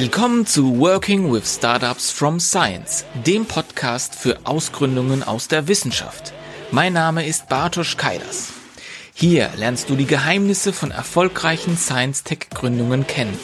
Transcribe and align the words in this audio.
Willkommen 0.00 0.46
zu 0.46 0.78
Working 0.78 1.32
with 1.32 1.56
Startups 1.56 2.12
from 2.12 2.38
Science, 2.38 3.04
dem 3.26 3.46
Podcast 3.46 4.14
für 4.14 4.38
Ausgründungen 4.44 5.24
aus 5.24 5.48
der 5.48 5.66
Wissenschaft. 5.66 6.32
Mein 6.70 6.92
Name 6.92 7.26
ist 7.26 7.48
Bartosz 7.48 7.96
Kaidas. 7.96 8.50
Hier 9.12 9.50
lernst 9.56 9.90
du 9.90 9.96
die 9.96 10.06
Geheimnisse 10.06 10.72
von 10.72 10.92
erfolgreichen 10.92 11.76
Science-Tech-Gründungen 11.76 13.08
kennen. 13.08 13.36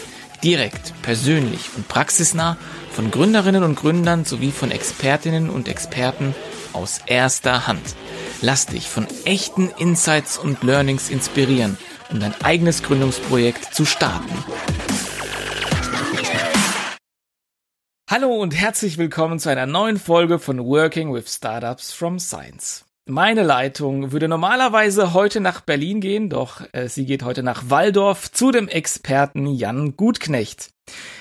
Direkt, 0.45 0.93
persönlich 1.03 1.71
und 1.77 1.89
praxisnah 1.89 2.57
von 2.93 3.11
Gründerinnen 3.11 3.65
und 3.65 3.75
Gründern 3.75 4.25
sowie 4.25 4.53
von 4.53 4.71
Expertinnen 4.71 5.51
und 5.51 5.67
Experten 5.67 6.37
aus 6.73 7.01
erster 7.07 7.67
Hand. 7.67 7.97
Lass 8.43 8.67
dich 8.67 8.89
von 8.89 9.09
echten 9.25 9.73
Insights 9.79 10.39
und 10.39 10.63
Learnings 10.63 11.11
inspirieren, 11.11 11.79
um 12.13 12.21
dein 12.21 12.41
eigenes 12.45 12.85
Gründungsprojekt 12.85 13.75
zu 13.75 13.85
starten. 13.85 14.33
Hallo 18.17 18.33
und 18.33 18.55
herzlich 18.55 18.97
willkommen 18.97 19.41
zu 19.41 19.49
einer 19.49 19.67
neuen 19.67 19.99
Folge 19.99 20.39
von 20.39 20.65
Working 20.65 21.13
with 21.13 21.29
Startups 21.35 21.93
from 21.93 22.21
Science. 22.21 22.85
Meine 23.07 23.43
Leitung 23.43 24.13
würde 24.13 24.29
normalerweise 24.29 25.15
heute 25.15 25.41
nach 25.41 25.63
Berlin 25.63 26.01
gehen, 26.01 26.31
doch 26.31 26.63
äh, 26.73 26.87
sie 26.87 27.07
geht 27.07 27.25
heute 27.25 27.43
nach 27.43 27.71
Waldorf 27.71 28.31
zu 28.31 28.53
dem 28.53 28.69
Experten 28.69 29.49
Jan 29.49 29.97
Gutknecht. 29.97 30.71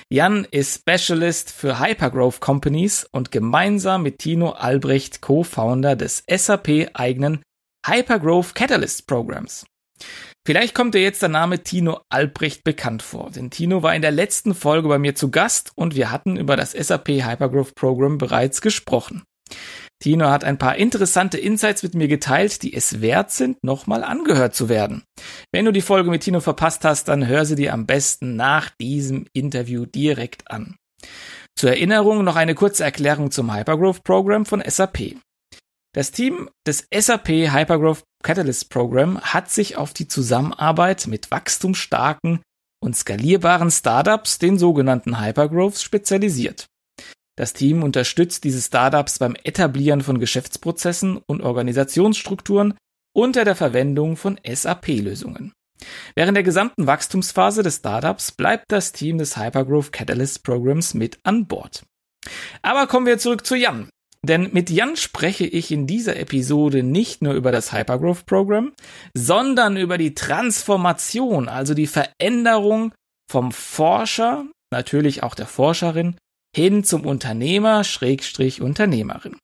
Jan 0.08 0.46
ist 0.52 0.82
Specialist 0.88 1.50
für 1.50 1.80
Hypergrowth 1.80 2.40
Companies 2.40 3.08
und 3.12 3.32
gemeinsam 3.32 4.04
mit 4.04 4.20
Tino 4.20 4.52
Albrecht 4.52 5.20
Co-Founder 5.20 5.96
des 5.96 6.24
SAP 6.30 6.92
eigenen 6.94 7.42
Hypergrowth 7.88 8.54
Catalyst 8.54 9.08
Programs. 9.08 9.66
Vielleicht 10.46 10.76
kommt 10.76 10.94
dir 10.94 11.02
jetzt 11.02 11.22
der 11.22 11.30
Name 11.30 11.64
Tino 11.64 12.02
Albrecht 12.10 12.66
bekannt 12.66 13.02
vor, 13.02 13.32
denn 13.32 13.50
Tino 13.50 13.82
war 13.82 13.96
in 13.96 14.02
der 14.02 14.12
letzten 14.12 14.54
Folge 14.54 14.90
bei 14.90 15.00
mir 15.00 15.16
zu 15.16 15.32
Gast 15.32 15.72
und 15.76 15.96
wir 15.96 16.12
hatten 16.12 16.36
über 16.36 16.58
das 16.58 16.74
SAP 16.74 17.08
Hypergrowth 17.08 17.76
Program 17.76 18.18
bereits 18.18 18.60
gesprochen. 18.60 19.24
Tino 20.02 20.30
hat 20.30 20.44
ein 20.44 20.58
paar 20.58 20.76
interessante 20.76 21.38
Insights 21.38 21.82
mit 21.82 21.96
mir 21.96 22.10
geteilt, 22.10 22.62
die 22.62 22.74
es 22.74 23.00
wert 23.00 23.32
sind, 23.32 23.64
nochmal 23.64 24.04
angehört 24.04 24.54
zu 24.54 24.68
werden. 24.68 25.04
Wenn 25.54 25.64
du 25.64 25.72
die 25.72 25.80
Folge 25.80 26.10
mit 26.10 26.24
Tino 26.24 26.42
verpasst 26.42 26.84
hast, 26.84 27.08
dann 27.08 27.26
hör 27.26 27.46
sie 27.46 27.56
dir 27.56 27.74
am 27.74 27.86
besten 27.86 28.36
nach 28.36 28.70
diesem 28.82 29.28
Interview 29.32 29.86
direkt 29.86 30.52
an. 30.52 30.76
Zur 31.56 31.70
Erinnerung 31.70 32.26
noch 32.26 32.36
eine 32.36 32.54
kurze 32.54 32.84
Erklärung 32.84 33.32
zum 33.32 33.56
Hypergrowth 33.56 34.04
Program 34.04 34.46
von 34.46 34.62
SAP. 34.62 35.16
Das 35.94 36.12
Team 36.12 36.50
des 36.68 36.88
SAP 36.94 37.30
Hypergrowth 37.30 38.04
Catalyst 38.24 38.70
Program 38.70 39.22
hat 39.22 39.52
sich 39.52 39.78
auf 39.78 39.94
die 39.94 40.08
Zusammenarbeit 40.08 41.08
mit 41.08 41.30
wachstumsstarken 41.30 42.42
und 42.82 42.96
skalierbaren 42.96 43.70
Startups, 43.70 44.40
den 44.40 44.58
sogenannten 44.58 45.22
Hypergrowths, 45.22 45.84
spezialisiert. 45.84 46.66
Das 47.36 47.54
Team 47.54 47.84
unterstützt 47.84 48.44
diese 48.44 48.62
Startups 48.62 49.20
beim 49.20 49.36
Etablieren 49.44 50.02
von 50.02 50.20
Geschäftsprozessen 50.20 51.18
und 51.18 51.42
Organisationsstrukturen 51.42 52.76
unter 53.16 53.44
der 53.44 53.56
Verwendung 53.56 54.18
von 54.18 54.40
SAP-Lösungen. 54.46 55.54
Während 56.16 56.36
der 56.36 56.44
gesamten 56.44 56.88
Wachstumsphase 56.88 57.64
des 57.64 57.78
Startups 57.78 58.32
bleibt 58.32 58.66
das 58.72 58.92
Team 58.92 59.18
des 59.18 59.38
Hypergrowth 59.38 59.92
Catalyst 59.92 60.44
Programs 60.44 60.94
mit 60.94 61.20
an 61.24 61.48
Bord. 61.48 61.84
Aber 62.62 62.88
kommen 62.88 63.06
wir 63.06 63.18
zurück 63.18 63.46
zu 63.46 63.56
Jan. 63.56 63.90
Denn 64.26 64.52
mit 64.54 64.70
Jan 64.70 64.96
spreche 64.96 65.46
ich 65.46 65.72
in 65.72 65.86
dieser 65.86 66.16
Episode 66.16 66.82
nicht 66.82 67.22
nur 67.22 67.34
über 67.34 67.52
das 67.52 67.74
Hypergrowth 67.74 68.26
Program, 68.26 68.72
sondern 69.14 69.76
über 69.76 69.98
die 69.98 70.16
Transformation, 70.16 71.50
also 71.50 71.74
die 71.74 71.88
Veränderung 71.88 72.94
vom 73.30 73.52
Forscher, 73.52 74.46
natürlich 74.72 75.24
auch 75.24 75.36
der 75.36 75.48
Forscherin, 75.48 76.16
hin 76.56 76.84
zum 76.84 77.06
Unternehmer, 77.06 77.84
Schrägstrich 77.84 78.62
Unternehmerin. 78.62 79.38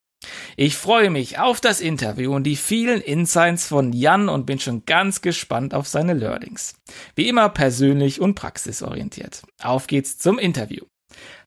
Ich 0.55 0.77
freue 0.77 1.09
mich 1.09 1.39
auf 1.39 1.59
das 1.59 1.81
Interview 1.81 2.33
und 2.33 2.43
die 2.43 2.55
vielen 2.55 3.01
Insights 3.01 3.67
von 3.67 3.93
Jan 3.93 4.29
und 4.29 4.45
bin 4.45 4.59
schon 4.59 4.85
ganz 4.85 5.21
gespannt 5.21 5.73
auf 5.73 5.87
seine 5.87 6.13
Learnings. 6.13 6.75
Wie 7.15 7.27
immer 7.27 7.49
persönlich 7.49 8.21
und 8.21 8.35
praxisorientiert. 8.35 9.43
Auf 9.61 9.87
geht's 9.87 10.17
zum 10.17 10.37
Interview. 10.39 10.85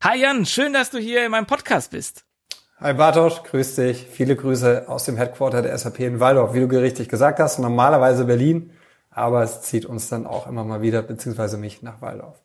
Hi 0.03 0.21
Jan, 0.21 0.47
schön, 0.47 0.73
dass 0.73 0.91
du 0.91 0.99
hier 0.99 1.25
in 1.25 1.31
meinem 1.31 1.47
Podcast 1.47 1.93
bist. 1.93 2.25
Hi 2.83 2.95
Bartosz, 2.95 3.45
grüß 3.45 3.77
dich. 3.77 4.09
Viele 4.09 4.35
Grüße 4.35 4.89
aus 4.89 5.05
dem 5.05 5.17
Headquarter 5.17 5.63
der 5.63 5.79
SAP 5.79 6.01
in 6.01 6.19
Waldorf. 6.19 6.53
Wie 6.53 6.67
du 6.67 6.81
richtig 6.81 7.09
gesagt 7.09 7.39
hast, 7.39 7.61
normalerweise 7.61 8.25
Berlin, 8.25 8.73
aber 9.09 9.45
es 9.45 9.63
zieht 9.63 9.87
uns 9.87 10.09
dann 10.09 10.27
auch 10.27 10.49
immer 10.49 10.65
mal 10.65 10.83
wieder, 10.83 11.01
beziehungsweise 11.03 11.59
mich 11.59 11.83
nach 11.83 12.03
Waldorf. 12.03 12.43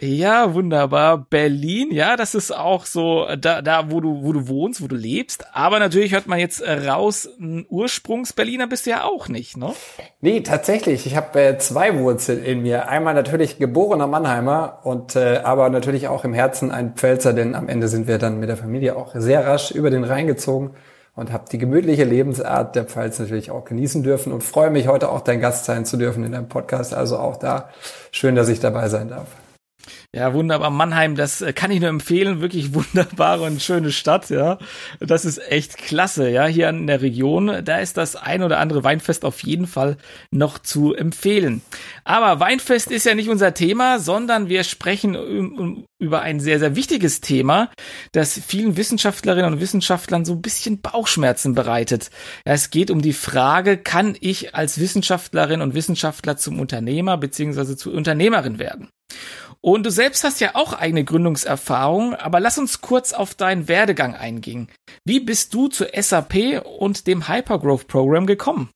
Ja, 0.00 0.54
wunderbar. 0.54 1.18
Berlin, 1.18 1.92
ja, 1.92 2.16
das 2.16 2.34
ist 2.34 2.50
auch 2.50 2.84
so 2.84 3.26
da, 3.38 3.62
da 3.62 3.90
wo 3.90 4.00
du, 4.00 4.24
wo 4.24 4.32
du 4.32 4.48
wohnst, 4.48 4.82
wo 4.82 4.88
du 4.88 4.96
lebst. 4.96 5.46
Aber 5.52 5.78
natürlich 5.78 6.12
hört 6.12 6.26
man 6.26 6.38
jetzt 6.38 6.60
äh, 6.60 6.88
raus, 6.88 7.28
ein 7.38 7.64
Ursprungs-Berliner 7.68 8.66
bist 8.66 8.86
du 8.86 8.90
ja 8.90 9.04
auch 9.04 9.28
nicht, 9.28 9.56
ne? 9.56 9.72
Nee, 10.20 10.40
tatsächlich. 10.40 11.06
Ich 11.06 11.16
habe 11.16 11.40
äh, 11.40 11.58
zwei 11.58 11.96
Wurzeln 11.98 12.42
in 12.42 12.62
mir. 12.62 12.88
Einmal 12.88 13.14
natürlich 13.14 13.58
geborener 13.58 14.08
Mannheimer 14.08 14.80
und 14.82 15.14
äh, 15.14 15.40
aber 15.44 15.70
natürlich 15.70 16.08
auch 16.08 16.24
im 16.24 16.34
Herzen 16.34 16.70
ein 16.72 16.94
Pfälzer, 16.94 17.32
denn 17.32 17.54
am 17.54 17.68
Ende 17.68 17.86
sind 17.88 18.08
wir 18.08 18.18
dann 18.18 18.40
mit 18.40 18.48
der 18.48 18.56
Familie 18.56 18.96
auch 18.96 19.14
sehr 19.14 19.46
rasch 19.46 19.70
über 19.70 19.90
den 19.90 20.04
Rhein 20.04 20.26
gezogen 20.26 20.72
und 21.14 21.32
habe 21.32 21.44
die 21.50 21.58
gemütliche 21.58 22.04
Lebensart 22.04 22.74
der 22.74 22.84
Pfalz 22.84 23.20
natürlich 23.20 23.52
auch 23.52 23.64
genießen 23.64 24.02
dürfen 24.02 24.32
und 24.32 24.42
freue 24.42 24.70
mich 24.70 24.88
heute 24.88 25.10
auch 25.10 25.20
dein 25.20 25.40
Gast 25.40 25.64
sein 25.66 25.84
zu 25.84 25.96
dürfen 25.96 26.24
in 26.24 26.32
deinem 26.32 26.48
Podcast. 26.48 26.92
Also 26.94 27.18
auch 27.18 27.36
da 27.36 27.68
schön, 28.10 28.34
dass 28.34 28.48
ich 28.48 28.58
dabei 28.58 28.88
sein 28.88 29.08
darf. 29.08 29.28
Ja, 30.14 30.32
wunderbar. 30.32 30.70
Mannheim, 30.70 31.16
das 31.16 31.42
äh, 31.42 31.52
kann 31.52 31.72
ich 31.72 31.80
nur 31.80 31.88
empfehlen. 31.88 32.40
Wirklich 32.40 32.72
wunderbare 32.72 33.42
und 33.42 33.60
schöne 33.60 33.90
Stadt, 33.90 34.30
ja. 34.30 34.58
Das 35.00 35.24
ist 35.24 35.38
echt 35.50 35.76
klasse, 35.76 36.30
ja. 36.30 36.46
Hier 36.46 36.68
in 36.68 36.86
der 36.86 37.02
Region, 37.02 37.64
da 37.64 37.78
ist 37.78 37.96
das 37.96 38.14
ein 38.14 38.44
oder 38.44 38.60
andere 38.60 38.84
Weinfest 38.84 39.24
auf 39.24 39.42
jeden 39.42 39.66
Fall 39.66 39.96
noch 40.30 40.60
zu 40.60 40.94
empfehlen. 40.94 41.62
Aber 42.04 42.38
Weinfest 42.38 42.92
ist 42.92 43.06
ja 43.06 43.16
nicht 43.16 43.28
unser 43.28 43.54
Thema, 43.54 43.98
sondern 43.98 44.48
wir 44.48 44.62
sprechen 44.62 45.84
über 45.98 46.22
ein 46.22 46.38
sehr, 46.38 46.60
sehr 46.60 46.76
wichtiges 46.76 47.20
Thema, 47.20 47.70
das 48.12 48.38
vielen 48.38 48.76
Wissenschaftlerinnen 48.76 49.54
und 49.54 49.60
Wissenschaftlern 49.60 50.24
so 50.24 50.34
ein 50.34 50.42
bisschen 50.42 50.80
Bauchschmerzen 50.80 51.56
bereitet. 51.56 52.10
Ja, 52.46 52.52
es 52.52 52.70
geht 52.70 52.92
um 52.92 53.02
die 53.02 53.14
Frage, 53.14 53.78
kann 53.78 54.16
ich 54.20 54.54
als 54.54 54.78
Wissenschaftlerin 54.78 55.60
und 55.60 55.74
Wissenschaftler 55.74 56.36
zum 56.36 56.60
Unternehmer 56.60 57.16
beziehungsweise 57.16 57.76
zur 57.76 57.94
Unternehmerin 57.94 58.60
werden? 58.60 58.90
Und 59.64 59.86
du 59.86 59.90
selbst 59.90 60.24
hast 60.24 60.42
ja 60.42 60.50
auch 60.52 60.74
eigene 60.74 61.04
Gründungserfahrung, 61.04 62.14
aber 62.14 62.38
lass 62.38 62.58
uns 62.58 62.82
kurz 62.82 63.14
auf 63.14 63.34
deinen 63.34 63.66
Werdegang 63.66 64.14
eingehen. 64.14 64.68
Wie 65.06 65.20
bist 65.20 65.54
du 65.54 65.68
zu 65.68 65.86
SAP 65.90 66.62
und 66.78 67.06
dem 67.06 67.28
Hypergrowth 67.28 67.86
Program 67.86 68.26
gekommen? 68.26 68.68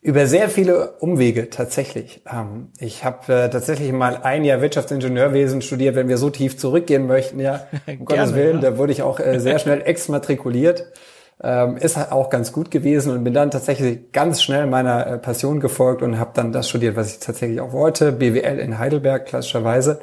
Über 0.00 0.28
sehr 0.28 0.48
viele 0.48 0.92
Umwege 1.00 1.50
tatsächlich. 1.50 2.22
Ähm, 2.32 2.68
ich 2.78 3.02
habe 3.02 3.32
äh, 3.32 3.50
tatsächlich 3.50 3.90
mal 3.90 4.18
ein 4.18 4.44
Jahr 4.44 4.60
Wirtschaftsingenieurwesen 4.60 5.60
studiert, 5.60 5.96
wenn 5.96 6.08
wir 6.08 6.18
so 6.18 6.30
tief 6.30 6.56
zurückgehen 6.56 7.08
möchten, 7.08 7.40
ja, 7.40 7.66
um 7.88 8.04
Gottes 8.04 8.36
Willen, 8.36 8.62
ja. 8.62 8.70
da 8.70 8.78
wurde 8.78 8.92
ich 8.92 9.02
auch 9.02 9.18
äh, 9.18 9.40
sehr 9.40 9.58
schnell 9.58 9.82
exmatrikuliert. 9.82 10.92
Ähm, 11.42 11.78
ist 11.78 11.96
halt 11.96 12.12
auch 12.12 12.28
ganz 12.28 12.52
gut 12.52 12.70
gewesen 12.70 13.12
und 13.12 13.24
bin 13.24 13.32
dann 13.32 13.50
tatsächlich 13.50 14.12
ganz 14.12 14.42
schnell 14.42 14.66
meiner 14.66 15.06
äh, 15.06 15.18
Passion 15.18 15.58
gefolgt 15.58 16.02
und 16.02 16.18
habe 16.18 16.32
dann 16.34 16.52
das 16.52 16.68
studiert, 16.68 16.96
was 16.96 17.14
ich 17.14 17.20
tatsächlich 17.20 17.62
auch 17.62 17.72
wollte, 17.72 18.12
BWL 18.12 18.58
in 18.58 18.78
Heidelberg 18.78 19.24
klassischerweise. 19.24 20.02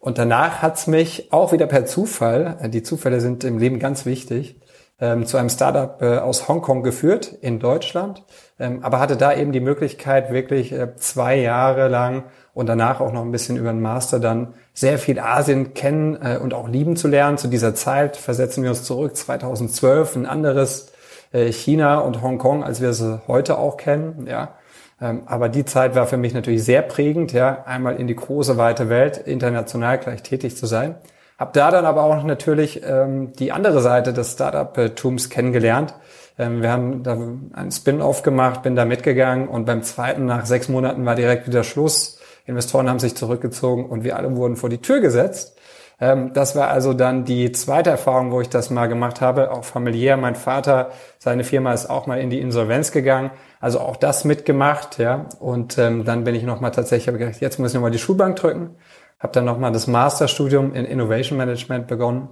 Und 0.00 0.18
danach 0.18 0.60
hat's 0.60 0.86
mich 0.86 1.32
auch 1.32 1.52
wieder 1.52 1.66
per 1.66 1.86
Zufall, 1.86 2.58
äh, 2.60 2.68
die 2.68 2.82
Zufälle 2.82 3.20
sind 3.22 3.42
im 3.44 3.58
Leben 3.58 3.78
ganz 3.78 4.04
wichtig, 4.04 4.60
ähm, 5.00 5.26
zu 5.26 5.36
einem 5.36 5.48
Startup 5.48 6.00
äh, 6.02 6.18
aus 6.18 6.46
Hongkong 6.46 6.82
geführt 6.82 7.32
in 7.40 7.58
Deutschland, 7.58 8.24
ähm, 8.58 8.80
aber 8.82 9.00
hatte 9.00 9.16
da 9.16 9.34
eben 9.34 9.52
die 9.52 9.60
Möglichkeit, 9.60 10.30
wirklich 10.30 10.72
äh, 10.72 10.94
zwei 10.96 11.36
Jahre 11.36 11.88
lang 11.88 12.24
und 12.56 12.70
danach 12.70 13.00
auch 13.00 13.12
noch 13.12 13.20
ein 13.20 13.32
bisschen 13.32 13.58
über 13.58 13.70
den 13.70 13.82
Master 13.82 14.18
dann 14.18 14.54
sehr 14.72 14.98
viel 14.98 15.18
Asien 15.18 15.74
kennen 15.74 16.16
äh, 16.22 16.38
und 16.38 16.54
auch 16.54 16.70
lieben 16.70 16.96
zu 16.96 17.06
lernen. 17.06 17.36
Zu 17.36 17.48
dieser 17.48 17.74
Zeit 17.74 18.16
versetzen 18.16 18.62
wir 18.62 18.70
uns 18.70 18.82
zurück 18.82 19.14
2012, 19.14 20.16
ein 20.16 20.24
anderes 20.24 20.90
äh, 21.32 21.52
China 21.52 21.98
und 21.98 22.22
Hongkong, 22.22 22.64
als 22.64 22.80
wir 22.80 22.88
es 22.88 23.04
heute 23.28 23.58
auch 23.58 23.76
kennen. 23.76 24.26
Ja, 24.26 24.54
ähm, 25.02 25.24
aber 25.26 25.50
die 25.50 25.66
Zeit 25.66 25.94
war 25.94 26.06
für 26.06 26.16
mich 26.16 26.32
natürlich 26.32 26.64
sehr 26.64 26.80
prägend. 26.80 27.34
Ja, 27.34 27.64
einmal 27.66 27.96
in 27.96 28.06
die 28.06 28.16
große 28.16 28.56
weite 28.56 28.88
Welt 28.88 29.18
international 29.18 29.98
gleich 29.98 30.22
tätig 30.22 30.56
zu 30.56 30.64
sein. 30.64 30.94
Hab 31.38 31.52
da 31.52 31.70
dann 31.70 31.84
aber 31.84 32.04
auch 32.04 32.24
natürlich 32.24 32.80
ähm, 32.82 33.34
die 33.34 33.52
andere 33.52 33.82
Seite 33.82 34.14
des 34.14 34.32
Startup-Tums 34.32 35.28
kennengelernt. 35.28 35.92
Ähm, 36.38 36.62
wir 36.62 36.70
haben 36.70 37.02
da 37.02 37.18
einen 37.52 37.70
Spin-off 37.70 38.22
gemacht, 38.22 38.62
bin 38.62 38.76
da 38.76 38.86
mitgegangen 38.86 39.46
und 39.46 39.66
beim 39.66 39.82
zweiten 39.82 40.24
nach 40.24 40.46
sechs 40.46 40.70
Monaten 40.70 41.04
war 41.04 41.16
direkt 41.16 41.46
wieder 41.46 41.62
Schluss 41.62 42.16
Investoren 42.46 42.88
haben 42.88 42.98
sich 42.98 43.14
zurückgezogen 43.14 43.86
und 43.86 44.04
wir 44.04 44.16
alle 44.16 44.34
wurden 44.36 44.56
vor 44.56 44.68
die 44.68 44.78
Tür 44.78 45.00
gesetzt. 45.00 45.58
Ähm, 46.00 46.32
das 46.32 46.54
war 46.56 46.68
also 46.68 46.92
dann 46.92 47.24
die 47.24 47.52
zweite 47.52 47.90
Erfahrung, 47.90 48.30
wo 48.30 48.40
ich 48.40 48.48
das 48.48 48.70
mal 48.70 48.86
gemacht 48.86 49.20
habe, 49.20 49.50
auch 49.50 49.64
familiär. 49.64 50.16
Mein 50.16 50.34
Vater, 50.34 50.90
seine 51.18 51.44
Firma 51.44 51.72
ist 51.72 51.88
auch 51.88 52.06
mal 52.06 52.20
in 52.20 52.30
die 52.30 52.40
Insolvenz 52.40 52.92
gegangen, 52.92 53.30
also 53.60 53.80
auch 53.80 53.96
das 53.96 54.24
mitgemacht, 54.24 54.98
ja. 54.98 55.26
Und 55.40 55.78
ähm, 55.78 56.04
dann 56.04 56.24
bin 56.24 56.34
ich 56.34 56.42
nochmal 56.42 56.70
tatsächlich, 56.70 57.08
habe 57.08 57.18
gedacht, 57.18 57.40
jetzt 57.40 57.58
muss 57.58 57.70
ich 57.70 57.74
nochmal 57.74 57.90
die 57.90 57.98
Schulbank 57.98 58.36
drücken. 58.36 58.76
habe 59.18 59.32
dann 59.32 59.44
nochmal 59.46 59.72
das 59.72 59.86
Masterstudium 59.86 60.74
in 60.74 60.84
Innovation 60.84 61.38
Management 61.38 61.86
begonnen 61.86 62.28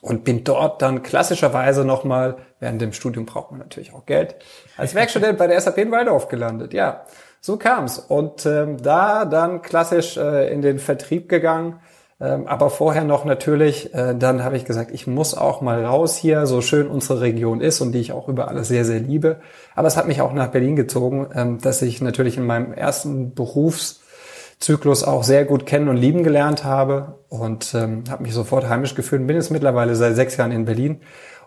und 0.00 0.24
bin 0.24 0.44
dort 0.44 0.82
dann 0.82 1.02
klassischerweise 1.02 1.84
nochmal, 1.84 2.36
während 2.60 2.82
dem 2.82 2.92
Studium 2.92 3.26
braucht 3.26 3.52
man 3.52 3.60
natürlich 3.60 3.94
auch 3.94 4.06
Geld, 4.06 4.36
als 4.76 4.94
Werkstudent 4.94 5.38
bei 5.38 5.46
der 5.46 5.60
SAP 5.60 5.78
in 5.78 5.90
Waldorf 5.92 6.28
gelandet. 6.28 6.74
Ja, 6.74 7.04
so 7.40 7.56
kam's. 7.56 7.98
Und 7.98 8.46
ähm, 8.46 8.76
da 8.82 9.24
dann 9.24 9.62
klassisch 9.62 10.16
äh, 10.16 10.52
in 10.52 10.62
den 10.62 10.78
Vertrieb 10.78 11.28
gegangen, 11.28 11.80
ähm, 12.20 12.48
aber 12.48 12.68
vorher 12.70 13.04
noch 13.04 13.24
natürlich, 13.24 13.94
äh, 13.94 14.14
dann 14.16 14.42
habe 14.42 14.56
ich 14.56 14.64
gesagt, 14.64 14.90
ich 14.90 15.06
muss 15.06 15.34
auch 15.34 15.60
mal 15.60 15.84
raus 15.84 16.16
hier, 16.16 16.46
so 16.46 16.60
schön 16.60 16.88
unsere 16.88 17.20
Region 17.20 17.60
ist 17.60 17.80
und 17.80 17.92
die 17.92 18.00
ich 18.00 18.12
auch 18.12 18.28
über 18.28 18.48
alles 18.48 18.66
sehr, 18.68 18.84
sehr 18.84 18.98
liebe. 18.98 19.40
Aber 19.76 19.86
es 19.86 19.96
hat 19.96 20.08
mich 20.08 20.20
auch 20.20 20.32
nach 20.32 20.48
Berlin 20.48 20.74
gezogen, 20.74 21.28
ähm, 21.34 21.58
dass 21.60 21.80
ich 21.80 22.00
natürlich 22.00 22.36
in 22.36 22.44
meinem 22.44 22.72
ersten 22.72 23.34
Berufszyklus 23.34 25.04
auch 25.04 25.22
sehr 25.22 25.44
gut 25.44 25.64
kennen 25.64 25.88
und 25.88 25.96
lieben 25.96 26.24
gelernt 26.24 26.64
habe 26.64 27.18
und 27.28 27.72
ähm, 27.74 28.02
habe 28.10 28.24
mich 28.24 28.34
sofort 28.34 28.68
heimisch 28.68 28.96
gefühlt. 28.96 29.24
Bin 29.24 29.36
jetzt 29.36 29.52
mittlerweile 29.52 29.94
seit 29.94 30.16
sechs 30.16 30.36
Jahren 30.36 30.50
in 30.50 30.64
Berlin 30.64 31.02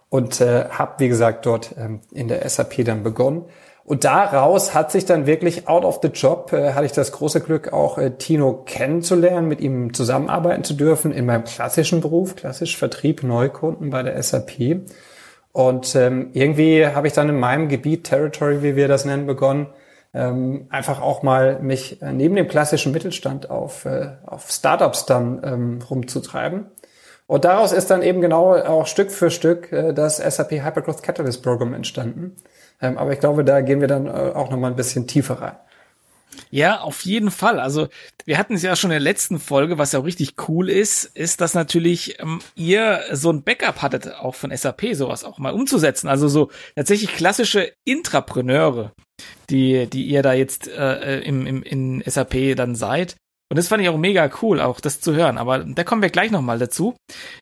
und 0.07 0.39
äh, 0.39 0.69
habe, 0.69 0.93
wie 0.99 1.09
gesagt, 1.09 1.45
dort 1.45 1.75
ähm, 1.77 1.99
in 2.13 2.29
der 2.29 2.47
SAP 2.47 2.85
dann 2.85 3.03
begonnen. 3.03 3.43
Und 3.91 4.05
daraus 4.05 4.73
hat 4.73 4.89
sich 4.89 5.03
dann 5.03 5.25
wirklich 5.25 5.67
out 5.67 5.83
of 5.83 5.99
the 6.01 6.07
job, 6.07 6.53
äh, 6.53 6.71
hatte 6.71 6.85
ich 6.85 6.93
das 6.93 7.11
große 7.11 7.41
Glück, 7.41 7.73
auch 7.73 7.97
äh, 7.97 8.11
Tino 8.11 8.63
kennenzulernen, 8.65 9.49
mit 9.49 9.59
ihm 9.59 9.93
zusammenarbeiten 9.93 10.63
zu 10.63 10.75
dürfen 10.75 11.11
in 11.11 11.25
meinem 11.25 11.43
klassischen 11.43 11.99
Beruf, 11.99 12.37
klassisch 12.37 12.77
Vertrieb, 12.77 13.21
Neukunden 13.21 13.89
bei 13.89 14.01
der 14.01 14.23
SAP. 14.23 14.83
Und 15.51 15.93
ähm, 15.97 16.29
irgendwie 16.31 16.87
habe 16.87 17.07
ich 17.07 17.11
dann 17.11 17.27
in 17.27 17.37
meinem 17.37 17.67
Gebiet, 17.67 18.05
Territory, 18.05 18.63
wie 18.63 18.77
wir 18.77 18.87
das 18.87 19.03
nennen, 19.03 19.27
begonnen, 19.27 19.67
ähm, 20.13 20.67
einfach 20.69 21.01
auch 21.01 21.21
mal 21.21 21.59
mich 21.59 22.01
äh, 22.01 22.13
neben 22.13 22.37
dem 22.37 22.47
klassischen 22.47 22.93
Mittelstand 22.93 23.49
auf, 23.49 23.83
äh, 23.83 24.11
auf 24.25 24.51
Startups 24.51 25.05
dann 25.05 25.41
ähm, 25.43 25.79
rumzutreiben. 25.81 26.67
Und 27.27 27.43
daraus 27.43 27.73
ist 27.73 27.91
dann 27.91 28.03
eben 28.03 28.21
genau 28.21 28.55
auch 28.55 28.87
Stück 28.87 29.11
für 29.11 29.31
Stück 29.31 29.69
äh, 29.73 29.93
das 29.93 30.15
SAP 30.15 30.63
Hypergrowth 30.63 31.03
Catalyst 31.03 31.43
Program 31.43 31.73
entstanden 31.73 32.37
ähm, 32.81 32.97
aber 32.97 33.13
ich 33.13 33.19
glaube, 33.19 33.43
da 33.43 33.61
gehen 33.61 33.81
wir 33.81 33.87
dann 33.87 34.07
äh, 34.07 34.09
auch 34.09 34.49
noch 34.49 34.57
mal 34.57 34.69
ein 34.69 34.75
bisschen 34.75 35.07
tiefer 35.07 35.41
rein. 35.41 35.55
Ja, 36.49 36.81
auf 36.81 37.01
jeden 37.05 37.31
Fall. 37.31 37.59
Also 37.59 37.87
wir 38.25 38.37
hatten 38.37 38.55
es 38.55 38.61
ja 38.61 38.75
schon 38.75 38.91
in 38.91 38.95
der 38.95 38.99
letzten 38.99 39.39
Folge, 39.39 39.77
was 39.77 39.91
ja 39.91 39.99
auch 39.99 40.05
richtig 40.05 40.35
cool 40.47 40.69
ist, 40.69 41.05
ist, 41.05 41.41
dass 41.41 41.53
natürlich 41.53 42.19
ähm, 42.19 42.39
ihr 42.55 43.01
so 43.11 43.31
ein 43.31 43.43
Backup 43.43 43.81
hattet, 43.81 44.13
auch 44.15 44.35
von 44.35 44.55
SAP, 44.55 44.93
sowas 44.93 45.23
auch 45.23 45.39
mal 45.39 45.53
umzusetzen. 45.53 46.07
Also 46.07 46.27
so 46.27 46.49
tatsächlich 46.75 47.13
klassische 47.13 47.73
Intrapreneure, 47.85 48.93
die, 49.49 49.87
die 49.87 50.05
ihr 50.05 50.23
da 50.23 50.33
jetzt 50.33 50.67
äh, 50.67 51.19
im, 51.21 51.45
im, 51.45 51.63
in 51.63 52.03
SAP 52.05 52.55
dann 52.55 52.75
seid. 52.75 53.15
Und 53.51 53.57
das 53.57 53.67
fand 53.67 53.83
ich 53.83 53.89
auch 53.89 53.97
mega 53.97 54.29
cool, 54.41 54.61
auch 54.61 54.79
das 54.79 55.01
zu 55.01 55.13
hören. 55.13 55.37
Aber 55.37 55.59
da 55.59 55.83
kommen 55.83 56.01
wir 56.01 56.09
gleich 56.09 56.31
nochmal 56.31 56.57
dazu. 56.57 56.95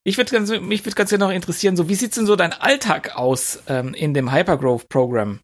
Ich 0.04 0.18
würde 0.18 0.32
ganz, 0.32 0.50
mich 0.50 0.84
würde 0.84 0.96
ganz 0.96 1.12
gerne 1.12 1.26
noch 1.26 1.32
interessieren, 1.32 1.78
so 1.78 1.88
wie 1.88 1.94
sieht's 1.94 2.16
denn 2.16 2.26
so 2.26 2.36
dein 2.36 2.52
Alltag 2.52 3.16
aus 3.16 3.62
ähm, 3.68 3.94
in 3.94 4.16
dem 4.16 4.34
Hypergrowth 4.34 4.90
Program? 4.90 5.40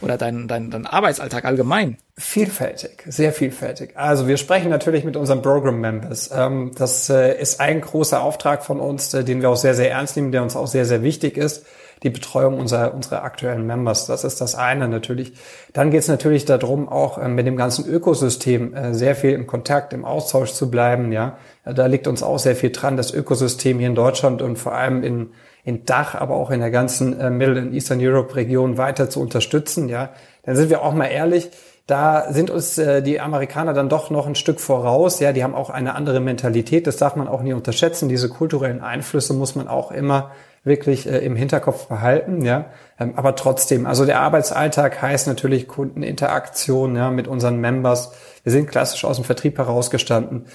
Oder 0.00 0.16
dein, 0.16 0.48
dein, 0.48 0.70
dein 0.70 0.86
Arbeitsalltag 0.86 1.44
allgemein? 1.44 1.98
Vielfältig, 2.16 3.02
sehr 3.06 3.34
vielfältig. 3.34 3.98
Also 3.98 4.26
wir 4.26 4.38
sprechen 4.38 4.70
natürlich 4.70 5.04
mit 5.04 5.14
unseren 5.14 5.42
Program-Members. 5.42 6.30
Ähm, 6.32 6.72
das 6.74 7.10
äh, 7.10 7.38
ist 7.38 7.60
ein 7.60 7.82
großer 7.82 8.22
Auftrag 8.22 8.64
von 8.64 8.80
uns, 8.80 9.12
äh, 9.12 9.24
den 9.24 9.42
wir 9.42 9.50
auch 9.50 9.58
sehr, 9.58 9.74
sehr 9.74 9.90
ernst 9.90 10.16
nehmen, 10.16 10.32
der 10.32 10.42
uns 10.42 10.56
auch 10.56 10.68
sehr, 10.68 10.86
sehr 10.86 11.02
wichtig 11.02 11.36
ist 11.36 11.66
die 12.02 12.10
Betreuung 12.10 12.58
unserer, 12.58 12.94
unserer 12.94 13.22
aktuellen 13.22 13.66
Members. 13.66 14.06
Das 14.06 14.24
ist 14.24 14.40
das 14.40 14.54
eine 14.54 14.88
natürlich. 14.88 15.32
Dann 15.72 15.90
geht 15.90 16.00
es 16.00 16.08
natürlich 16.08 16.44
darum, 16.44 16.88
auch 16.88 17.18
äh, 17.18 17.28
mit 17.28 17.46
dem 17.46 17.56
ganzen 17.56 17.86
Ökosystem 17.86 18.74
äh, 18.74 18.94
sehr 18.94 19.14
viel 19.14 19.32
im 19.32 19.46
Kontakt, 19.46 19.92
im 19.92 20.04
Austausch 20.04 20.52
zu 20.52 20.70
bleiben. 20.70 21.12
Ja, 21.12 21.38
da 21.64 21.86
liegt 21.86 22.06
uns 22.06 22.22
auch 22.22 22.38
sehr 22.38 22.56
viel 22.56 22.70
dran, 22.70 22.96
das 22.96 23.12
Ökosystem 23.12 23.78
hier 23.78 23.88
in 23.88 23.94
Deutschland 23.94 24.42
und 24.42 24.58
vor 24.58 24.74
allem 24.74 25.02
in 25.02 25.30
in 25.68 25.84
Dach, 25.84 26.14
aber 26.14 26.34
auch 26.36 26.50
in 26.50 26.60
der 26.60 26.70
ganzen 26.70 27.20
äh, 27.20 27.28
Middle 27.28 27.60
and 27.60 27.74
Eastern 27.74 27.98
Europe 28.00 28.34
Region 28.36 28.78
weiter 28.78 29.10
zu 29.10 29.20
unterstützen. 29.20 29.90
Ja, 29.90 30.10
dann 30.44 30.56
sind 30.56 30.70
wir 30.70 30.82
auch 30.82 30.94
mal 30.94 31.08
ehrlich. 31.08 31.50
Da 31.86 32.32
sind 32.32 32.48
uns 32.48 32.78
äh, 32.78 33.02
die 33.02 33.20
Amerikaner 33.20 33.74
dann 33.74 33.90
doch 33.90 34.08
noch 34.08 34.26
ein 34.26 34.34
Stück 34.34 34.60
voraus. 34.60 35.20
Ja, 35.20 35.32
die 35.32 35.44
haben 35.44 35.54
auch 35.54 35.68
eine 35.68 35.94
andere 35.94 36.20
Mentalität. 36.20 36.86
Das 36.86 36.96
darf 36.96 37.16
man 37.16 37.28
auch 37.28 37.42
nie 37.42 37.52
unterschätzen. 37.52 38.08
Diese 38.08 38.30
kulturellen 38.30 38.80
Einflüsse 38.80 39.34
muss 39.34 39.56
man 39.56 39.68
auch 39.68 39.90
immer 39.90 40.30
wirklich 40.64 41.08
äh, 41.08 41.18
im 41.18 41.36
Hinterkopf 41.36 41.86
behalten, 41.86 42.42
ja. 42.42 42.66
Ähm, 42.98 43.14
aber 43.16 43.36
trotzdem, 43.36 43.86
also 43.86 44.04
der 44.04 44.20
Arbeitsalltag 44.20 45.00
heißt 45.00 45.26
natürlich 45.26 45.68
Kundeninteraktion, 45.68 46.96
ja, 46.96 47.10
mit 47.10 47.28
unseren 47.28 47.60
Members. 47.60 48.12
Wir 48.42 48.52
sind 48.52 48.68
klassisch 48.68 49.04
aus 49.04 49.16
dem 49.16 49.24
Vertrieb 49.24 49.58
herausgestanden, 49.58 50.46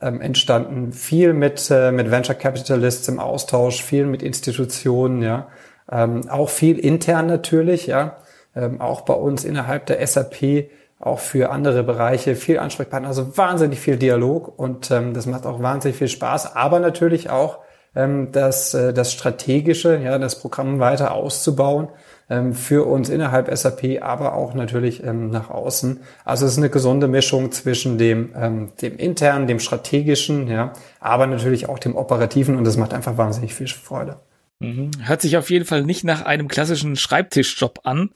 ähm, 0.00 0.20
entstanden, 0.20 0.92
viel 0.92 1.32
mit, 1.32 1.70
äh, 1.70 1.92
mit 1.92 2.10
Venture 2.10 2.34
Capitalists 2.34 3.08
im 3.08 3.18
Austausch, 3.18 3.82
viel 3.82 4.06
mit 4.06 4.22
Institutionen, 4.22 5.22
ja. 5.22 5.48
Ähm, 5.90 6.28
auch 6.28 6.50
viel 6.50 6.78
intern 6.78 7.26
natürlich, 7.26 7.86
ja. 7.86 8.18
Ähm, 8.54 8.80
auch 8.80 9.02
bei 9.02 9.14
uns 9.14 9.44
innerhalb 9.44 9.86
der 9.86 10.04
SAP 10.06 10.70
auch 11.00 11.20
für 11.20 11.50
andere 11.50 11.84
Bereiche 11.84 12.34
viel 12.34 12.58
Ansprechpartner, 12.58 13.08
also 13.08 13.36
wahnsinnig 13.36 13.78
viel 13.78 13.96
Dialog 13.96 14.58
und 14.58 14.90
ähm, 14.90 15.14
das 15.14 15.26
macht 15.26 15.46
auch 15.46 15.62
wahnsinnig 15.62 15.96
viel 15.96 16.08
Spaß, 16.08 16.56
aber 16.56 16.80
natürlich 16.80 17.30
auch 17.30 17.58
ähm, 17.94 18.32
das, 18.32 18.74
äh, 18.74 18.92
das 18.92 19.12
Strategische, 19.12 19.98
ja, 20.02 20.18
das 20.18 20.38
Programm 20.40 20.78
weiter 20.80 21.12
auszubauen 21.12 21.88
ähm, 22.30 22.54
für 22.54 22.86
uns 22.86 23.08
innerhalb 23.08 23.54
SAP, 23.56 24.02
aber 24.02 24.34
auch 24.34 24.54
natürlich 24.54 25.02
ähm, 25.02 25.30
nach 25.30 25.50
außen. 25.50 26.00
Also 26.24 26.46
es 26.46 26.52
ist 26.52 26.58
eine 26.58 26.70
gesunde 26.70 27.08
Mischung 27.08 27.52
zwischen 27.52 27.98
dem, 27.98 28.30
ähm, 28.36 28.68
dem 28.80 28.96
internen, 28.96 29.46
dem 29.46 29.60
strategischen, 29.60 30.48
ja, 30.48 30.72
aber 31.00 31.26
natürlich 31.26 31.68
auch 31.68 31.78
dem 31.78 31.96
operativen 31.96 32.56
und 32.56 32.64
das 32.64 32.76
macht 32.76 32.92
einfach 32.92 33.16
wahnsinnig 33.16 33.54
viel 33.54 33.68
Freude. 33.68 34.16
Mhm. 34.60 34.90
Hört 35.02 35.22
sich 35.22 35.36
auf 35.36 35.50
jeden 35.50 35.64
Fall 35.64 35.84
nicht 35.84 36.04
nach 36.04 36.24
einem 36.24 36.48
klassischen 36.48 36.96
Schreibtischjob 36.96 37.80
an, 37.84 38.10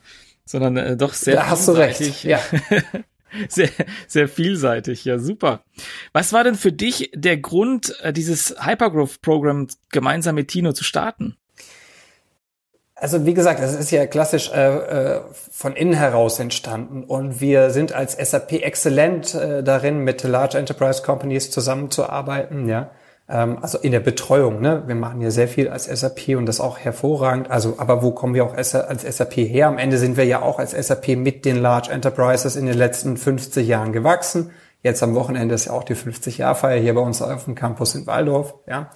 sondern 0.45 0.77
äh, 0.77 0.97
doch 0.97 1.15
sehr. 1.15 1.37
Da 1.37 1.51
hast 1.51 1.69
du 1.69 1.73
recht. 1.73 2.25
Ja. 2.25 2.41
sehr, 3.49 3.71
sehr 4.07 4.29
vielseitig. 4.29 5.05
Ja, 5.05 5.19
super. 5.19 5.63
Was 6.13 6.33
war 6.33 6.45
denn 6.45 6.55
für 6.55 6.73
dich 6.73 7.11
der 7.15 7.37
Grund, 7.37 7.99
äh, 8.03 8.13
dieses 8.13 8.55
Hypergrowth-Programm 8.59 9.69
gemeinsam 9.91 10.35
mit 10.35 10.49
Tino 10.49 10.73
zu 10.73 10.85
starten? 10.85 11.37
Also 13.03 13.27
wie 13.27 13.35
gesagt, 13.35 13.59
es 13.59 13.75
ist 13.75 13.91
ja 13.91 14.07
klassisch 14.07 14.53
äh, 14.55 14.77
äh, 14.77 15.21
von 15.51 15.75
innen 15.75 15.95
heraus 15.95 16.39
entstanden 16.39 17.03
und 17.03 17.41
wir 17.41 17.71
sind 17.71 17.93
als 17.93 18.13
SAP 18.13 18.53
exzellent 18.63 19.35
äh, 19.35 19.65
darin, 19.65 19.99
mit 20.05 20.23
Large 20.23 20.57
Enterprise 20.57 21.03
Companies 21.03 21.51
zusammenzuarbeiten. 21.51 22.69
Ja, 22.69 22.93
also 23.33 23.79
in 23.79 23.93
der 23.93 24.01
Betreuung. 24.01 24.61
Ne? 24.61 24.83
Wir 24.87 24.95
machen 24.95 25.21
ja 25.21 25.31
sehr 25.31 25.49
viel 25.49 25.69
als 25.69 25.85
SAP 25.85 26.37
und 26.37 26.47
das 26.47 26.61
auch 26.61 26.79
hervorragend. 26.79 27.51
Also, 27.51 27.75
aber 27.79 28.03
wo 28.03 28.11
kommen 28.11 28.35
wir 28.35 28.45
auch 28.45 28.55
als 28.55 28.71
SAP 28.71 29.37
her? 29.37 29.69
Am 29.69 29.79
Ende 29.79 29.99
sind 29.99 30.17
wir 30.17 30.25
ja 30.25 30.43
auch 30.43 30.59
als 30.59 30.73
SAP 30.73 31.17
mit 31.17 31.45
den 31.45 31.57
Large 31.57 31.91
Enterprises 31.91 32.57
in 32.57 32.67
den 32.67 32.77
letzten 32.77 33.17
50 33.17 33.67
Jahren 33.67 33.93
gewachsen. 33.93 34.51
Jetzt 34.85 35.01
am 35.05 35.15
Wochenende 35.15 35.55
ist 35.55 35.67
ja 35.67 35.73
auch 35.73 35.85
die 35.85 35.95
50-Jahr-Feier 35.95 36.81
hier 36.81 36.95
bei 36.95 37.01
uns 37.01 37.23
auf 37.23 37.45
dem 37.45 37.55
Campus 37.55 37.95
in 37.95 38.05
Waldorf. 38.09 38.55
Ja. 38.67 38.91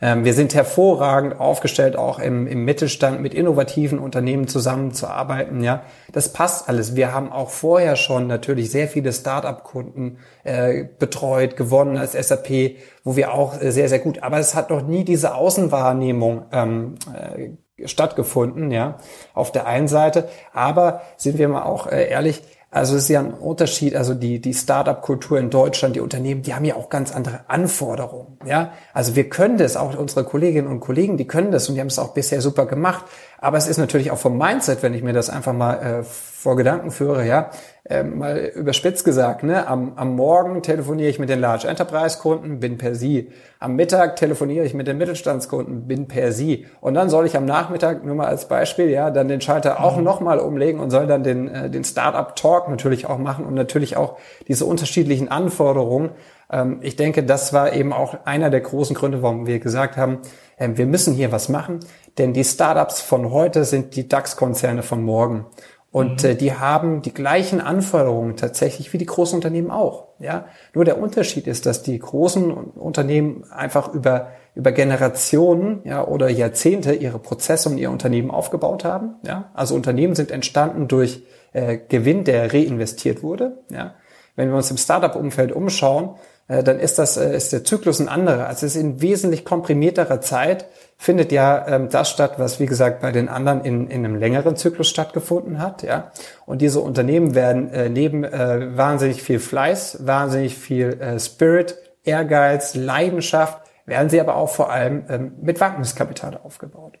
Ähm, 0.00 0.24
wir 0.24 0.32
sind 0.32 0.54
hervorragend 0.54 1.38
aufgestellt, 1.38 1.94
auch 1.94 2.18
im, 2.18 2.46
im 2.46 2.64
Mittelstand 2.64 3.20
mit 3.20 3.34
innovativen 3.34 3.98
Unternehmen 3.98 4.48
zusammenzuarbeiten. 4.48 5.62
Ja, 5.62 5.82
das 6.10 6.32
passt 6.32 6.70
alles. 6.70 6.96
Wir 6.96 7.12
haben 7.12 7.30
auch 7.30 7.50
vorher 7.50 7.96
schon 7.96 8.26
natürlich 8.26 8.70
sehr 8.70 8.88
viele 8.88 9.12
Start-up-Kunden 9.12 10.18
äh, 10.44 10.84
betreut, 10.98 11.56
gewonnen 11.56 11.98
als 11.98 12.12
SAP, 12.12 12.76
wo 13.04 13.16
wir 13.16 13.34
auch 13.34 13.56
sehr, 13.60 13.90
sehr 13.90 13.98
gut. 13.98 14.22
Aber 14.22 14.38
es 14.38 14.54
hat 14.54 14.70
noch 14.70 14.86
nie 14.86 15.04
diese 15.04 15.34
Außenwahrnehmung 15.34 16.46
ähm, 16.50 16.94
äh, 17.14 17.86
stattgefunden, 17.86 18.70
ja, 18.70 18.96
auf 19.34 19.52
der 19.52 19.66
einen 19.66 19.88
Seite. 19.88 20.30
Aber 20.54 21.02
sind 21.18 21.36
wir 21.36 21.48
mal 21.48 21.64
auch 21.64 21.88
äh, 21.88 22.08
ehrlich, 22.08 22.42
also 22.70 22.96
es 22.96 23.04
ist 23.04 23.08
ja 23.08 23.20
ein 23.20 23.32
Unterschied, 23.32 23.94
also 23.94 24.12
die, 24.12 24.40
die 24.40 24.52
Startup-Kultur 24.52 25.38
in 25.38 25.50
Deutschland, 25.50 25.96
die 25.96 26.00
Unternehmen, 26.00 26.42
die 26.42 26.52
haben 26.52 26.64
ja 26.64 26.74
auch 26.74 26.90
ganz 26.90 27.14
andere 27.14 27.40
Anforderungen. 27.48 28.38
Ja, 28.44 28.72
also 28.92 29.16
wir 29.16 29.28
können 29.28 29.56
das, 29.56 29.76
auch 29.76 29.96
unsere 29.96 30.24
Kolleginnen 30.24 30.68
und 30.68 30.80
Kollegen, 30.80 31.16
die 31.16 31.26
können 31.26 31.52
das 31.52 31.68
und 31.68 31.76
die 31.76 31.80
haben 31.80 31.88
es 31.88 31.98
auch 31.98 32.12
bisher 32.12 32.40
super 32.40 32.66
gemacht. 32.66 33.04
Aber 33.38 33.56
es 33.56 33.68
ist 33.68 33.78
natürlich 33.78 34.10
auch 34.10 34.18
vom 34.18 34.36
Mindset, 34.36 34.82
wenn 34.82 34.94
ich 34.94 35.02
mir 35.02 35.12
das 35.12 35.30
einfach 35.30 35.52
mal 35.52 35.74
äh, 35.74 36.02
vor 36.02 36.56
Gedanken 36.56 36.90
führe, 36.90 37.26
ja, 37.26 37.50
äh, 37.84 38.02
mal 38.02 38.52
überspitzt 38.54 39.04
gesagt, 39.04 39.42
ne, 39.42 39.66
am, 39.66 39.92
am 39.96 40.16
Morgen 40.16 40.62
telefoniere 40.62 41.08
ich 41.08 41.18
mit 41.18 41.28
den 41.28 41.40
Large 41.40 41.68
Enterprise 41.68 42.18
Kunden, 42.18 42.60
bin 42.60 42.78
per 42.78 42.94
Sie. 42.94 43.30
Am 43.58 43.76
Mittag 43.76 44.16
telefoniere 44.16 44.64
ich 44.64 44.74
mit 44.74 44.86
den 44.86 44.98
Mittelstandskunden, 44.98 45.86
bin 45.86 46.08
per 46.08 46.32
Sie. 46.32 46.66
Und 46.80 46.94
dann 46.94 47.10
soll 47.10 47.26
ich 47.26 47.36
am 47.36 47.44
Nachmittag, 47.44 48.04
nur 48.04 48.14
mal 48.14 48.26
als 48.26 48.48
Beispiel, 48.48 48.90
ja, 48.90 49.10
dann 49.10 49.28
den 49.28 49.40
Schalter 49.40 49.82
auch 49.82 49.96
mhm. 49.96 50.04
nochmal 50.04 50.38
umlegen 50.38 50.80
und 50.80 50.90
soll 50.90 51.06
dann 51.06 51.22
den, 51.22 51.48
äh, 51.48 51.70
den 51.70 51.84
Startup 51.84 52.34
Talk 52.56 52.68
natürlich 52.68 53.06
auch 53.06 53.18
machen 53.18 53.44
und 53.44 53.54
natürlich 53.54 53.96
auch 53.96 54.16
diese 54.48 54.64
unterschiedlichen 54.64 55.28
Anforderungen. 55.28 56.10
Ähm, 56.50 56.78
ich 56.82 56.96
denke, 56.96 57.22
das 57.22 57.52
war 57.52 57.72
eben 57.72 57.92
auch 57.92 58.24
einer 58.24 58.50
der 58.50 58.60
großen 58.60 58.96
Gründe, 58.96 59.22
warum 59.22 59.46
wir 59.46 59.58
gesagt 59.58 59.96
haben, 59.96 60.18
äh, 60.56 60.70
wir 60.74 60.86
müssen 60.86 61.14
hier 61.14 61.32
was 61.32 61.48
machen, 61.48 61.80
denn 62.18 62.32
die 62.32 62.44
Startups 62.44 63.00
von 63.00 63.30
heute 63.30 63.64
sind 63.64 63.96
die 63.96 64.08
DAX-Konzerne 64.08 64.82
von 64.82 65.02
morgen. 65.02 65.46
Und 65.90 66.22
mhm. 66.22 66.30
äh, 66.30 66.34
die 66.34 66.54
haben 66.54 67.02
die 67.02 67.12
gleichen 67.12 67.60
Anforderungen 67.60 68.36
tatsächlich 68.36 68.92
wie 68.92 68.98
die 68.98 69.06
großen 69.06 69.36
Unternehmen 69.36 69.70
auch. 69.70 70.06
Ja, 70.18 70.46
nur 70.72 70.86
der 70.86 70.98
Unterschied 70.98 71.46
ist, 71.46 71.66
dass 71.66 71.82
die 71.82 71.98
großen 71.98 72.50
Unternehmen 72.50 73.44
einfach 73.50 73.92
über 73.92 74.28
über 74.56 74.72
Generationen 74.72 75.82
ja, 75.84 76.04
oder 76.04 76.30
Jahrzehnte 76.30 76.94
ihre 76.94 77.18
Prozesse 77.18 77.68
und 77.68 77.76
ihr 77.76 77.90
Unternehmen 77.90 78.30
aufgebaut 78.30 78.84
haben. 78.84 79.16
Ja? 79.22 79.50
Also 79.52 79.74
Unternehmen 79.74 80.14
sind 80.14 80.30
entstanden 80.30 80.88
durch 80.88 81.22
äh, 81.56 81.78
Gewinn, 81.88 82.24
der 82.24 82.52
reinvestiert 82.52 83.22
wurde. 83.22 83.58
Ja? 83.70 83.94
Wenn 84.36 84.50
wir 84.50 84.56
uns 84.56 84.70
im 84.70 84.76
Startup-Umfeld 84.76 85.52
umschauen, 85.52 86.16
äh, 86.48 86.62
dann 86.62 86.78
ist 86.78 86.98
das 86.98 87.16
äh, 87.16 87.34
ist 87.34 87.52
der 87.52 87.64
Zyklus 87.64 88.00
ein 88.00 88.08
anderer. 88.08 88.46
Also 88.46 88.66
es 88.66 88.76
ist 88.76 88.82
in 88.82 89.00
wesentlich 89.00 89.44
komprimierterer 89.44 90.20
Zeit 90.20 90.66
findet 90.98 91.32
ja 91.32 91.66
ähm, 91.66 91.88
das 91.90 92.10
statt, 92.10 92.34
was 92.38 92.60
wie 92.60 92.66
gesagt 92.66 93.00
bei 93.00 93.12
den 93.12 93.28
anderen 93.28 93.62
in, 93.64 93.88
in 93.88 94.04
einem 94.04 94.16
längeren 94.16 94.56
Zyklus 94.56 94.88
stattgefunden 94.88 95.60
hat. 95.60 95.82
Ja, 95.82 96.12
und 96.46 96.62
diese 96.62 96.80
Unternehmen 96.80 97.34
werden 97.34 97.70
äh, 97.72 97.88
neben 97.88 98.24
äh, 98.24 98.76
wahnsinnig 98.76 99.22
viel 99.22 99.38
Fleiß, 99.38 100.06
wahnsinnig 100.06 100.56
viel 100.56 101.00
äh, 101.00 101.18
Spirit, 101.18 101.76
Ehrgeiz, 102.04 102.74
Leidenschaft, 102.74 103.60
werden 103.84 104.08
sie 104.08 104.20
aber 104.20 104.36
auch 104.36 104.50
vor 104.50 104.70
allem 104.70 105.04
ähm, 105.08 105.32
mit 105.40 105.60
Wagniskapital 105.60 106.38
aufgebaut. 106.42 106.98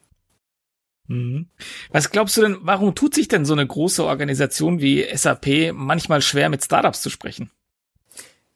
Mhm. 1.08 1.48
Was 1.90 2.10
glaubst 2.10 2.36
du 2.36 2.42
denn, 2.42 2.58
warum 2.62 2.94
tut 2.94 3.14
sich 3.14 3.28
denn 3.28 3.44
so 3.44 3.52
eine 3.52 3.66
große 3.66 4.04
Organisation 4.04 4.80
wie 4.80 5.06
SAP 5.14 5.72
manchmal 5.72 6.22
schwer 6.22 6.48
mit 6.48 6.64
Startups 6.64 7.02
zu 7.02 7.10
sprechen? 7.10 7.50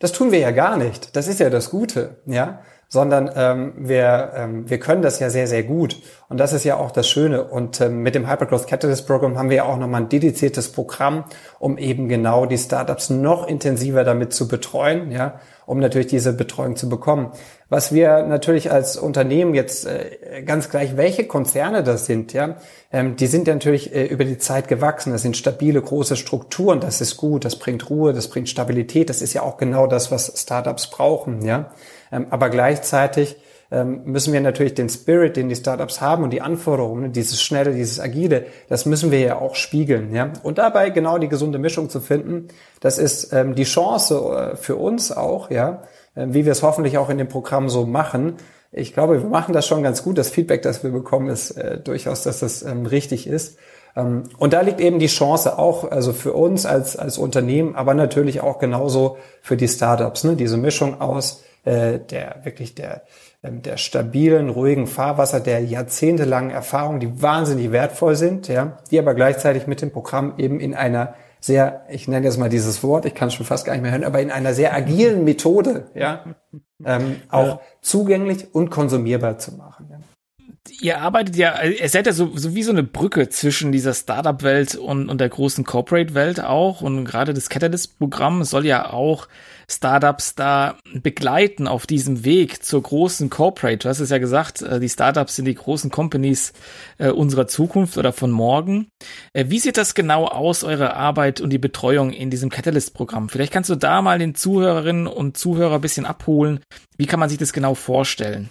Das 0.01 0.13
tun 0.13 0.33
wir 0.33 0.39
ja 0.39 0.51
gar 0.51 0.77
nicht. 0.77 1.15
Das 1.15 1.29
ist 1.29 1.41
ja 1.41 1.51
das 1.51 1.71
Gute, 1.71 2.17
ja. 2.27 2.61
Sondern 2.93 3.31
ähm, 3.37 3.75
wir, 3.77 4.33
ähm, 4.35 4.69
wir 4.69 4.81
können 4.81 5.03
das 5.03 5.21
ja 5.21 5.31
sehr, 5.31 5.47
sehr 5.47 5.63
gut. 5.63 5.97
Und 6.29 6.41
das 6.41 6.53
ist 6.53 6.65
ja 6.65 6.75
auch 6.75 6.91
das 6.91 7.09
Schöne. 7.09 7.45
Und 7.45 7.81
ähm, 7.81 8.03
mit 8.03 8.17
dem 8.17 8.29
Hypergrowth 8.29 8.67
Catalyst 8.67 9.07
Program 9.07 9.39
haben 9.39 9.49
wir 9.49 9.59
ja 9.59 9.65
auch 9.65 9.77
nochmal 9.77 10.01
ein 10.01 10.09
dediziertes 10.09 10.73
Programm, 10.73 11.25
um 11.61 11.79
eben 11.79 12.09
genau 12.09 12.47
die 12.47 12.59
Startups 12.59 13.11
noch 13.11 13.47
intensiver 13.47 14.03
damit 14.03 14.33
zu 14.33 14.49
betreuen, 14.49 15.13
ja, 15.13 15.39
um 15.67 15.79
natürlich 15.79 16.09
diese 16.09 16.33
Betreuung 16.33 16.75
zu 16.75 16.89
bekommen. 16.89 17.31
Was 17.71 17.95
wir 17.95 18.25
natürlich 18.25 18.73
als 18.73 18.97
Unternehmen 18.97 19.55
jetzt 19.55 19.87
äh, 19.87 20.43
ganz 20.45 20.71
gleich, 20.71 20.97
welche 20.97 21.29
Konzerne 21.29 21.85
das 21.85 22.05
sind, 22.05 22.33
ja, 22.33 22.57
ähm, 22.93 23.15
die 23.15 23.29
sind 23.29 23.47
ja 23.47 23.55
natürlich 23.55 23.95
äh, 23.95 24.07
über 24.07 24.25
die 24.25 24.39
Zeit 24.39 24.67
gewachsen. 24.67 25.13
Das 25.13 25.23
sind 25.23 25.37
stabile, 25.37 25.81
große 25.81 26.17
Strukturen. 26.17 26.81
Das 26.81 27.01
ist 27.01 27.17
gut. 27.17 27.45
Das 27.45 27.57
bringt 27.57 27.89
Ruhe. 27.89 28.13
Das 28.13 28.27
bringt 28.27 28.49
Stabilität. 28.49 29.09
Das 29.09 29.23
ist 29.23 29.35
ja 29.35 29.43
auch 29.43 29.57
genau 29.57 29.87
das, 29.87 30.11
was 30.11 30.33
Startups 30.37 30.91
brauchen, 30.91 31.43
ja. 31.43 31.71
Ähm, 32.11 32.27
aber 32.31 32.51
gleichzeitig 32.51 33.37
ähm, 33.71 34.03
müssen 34.05 34.33
wir 34.33 34.41
natürlich 34.41 34.75
den 34.75 34.89
Spirit, 34.89 35.37
den 35.37 35.49
die 35.49 35.55
Startups 35.55 36.01
haben 36.01 36.25
und 36.25 36.31
die 36.31 36.41
Anforderungen, 36.41 37.13
dieses 37.13 37.41
Schnelle, 37.41 37.73
dieses 37.73 38.01
Agile, 38.01 38.47
das 38.69 38.85
müssen 38.85 39.13
wir 39.13 39.21
ja 39.21 39.39
auch 39.39 39.55
spiegeln. 39.55 40.13
Ja? 40.13 40.33
Und 40.43 40.59
dabei 40.59 40.91
genau 40.91 41.19
die 41.19 41.29
gesunde 41.29 41.61
Mischung 41.61 41.89
zu 41.89 42.01
finden, 42.01 42.49
das 42.81 42.99
ist 42.99 43.33
die 43.33 43.63
Chance 43.63 44.55
äh, 44.55 44.57
für 44.57 44.75
uns 44.75 45.13
auch, 45.13 45.53
ja, 45.53 45.83
wie 46.15 46.45
wir 46.45 46.53
es 46.53 46.63
hoffentlich 46.63 46.99
auch 46.99 47.11
in 47.11 47.19
dem 47.19 47.29
Programm 47.29 47.69
so 47.69 47.87
machen. 47.87 48.35
Ich 48.73 48.93
glaube, 48.93 49.23
wir 49.23 49.29
machen 49.29 49.53
das 49.53 49.67
schon 49.67 49.83
ganz 49.83 50.03
gut. 50.03 50.19
Das 50.19 50.31
Feedback, 50.31 50.63
das 50.63 50.85
wir 50.85 50.91
bekommen, 50.91 51.29
ist 51.29 51.53
äh, 51.53 51.79
durchaus, 51.79 52.23
dass 52.23 52.41
das 52.41 52.63
ähm, 52.63 52.87
richtig 52.87 53.27
ist. 53.27 53.59
Ähm, 53.97 54.25
und 54.39 54.53
da 54.53 54.61
liegt 54.61 54.81
eben 54.81 54.99
die 54.99 55.09
Chance 55.09 55.59
auch, 55.59 55.91
also 55.91 56.13
für 56.13 56.33
uns 56.33 56.67
als, 56.67 56.97
als 56.97 57.19
Unternehmen, 57.19 57.75
aber 57.75 57.95
natürlich 57.95 58.41
auch 58.41 58.59
genauso 58.59 59.19
für 59.43 59.57
die 59.57 59.69
Startups, 59.69 60.25
ne? 60.25 60.37
diese 60.37 60.57
Mischung 60.57 61.01
aus 61.01 61.43
äh, 61.65 61.99
der 61.99 62.41
wirklich 62.45 62.75
der, 62.75 63.03
ähm, 63.43 63.63
der 63.63 63.77
stabilen, 63.77 64.49
ruhigen 64.49 64.87
Fahrwasser, 64.87 65.41
der 65.41 65.61
jahrzehntelangen 65.61 66.51
Erfahrung, 66.51 67.01
die 67.01 67.21
wahnsinnig 67.21 67.73
wertvoll 67.73 68.17
sind, 68.17 68.49
ja, 68.49 68.79
die 68.91 68.99
aber 68.99 69.15
gleichzeitig 69.15 69.67
mit 69.67 69.83
dem 69.83 69.91
Programm 69.91 70.35
eben 70.39 70.61
in 70.61 70.75
einer 70.75 71.15
sehr, 71.41 71.87
ich 71.89 72.07
nenne 72.07 72.27
jetzt 72.27 72.39
mal 72.39 72.49
dieses 72.49 72.83
Wort, 72.83 73.07
ich 73.07 73.15
kann 73.15 73.29
es 73.29 73.35
schon 73.35 73.47
fast 73.47 73.65
gar 73.65 73.73
nicht 73.73 73.83
mehr 73.83 73.91
hören, 73.91 74.05
aber 74.05 74.21
in 74.21 74.31
einer 74.31 74.55
sehr 74.55 74.75
agilen 74.75 75.25
Methode, 75.25 75.91
ja, 75.95 76.25
ähm, 76.85 77.17
auch 77.31 77.47
ja. 77.47 77.61
zugänglich 77.81 78.55
und 78.55 78.71
konsumierbar 78.71 79.39
zu 79.39 79.57
machen. 79.57 79.90
Ihr 80.81 81.01
arbeitet 81.01 81.37
ja, 81.37 81.63
ihr 81.63 81.89
seid 81.89 82.07
ja 82.07 82.13
so, 82.13 82.37
so 82.37 82.55
wie 82.55 82.63
so 82.63 82.71
eine 82.71 82.83
Brücke 82.83 83.31
zwischen 83.31 83.73
dieser 83.73 83.95
Startup-Welt 83.95 84.75
und, 84.75 85.09
und 85.09 85.19
der 85.19 85.31
großen 85.31 85.65
Corporate-Welt 85.65 86.41
auch. 86.45 86.83
Und 86.83 87.07
gerade 87.07 87.33
das 87.33 87.49
Catalyst-Programm 87.49 88.45
soll 88.45 88.67
ja 88.67 88.93
auch 88.93 89.27
Startups 89.71 90.35
da 90.35 90.77
begleiten 90.93 91.67
auf 91.67 91.87
diesem 91.87 92.25
Weg 92.25 92.63
zur 92.63 92.83
großen 92.83 93.31
Corporate. 93.31 93.79
Du 93.79 93.89
hast 93.89 94.01
es 94.01 94.11
ja 94.11 94.19
gesagt, 94.19 94.61
äh, 94.61 94.81
die 94.81 94.89
Startups 94.91 95.37
sind 95.37 95.47
die 95.47 95.55
großen 95.55 95.91
Companies 95.91 96.53
äh, 96.99 97.09
unserer 97.09 97.47
Zukunft 97.47 97.97
oder 97.97 98.13
von 98.13 98.31
morgen. 98.31 98.89
Äh, 99.33 99.47
wie 99.49 99.61
sieht 99.61 99.79
das 99.79 99.95
genau 99.95 100.27
aus, 100.27 100.63
eure 100.63 100.95
Arbeit 100.95 101.41
und 101.41 101.51
die 101.51 101.59
Betreuung 101.59 102.13
in 102.13 102.29
diesem 102.29 102.51
Catalyst-Programm? 102.51 103.31
Vielleicht 103.31 103.53
kannst 103.53 103.71
du 103.71 103.77
da 103.77 104.03
mal 104.03 104.19
den 104.19 104.35
Zuhörerinnen 104.35 105.07
und 105.07 105.39
Zuhörer 105.39 105.77
ein 105.77 105.81
bisschen 105.81 106.05
abholen. 106.05 106.61
Wie 106.99 107.07
kann 107.07 107.21
man 107.21 107.31
sich 107.31 107.39
das 107.39 107.55
genau 107.55 107.75
vorstellen? 107.75 108.51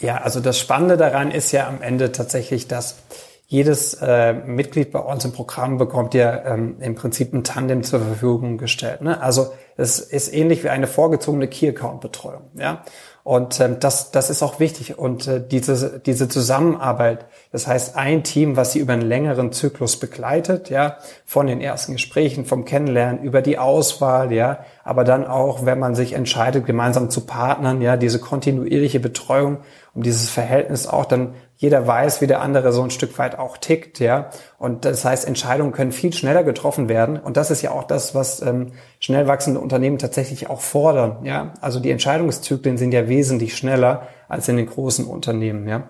Ja, 0.00 0.18
also 0.18 0.40
das 0.40 0.58
Spannende 0.58 0.96
daran 0.96 1.30
ist 1.30 1.50
ja 1.52 1.66
am 1.66 1.82
Ende 1.82 2.12
tatsächlich, 2.12 2.68
dass 2.68 2.98
jedes 3.46 3.94
äh, 3.94 4.34
Mitglied 4.34 4.92
bei 4.92 4.98
uns 4.98 5.24
im 5.24 5.32
Programm 5.32 5.78
bekommt 5.78 6.12
ja 6.12 6.44
ähm, 6.44 6.76
im 6.80 6.94
Prinzip 6.94 7.32
ein 7.32 7.44
Tandem 7.44 7.82
zur 7.82 8.00
Verfügung 8.00 8.58
gestellt. 8.58 9.00
Ne? 9.00 9.20
Also 9.22 9.52
es 9.76 10.00
ist 10.00 10.32
ähnlich 10.32 10.62
wie 10.64 10.68
eine 10.68 10.86
vorgezogene 10.86 11.48
Key-Account-Betreuung. 11.48 12.50
Ja? 12.54 12.84
Und 13.28 13.60
ähm, 13.60 13.76
das, 13.78 14.10
das 14.10 14.30
ist 14.30 14.42
auch 14.42 14.58
wichtig. 14.58 14.98
Und 14.98 15.26
äh, 15.26 15.38
diese, 15.46 16.00
diese 16.00 16.30
Zusammenarbeit, 16.30 17.26
das 17.52 17.66
heißt 17.66 17.94
ein 17.94 18.24
Team, 18.24 18.56
was 18.56 18.72
sie 18.72 18.78
über 18.78 18.94
einen 18.94 19.02
längeren 19.02 19.52
Zyklus 19.52 19.98
begleitet, 19.98 20.70
ja, 20.70 20.96
von 21.26 21.46
den 21.46 21.60
ersten 21.60 21.92
Gesprächen, 21.92 22.46
vom 22.46 22.64
Kennenlernen, 22.64 23.22
über 23.22 23.42
die 23.42 23.58
Auswahl, 23.58 24.32
ja, 24.32 24.60
aber 24.82 25.04
dann 25.04 25.26
auch, 25.26 25.66
wenn 25.66 25.78
man 25.78 25.94
sich 25.94 26.14
entscheidet, 26.14 26.64
gemeinsam 26.64 27.10
zu 27.10 27.26
partnern, 27.26 27.82
ja, 27.82 27.98
diese 27.98 28.18
kontinuierliche 28.18 28.98
Betreuung, 28.98 29.58
um 29.92 30.02
dieses 30.02 30.30
Verhältnis 30.30 30.86
auch 30.86 31.04
dann 31.04 31.34
jeder 31.58 31.84
weiß, 31.86 32.20
wie 32.20 32.28
der 32.28 32.40
andere 32.40 32.72
so 32.72 32.82
ein 32.82 32.90
Stück 32.90 33.18
weit 33.18 33.36
auch 33.36 33.58
tickt, 33.58 33.98
ja. 33.98 34.30
Und 34.58 34.84
das 34.84 35.04
heißt, 35.04 35.26
Entscheidungen 35.26 35.72
können 35.72 35.90
viel 35.90 36.12
schneller 36.12 36.44
getroffen 36.44 36.88
werden. 36.88 37.18
Und 37.18 37.36
das 37.36 37.50
ist 37.50 37.62
ja 37.62 37.72
auch 37.72 37.82
das, 37.82 38.14
was 38.14 38.40
ähm, 38.40 38.72
schnell 39.00 39.26
wachsende 39.26 39.58
Unternehmen 39.58 39.98
tatsächlich 39.98 40.48
auch 40.48 40.60
fordern, 40.60 41.24
ja. 41.24 41.52
Also 41.60 41.80
die 41.80 41.90
Entscheidungszyklen 41.90 42.78
sind 42.78 42.92
ja 42.92 43.08
wesentlich 43.08 43.56
schneller 43.56 44.06
als 44.28 44.48
in 44.48 44.56
den 44.56 44.66
großen 44.66 45.04
Unternehmen, 45.04 45.66
ja. 45.68 45.88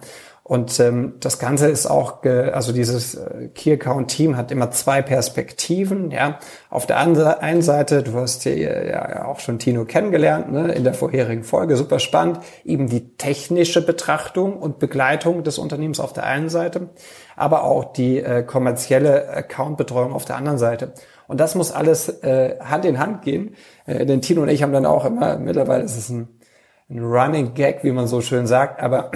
Und 0.49 0.81
ähm, 0.81 1.13
das 1.21 1.39
Ganze 1.39 1.69
ist 1.69 1.85
auch, 1.85 2.25
also 2.25 2.73
dieses 2.73 3.15
äh, 3.15 3.49
Key 3.55 3.71
Account 3.75 4.11
Team 4.11 4.35
hat 4.35 4.51
immer 4.51 4.71
zwei 4.71 5.03
Perspektiven. 5.03 6.11
Ja, 6.11 6.39
auf 6.71 6.87
der 6.87 6.97
einen 6.99 7.61
Seite, 7.61 8.03
du 8.03 8.15
hast 8.15 8.45
hier 8.45 8.87
ja 8.89 9.27
auch 9.27 9.41
schon 9.41 9.59
Tino 9.59 9.85
kennengelernt 9.85 10.51
ne, 10.51 10.73
in 10.73 10.85
der 10.85 10.95
vorherigen 10.95 11.45
Folge, 11.45 11.77
super 11.77 11.99
spannend, 11.99 12.41
eben 12.65 12.89
die 12.89 13.15
technische 13.19 13.85
Betrachtung 13.85 14.57
und 14.57 14.79
Begleitung 14.79 15.45
des 15.45 15.59
Unternehmens 15.59 16.01
auf 16.01 16.15
der 16.15 16.25
einen 16.25 16.49
Seite, 16.49 16.89
aber 17.37 17.65
auch 17.65 17.93
die 17.93 18.19
äh, 18.19 18.43
kommerzielle 18.43 19.29
Accountbetreuung 19.29 20.15
auf 20.15 20.25
der 20.25 20.37
anderen 20.37 20.57
Seite. 20.57 20.95
Und 21.27 21.41
das 21.41 21.57
muss 21.57 21.73
alles 21.73 22.09
äh, 22.23 22.59
Hand 22.61 22.87
in 22.87 22.99
Hand 22.99 23.21
gehen. 23.21 23.55
Äh, 23.85 24.07
denn 24.07 24.23
Tino 24.23 24.41
und 24.41 24.49
ich 24.49 24.63
haben 24.63 24.73
dann 24.73 24.87
auch 24.87 25.05
immer, 25.05 25.39
mittlerweile 25.39 25.85
ist 25.85 25.99
es 25.99 26.09
ein, 26.09 26.27
ein 26.89 27.05
Running 27.05 27.53
Gag, 27.53 27.85
wie 27.85 27.93
man 27.93 28.07
so 28.07 28.23
schön 28.23 28.47
sagt, 28.47 28.81
aber 28.83 29.11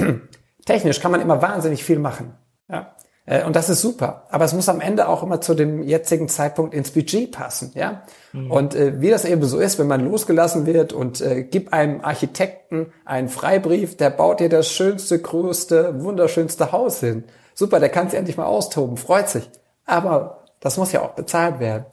Technisch 0.65 1.01
kann 1.01 1.11
man 1.11 1.21
immer 1.21 1.43
wahnsinnig 1.43 1.85
viel 1.85 1.99
machen. 1.99 2.35
Ja. 2.69 2.95
Äh, 3.25 3.45
und 3.45 3.57
das 3.57 3.69
ist 3.69 3.81
super. 3.81 4.27
Aber 4.31 4.45
es 4.45 4.53
muss 4.53 4.69
am 4.69 4.81
Ende 4.81 5.09
auch 5.09 5.23
immer 5.23 5.41
zu 5.41 5.55
dem 5.55 5.83
jetzigen 5.83 6.29
Zeitpunkt 6.29 6.75
ins 6.75 6.91
Budget 6.91 7.33
passen, 7.33 7.73
ja. 7.75 8.03
Mhm. 8.33 8.51
Und 8.51 8.75
äh, 8.75 9.01
wie 9.01 9.11
das 9.11 9.25
eben 9.25 9.43
so 9.45 9.59
ist, 9.59 9.79
wenn 9.79 9.87
man 9.87 10.05
losgelassen 10.05 10.67
wird 10.67 10.93
und 10.93 11.21
äh, 11.21 11.43
gib 11.45 11.73
einem 11.73 12.01
Architekten 12.01 12.93
einen 13.05 13.29
Freibrief, 13.29 13.97
der 13.97 14.11
baut 14.11 14.41
dir 14.41 14.49
das 14.49 14.71
schönste, 14.71 15.21
größte, 15.21 16.03
wunderschönste 16.03 16.73
Haus 16.73 17.01
hin. 17.01 17.25
Super, 17.55 17.81
der 17.81 17.91
kann 17.91 18.09
sich 18.09 18.19
endlich 18.19 18.37
mal 18.37 18.47
austoben, 18.47 18.97
freut 18.97 19.29
sich. 19.29 19.49
Aber 19.85 20.45
das 20.61 20.77
muss 20.77 20.93
ja 20.93 21.03
auch 21.03 21.11
bezahlt 21.11 21.61
werden. 21.61 21.85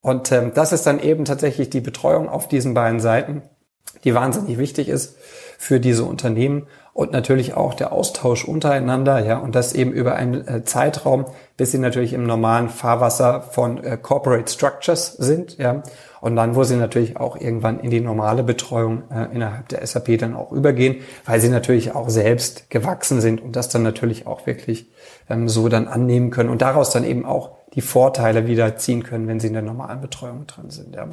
Und 0.00 0.30
ähm, 0.32 0.52
das 0.54 0.72
ist 0.72 0.86
dann 0.86 1.00
eben 1.00 1.24
tatsächlich 1.24 1.70
die 1.70 1.80
Betreuung 1.80 2.28
auf 2.28 2.48
diesen 2.48 2.74
beiden 2.74 3.00
Seiten, 3.00 3.42
die 4.04 4.14
wahnsinnig 4.14 4.58
wichtig 4.58 4.88
ist 4.88 5.16
für 5.58 5.80
diese 5.80 6.04
Unternehmen 6.04 6.66
und 6.96 7.12
natürlich 7.12 7.52
auch 7.52 7.74
der 7.74 7.92
Austausch 7.92 8.46
untereinander, 8.46 9.18
ja, 9.18 9.36
und 9.36 9.54
das 9.54 9.74
eben 9.74 9.92
über 9.92 10.14
einen 10.14 10.48
äh, 10.48 10.64
Zeitraum, 10.64 11.26
bis 11.58 11.70
sie 11.70 11.78
natürlich 11.78 12.14
im 12.14 12.24
normalen 12.24 12.70
Fahrwasser 12.70 13.42
von 13.42 13.84
äh, 13.84 13.98
Corporate 14.00 14.50
Structures 14.50 15.12
sind, 15.12 15.58
ja, 15.58 15.82
und 16.22 16.36
dann, 16.36 16.54
wo 16.54 16.64
sie 16.64 16.76
natürlich 16.76 17.18
auch 17.18 17.38
irgendwann 17.38 17.80
in 17.80 17.90
die 17.90 18.00
normale 18.00 18.42
Betreuung 18.42 19.02
äh, 19.10 19.26
innerhalb 19.34 19.68
der 19.68 19.86
SAP 19.86 20.16
dann 20.16 20.34
auch 20.34 20.52
übergehen, 20.52 21.02
weil 21.26 21.38
sie 21.38 21.50
natürlich 21.50 21.94
auch 21.94 22.08
selbst 22.08 22.70
gewachsen 22.70 23.20
sind 23.20 23.42
und 23.42 23.56
das 23.56 23.68
dann 23.68 23.82
natürlich 23.82 24.26
auch 24.26 24.46
wirklich 24.46 24.86
ähm, 25.28 25.50
so 25.50 25.68
dann 25.68 25.88
annehmen 25.88 26.30
können 26.30 26.48
und 26.48 26.62
daraus 26.62 26.88
dann 26.88 27.04
eben 27.04 27.26
auch 27.26 27.50
die 27.74 27.82
Vorteile 27.82 28.46
wieder 28.46 28.78
ziehen 28.78 29.02
können, 29.02 29.28
wenn 29.28 29.38
sie 29.38 29.48
in 29.48 29.52
der 29.52 29.60
normalen 29.60 30.00
Betreuung 30.00 30.46
drin 30.46 30.70
sind, 30.70 30.96
ja. 30.96 31.08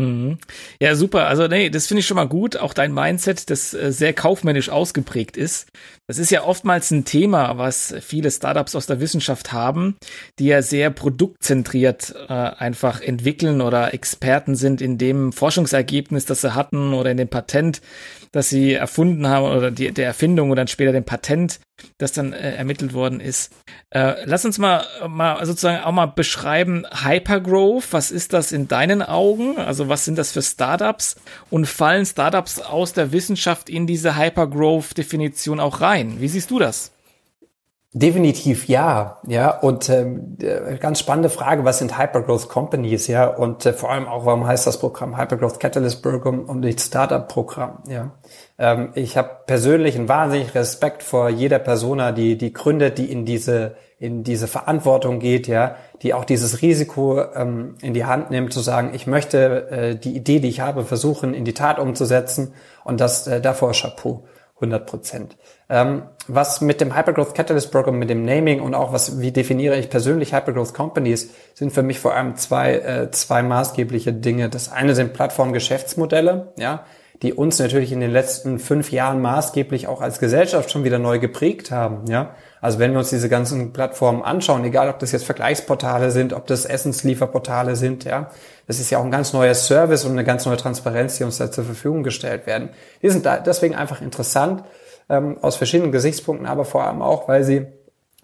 Mhm. 0.00 0.38
Ja, 0.80 0.94
super. 0.94 1.26
Also, 1.26 1.46
nee, 1.46 1.70
das 1.70 1.86
finde 1.86 2.00
ich 2.00 2.06
schon 2.06 2.16
mal 2.16 2.28
gut. 2.28 2.56
Auch 2.56 2.74
dein 2.74 2.92
Mindset, 2.92 3.50
das 3.50 3.74
äh, 3.74 3.92
sehr 3.92 4.12
kaufmännisch 4.12 4.68
ausgeprägt 4.68 5.36
ist. 5.36 5.68
Das 6.06 6.18
ist 6.18 6.30
ja 6.30 6.42
oftmals 6.42 6.90
ein 6.90 7.04
Thema, 7.04 7.56
was 7.56 7.94
viele 8.00 8.30
Startups 8.30 8.74
aus 8.74 8.86
der 8.86 8.98
Wissenschaft 8.98 9.52
haben, 9.52 9.96
die 10.40 10.46
ja 10.46 10.60
sehr 10.60 10.90
produktzentriert 10.90 12.14
äh, 12.28 12.32
einfach 12.32 13.00
entwickeln 13.00 13.60
oder 13.60 13.94
Experten 13.94 14.56
sind 14.56 14.80
in 14.80 14.98
dem 14.98 15.32
Forschungsergebnis, 15.32 16.24
das 16.26 16.40
sie 16.40 16.54
hatten 16.54 16.94
oder 16.94 17.12
in 17.12 17.16
dem 17.16 17.28
Patent, 17.28 17.80
das 18.32 18.48
sie 18.48 18.74
erfunden 18.74 19.26
haben 19.26 19.44
oder 19.44 19.70
die, 19.70 19.92
der 19.92 20.06
Erfindung 20.06 20.50
oder 20.50 20.60
dann 20.60 20.68
später 20.68 20.92
dem 20.92 21.04
Patent, 21.04 21.60
das 21.98 22.12
dann 22.12 22.32
äh, 22.32 22.54
ermittelt 22.54 22.92
worden 22.92 23.20
ist. 23.20 23.52
Äh, 23.90 24.24
lass 24.24 24.44
uns 24.44 24.58
mal, 24.58 24.84
mal 25.08 25.44
sozusagen 25.44 25.82
auch 25.82 25.92
mal 25.92 26.06
beschreiben, 26.06 26.86
Hypergrowth, 27.04 27.92
was 27.92 28.10
ist 28.10 28.32
das 28.32 28.52
in 28.52 28.68
deinen 28.68 29.02
Augen? 29.02 29.58
Also 29.58 29.88
was 29.88 30.04
sind 30.04 30.16
das 30.16 30.32
für 30.32 30.42
Startups? 30.42 31.16
Und 31.50 31.66
fallen 31.66 32.06
Startups 32.06 32.60
aus 32.60 32.92
der 32.92 33.12
Wissenschaft 33.12 33.68
in 33.68 33.86
diese 33.86 34.16
Hypergrowth-Definition 34.16 35.58
auch 35.58 35.80
rein? 35.80 36.20
Wie 36.20 36.28
siehst 36.28 36.50
du 36.50 36.58
das? 36.58 36.92
Definitiv 37.92 38.68
ja, 38.68 39.18
ja. 39.26 39.50
Und 39.50 39.88
ähm, 39.88 40.36
äh, 40.40 40.76
ganz 40.76 41.00
spannende 41.00 41.28
Frage, 41.28 41.64
was 41.64 41.78
sind 41.78 41.98
Hypergrowth 41.98 42.48
Companies, 42.48 43.08
ja? 43.08 43.26
Und 43.26 43.66
äh, 43.66 43.72
vor 43.72 43.90
allem 43.90 44.06
auch, 44.06 44.24
warum 44.26 44.46
heißt 44.46 44.64
das 44.64 44.78
Programm 44.78 45.18
Hypergrowth 45.18 45.58
Catalyst 45.58 46.00
Program 46.00 46.44
und 46.44 46.60
nicht 46.60 46.80
Startup 46.80 47.26
Programm, 47.26 47.82
ja? 47.88 48.12
Ähm, 48.58 48.90
ich 48.94 49.16
habe 49.16 49.30
persönlich 49.44 49.96
einen 49.96 50.08
wahnsinnigen 50.08 50.52
Respekt 50.52 51.02
vor 51.02 51.30
jeder 51.30 51.58
Persona, 51.58 52.12
die 52.12 52.38
die 52.38 52.52
gründet, 52.52 52.96
die 52.96 53.10
in 53.10 53.24
diese 53.24 53.74
in 53.98 54.22
diese 54.22 54.46
Verantwortung 54.46 55.18
geht, 55.18 55.48
ja, 55.48 55.74
die 56.02 56.14
auch 56.14 56.24
dieses 56.24 56.62
Risiko 56.62 57.20
ähm, 57.34 57.74
in 57.82 57.92
die 57.92 58.06
Hand 58.06 58.30
nimmt, 58.30 58.52
zu 58.52 58.60
sagen, 58.60 58.92
ich 58.94 59.06
möchte 59.08 59.68
äh, 59.68 59.96
die 59.96 60.16
Idee, 60.16 60.38
die 60.38 60.48
ich 60.48 60.60
habe, 60.60 60.84
versuchen 60.84 61.34
in 61.34 61.44
die 61.44 61.54
Tat 61.54 61.78
umzusetzen 61.80 62.54
und 62.84 63.00
das 63.00 63.26
äh, 63.26 63.40
davor 63.40 63.72
Chapeau. 63.72 64.24
100 64.60 64.86
Prozent. 64.86 65.36
Ähm, 65.68 66.02
was 66.28 66.60
mit 66.60 66.80
dem 66.80 66.96
Hypergrowth 66.96 67.34
Catalyst 67.34 67.72
Program, 67.72 67.98
mit 67.98 68.10
dem 68.10 68.24
Naming 68.24 68.60
und 68.60 68.74
auch 68.74 68.92
was, 68.92 69.20
wie 69.20 69.32
definiere 69.32 69.78
ich 69.78 69.88
persönlich 69.88 70.34
Hypergrowth 70.34 70.74
Companies, 70.74 71.30
sind 71.54 71.72
für 71.72 71.82
mich 71.82 71.98
vor 71.98 72.14
allem 72.14 72.36
zwei, 72.36 72.74
äh, 72.74 73.10
zwei 73.10 73.42
maßgebliche 73.42 74.12
Dinge. 74.12 74.48
Das 74.48 74.70
eine 74.70 74.94
sind 74.94 75.12
Plattformgeschäftsmodelle, 75.12 76.52
ja, 76.58 76.84
die 77.22 77.32
uns 77.32 77.58
natürlich 77.58 77.92
in 77.92 78.00
den 78.00 78.10
letzten 78.10 78.58
fünf 78.58 78.92
Jahren 78.92 79.20
maßgeblich 79.20 79.88
auch 79.88 80.00
als 80.00 80.18
Gesellschaft 80.20 80.70
schon 80.70 80.84
wieder 80.84 80.98
neu 80.98 81.18
geprägt 81.18 81.70
haben, 81.70 82.06
ja. 82.08 82.34
Also 82.60 82.78
wenn 82.78 82.92
wir 82.92 82.98
uns 82.98 83.10
diese 83.10 83.28
ganzen 83.28 83.72
Plattformen 83.72 84.22
anschauen, 84.22 84.64
egal 84.64 84.90
ob 84.90 84.98
das 84.98 85.12
jetzt 85.12 85.24
Vergleichsportale 85.24 86.10
sind, 86.10 86.32
ob 86.32 86.46
das 86.46 86.66
Essenslieferportale 86.66 87.74
sind, 87.74 88.04
ja, 88.04 88.30
das 88.66 88.80
ist 88.80 88.90
ja 88.90 88.98
auch 88.98 89.04
ein 89.04 89.10
ganz 89.10 89.32
neuer 89.32 89.54
Service 89.54 90.04
und 90.04 90.12
eine 90.12 90.24
ganz 90.24 90.44
neue 90.44 90.58
Transparenz, 90.58 91.16
die 91.16 91.24
uns 91.24 91.38
da 91.38 91.50
zur 91.50 91.64
Verfügung 91.64 92.02
gestellt 92.02 92.46
werden. 92.46 92.70
Die 93.02 93.10
sind 93.10 93.24
da 93.24 93.38
deswegen 93.38 93.74
einfach 93.74 94.02
interessant 94.02 94.64
ähm, 95.08 95.38
aus 95.40 95.56
verschiedenen 95.56 95.92
Gesichtspunkten, 95.92 96.46
aber 96.46 96.64
vor 96.64 96.84
allem 96.84 97.00
auch, 97.02 97.28
weil 97.28 97.44
sie 97.44 97.66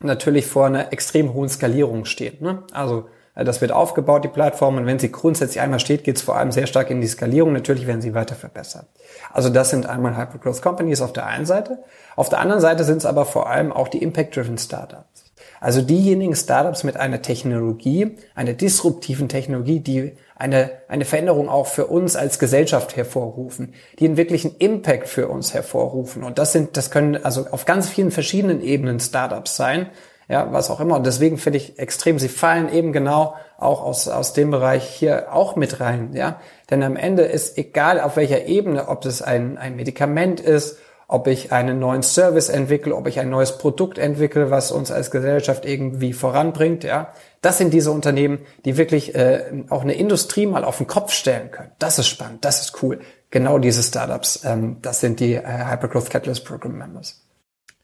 natürlich 0.00 0.46
vor 0.46 0.66
einer 0.66 0.92
extrem 0.92 1.32
hohen 1.32 1.48
Skalierung 1.48 2.04
stehen. 2.04 2.36
Ne? 2.40 2.62
Also 2.72 3.06
das 3.44 3.60
wird 3.60 3.70
aufgebaut, 3.70 4.24
die 4.24 4.28
Plattform, 4.28 4.78
und 4.78 4.86
wenn 4.86 4.98
sie 4.98 5.12
grundsätzlich 5.12 5.60
einmal 5.60 5.78
steht, 5.78 6.04
geht 6.04 6.16
es 6.16 6.22
vor 6.22 6.36
allem 6.36 6.52
sehr 6.52 6.66
stark 6.66 6.90
in 6.90 7.02
die 7.02 7.06
Skalierung. 7.06 7.52
Natürlich 7.52 7.86
werden 7.86 8.00
sie 8.00 8.14
weiter 8.14 8.34
verbessert. 8.34 8.86
Also 9.32 9.50
das 9.50 9.70
sind 9.70 9.86
einmal 9.86 10.16
Hypergrowth 10.16 10.62
Companies 10.62 11.02
auf 11.02 11.12
der 11.12 11.26
einen 11.26 11.44
Seite. 11.44 11.78
Auf 12.16 12.30
der 12.30 12.40
anderen 12.40 12.62
Seite 12.62 12.84
sind 12.84 12.98
es 12.98 13.06
aber 13.06 13.26
vor 13.26 13.50
allem 13.50 13.72
auch 13.72 13.88
die 13.88 14.02
Impact-Driven 14.02 14.56
Startups. 14.56 15.26
Also 15.60 15.82
diejenigen 15.82 16.34
Startups 16.34 16.84
mit 16.84 16.96
einer 16.96 17.22
Technologie, 17.22 18.16
einer 18.34 18.52
disruptiven 18.52 19.28
Technologie, 19.28 19.80
die 19.80 20.12
eine, 20.34 20.70
eine 20.88 21.04
Veränderung 21.04 21.48
auch 21.48 21.66
für 21.66 21.86
uns 21.86 22.16
als 22.16 22.38
Gesellschaft 22.38 22.96
hervorrufen, 22.96 23.74
die 23.98 24.06
einen 24.06 24.16
wirklichen 24.16 24.56
Impact 24.58 25.08
für 25.08 25.28
uns 25.28 25.54
hervorrufen. 25.54 26.22
Und 26.22 26.38
das 26.38 26.52
sind, 26.52 26.76
das 26.76 26.90
können 26.90 27.22
also 27.22 27.46
auf 27.50 27.64
ganz 27.64 27.88
vielen 27.88 28.10
verschiedenen 28.10 28.60
Ebenen 28.60 29.00
Startups 29.00 29.56
sein 29.56 29.88
ja, 30.28 30.52
was 30.52 30.70
auch 30.70 30.80
immer. 30.80 30.96
Und 30.96 31.06
deswegen 31.06 31.38
finde 31.38 31.58
ich 31.58 31.78
extrem, 31.78 32.18
sie 32.18 32.28
fallen 32.28 32.72
eben 32.72 32.92
genau 32.92 33.34
auch 33.58 33.82
aus, 33.82 34.08
aus 34.08 34.32
dem 34.32 34.50
Bereich 34.50 34.84
hier 34.84 35.32
auch 35.32 35.56
mit 35.56 35.80
rein, 35.80 36.10
ja. 36.14 36.40
Denn 36.70 36.82
am 36.82 36.96
Ende 36.96 37.22
ist 37.22 37.56
egal 37.58 38.00
auf 38.00 38.16
welcher 38.16 38.46
Ebene, 38.46 38.88
ob 38.88 39.04
es 39.04 39.22
ein, 39.22 39.56
ein 39.56 39.76
Medikament 39.76 40.40
ist, 40.40 40.78
ob 41.08 41.28
ich 41.28 41.52
einen 41.52 41.78
neuen 41.78 42.02
Service 42.02 42.48
entwickle, 42.48 42.94
ob 42.94 43.06
ich 43.06 43.20
ein 43.20 43.30
neues 43.30 43.58
Produkt 43.58 43.98
entwickle, 43.98 44.50
was 44.50 44.72
uns 44.72 44.90
als 44.90 45.12
Gesellschaft 45.12 45.64
irgendwie 45.64 46.12
voranbringt, 46.12 46.82
ja. 46.82 47.12
Das 47.40 47.58
sind 47.58 47.72
diese 47.72 47.92
Unternehmen, 47.92 48.40
die 48.64 48.76
wirklich 48.76 49.14
äh, 49.14 49.64
auch 49.70 49.82
eine 49.82 49.94
Industrie 49.94 50.46
mal 50.46 50.64
auf 50.64 50.78
den 50.78 50.88
Kopf 50.88 51.12
stellen 51.12 51.52
können. 51.52 51.70
Das 51.78 52.00
ist 52.00 52.08
spannend, 52.08 52.44
das 52.44 52.60
ist 52.60 52.82
cool. 52.82 53.00
Genau 53.30 53.58
diese 53.58 53.84
Startups, 53.84 54.44
ähm, 54.44 54.78
das 54.82 54.98
sind 55.00 55.20
die 55.20 55.34
äh, 55.34 55.42
Hypergrowth 55.44 56.10
Catalyst 56.10 56.44
Program 56.44 56.76
Members. 56.76 57.25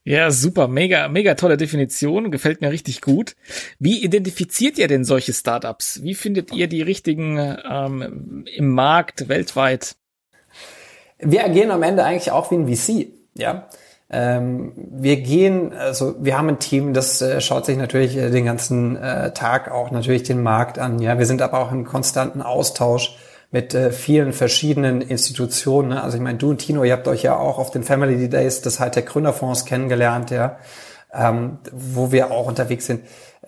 Ja, 0.05 0.33
super, 0.33 0.67
mega, 0.67 1.07
mega 1.09 1.35
tolle 1.35 1.57
Definition, 1.57 2.33
gefällt 2.33 2.61
mir 2.61 2.73
richtig 2.73 3.01
gut. 3.03 3.37
Wie 3.79 4.03
identifiziert 4.03 4.77
ihr 4.77 4.88
denn 4.88 5.05
solche 5.05 5.33
Startups? 5.33 6.03
Wie 6.03 6.17
findet 6.17 6.53
ihr 6.53 6.67
die 6.67 6.83
richtigen 6.83 7.38
ähm, 7.38 8.45
im 8.53 8.69
Markt 8.69 9.29
weltweit? 9.29 9.95
Wir 11.21 11.45
agieren 11.45 11.71
am 11.71 11.85
Ende 11.85 12.03
eigentlich 12.03 12.33
auch 12.33 12.51
wie 12.51 12.57
ein 12.57 12.67
VC, 12.67 13.09
ja. 13.35 13.69
Ähm, 14.11 14.73
wir 14.77 15.17
gehen, 15.23 15.73
also 15.73 16.17
wir 16.21 16.37
haben 16.37 16.49
ein 16.49 16.59
Team, 16.59 16.93
das 16.93 17.23
äh, 17.23 17.41
schaut 17.41 17.65
sich 17.65 17.79
natürlich 17.79 18.17
äh, 18.17 18.29
den 18.29 18.45
ganzen 18.45 18.97
äh, 18.97 19.33
Tag 19.33 19.71
auch 19.71 19.91
natürlich 19.91 20.25
den 20.25 20.43
Markt 20.43 20.79
an. 20.79 20.99
Ja, 20.99 21.19
wir 21.19 21.25
sind 21.25 21.41
aber 21.41 21.61
auch 21.61 21.73
im 21.73 21.85
konstanten 21.85 22.43
Austausch 22.43 23.17
mit 23.53 23.75
äh, 23.75 23.93
vielen 23.93 24.33
verschiedenen 24.33 25.03
Institutionen. 25.03 25.91
Ne? 25.91 26.03
Also 26.03 26.17
ich 26.17 26.23
meine, 26.23 26.38
du 26.38 26.51
und 26.51 26.59
Tino, 26.59 26.83
ihr 26.83 26.95
habt 26.95 27.07
euch 27.07 27.23
ja 27.23 27.37
auch 27.37 27.59
auf 27.59 27.71
den 27.71 27.85
Family 27.85 28.29
Days 28.29 28.62
des 28.62 28.81
Hightech 28.81 29.07
Gründerfonds 29.07 29.67
kennengelernt, 29.67 30.31
ja, 30.31 30.57
ähm, 31.12 31.59
wo 31.71 32.11
wir 32.11 32.31
auch 32.31 32.47
unterwegs 32.47 32.87
sind. 32.87 33.05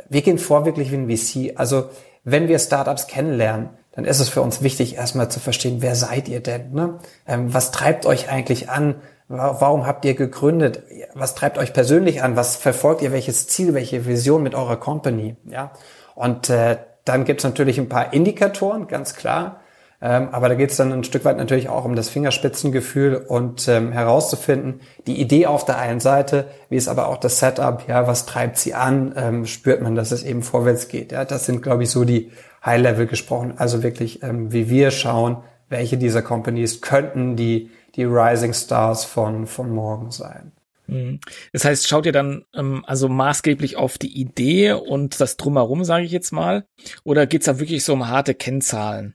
Wir 0.08 0.22
gehen 0.22 0.38
vor 0.38 0.66
wirklich 0.66 0.92
wie 0.92 0.96
ein 0.96 1.08
VC. 1.08 1.58
Also 1.58 1.88
wenn 2.22 2.48
wir 2.48 2.58
Startups 2.58 3.06
kennenlernen, 3.06 3.70
dann 3.92 4.04
ist 4.04 4.20
es 4.20 4.28
für 4.28 4.42
uns 4.42 4.62
wichtig, 4.62 4.96
erstmal 4.96 5.30
zu 5.30 5.40
verstehen, 5.40 5.78
wer 5.80 5.94
seid 5.94 6.28
ihr 6.28 6.40
denn? 6.40 6.72
Ne? 6.72 6.98
Ähm, 7.26 7.54
was 7.54 7.70
treibt 7.70 8.04
euch 8.04 8.28
eigentlich 8.28 8.68
an? 8.68 8.96
Warum 9.28 9.86
habt 9.86 10.04
ihr 10.04 10.14
gegründet? 10.14 10.82
Was 11.14 11.34
treibt 11.34 11.56
euch 11.56 11.72
persönlich 11.72 12.22
an? 12.22 12.36
Was 12.36 12.56
verfolgt 12.56 13.00
ihr? 13.00 13.10
Welches 13.10 13.48
Ziel, 13.48 13.72
welche 13.72 14.04
Vision 14.04 14.42
mit 14.42 14.54
eurer 14.54 14.76
Company? 14.76 15.36
Ja, 15.46 15.72
und 16.14 16.50
äh, 16.50 16.76
dann 17.06 17.24
gibt's 17.24 17.44
natürlich 17.44 17.78
ein 17.78 17.88
paar 17.88 18.12
Indikatoren, 18.12 18.86
ganz 18.86 19.14
klar. 19.14 19.60
Ähm, 20.06 20.28
aber 20.32 20.50
da 20.50 20.54
geht 20.54 20.70
es 20.70 20.76
dann 20.76 20.92
ein 20.92 21.02
Stück 21.02 21.24
weit 21.24 21.38
natürlich 21.38 21.70
auch 21.70 21.86
um 21.86 21.96
das 21.96 22.10
Fingerspitzengefühl 22.10 23.16
und 23.16 23.66
ähm, 23.68 23.90
herauszufinden, 23.90 24.82
die 25.06 25.18
Idee 25.18 25.46
auf 25.46 25.64
der 25.64 25.78
einen 25.78 25.98
Seite, 25.98 26.46
wie 26.68 26.76
ist 26.76 26.88
aber 26.88 27.08
auch 27.08 27.16
das 27.16 27.38
Setup, 27.38 27.88
ja, 27.88 28.06
was 28.06 28.26
treibt 28.26 28.58
sie 28.58 28.74
an, 28.74 29.14
ähm, 29.16 29.46
spürt 29.46 29.80
man, 29.80 29.94
dass 29.94 30.12
es 30.12 30.22
eben 30.22 30.42
vorwärts 30.42 30.88
geht. 30.88 31.12
Ja, 31.12 31.24
das 31.24 31.46
sind, 31.46 31.62
glaube 31.62 31.84
ich, 31.84 31.90
so 31.90 32.04
die 32.04 32.32
High-Level 32.66 33.06
gesprochen, 33.06 33.54
also 33.56 33.82
wirklich, 33.82 34.22
ähm, 34.22 34.52
wie 34.52 34.68
wir 34.68 34.90
schauen, 34.90 35.38
welche 35.70 35.96
dieser 35.96 36.20
Companies 36.20 36.82
könnten 36.82 37.34
die, 37.34 37.70
die 37.94 38.04
Rising 38.04 38.52
Stars 38.52 39.06
von, 39.06 39.46
von 39.46 39.70
morgen 39.70 40.10
sein. 40.10 40.52
Mhm. 40.86 41.20
Das 41.54 41.64
heißt, 41.64 41.88
schaut 41.88 42.04
ihr 42.04 42.12
dann 42.12 42.44
ähm, 42.54 42.84
also 42.86 43.08
maßgeblich 43.08 43.78
auf 43.78 43.96
die 43.96 44.20
Idee 44.20 44.72
und 44.72 45.18
das 45.18 45.38
drumherum, 45.38 45.82
sage 45.82 46.04
ich 46.04 46.12
jetzt 46.12 46.30
mal, 46.30 46.66
oder 47.04 47.26
geht's 47.26 47.46
da 47.46 47.58
wirklich 47.58 47.86
so 47.86 47.94
um 47.94 48.06
harte 48.06 48.34
Kennzahlen? 48.34 49.14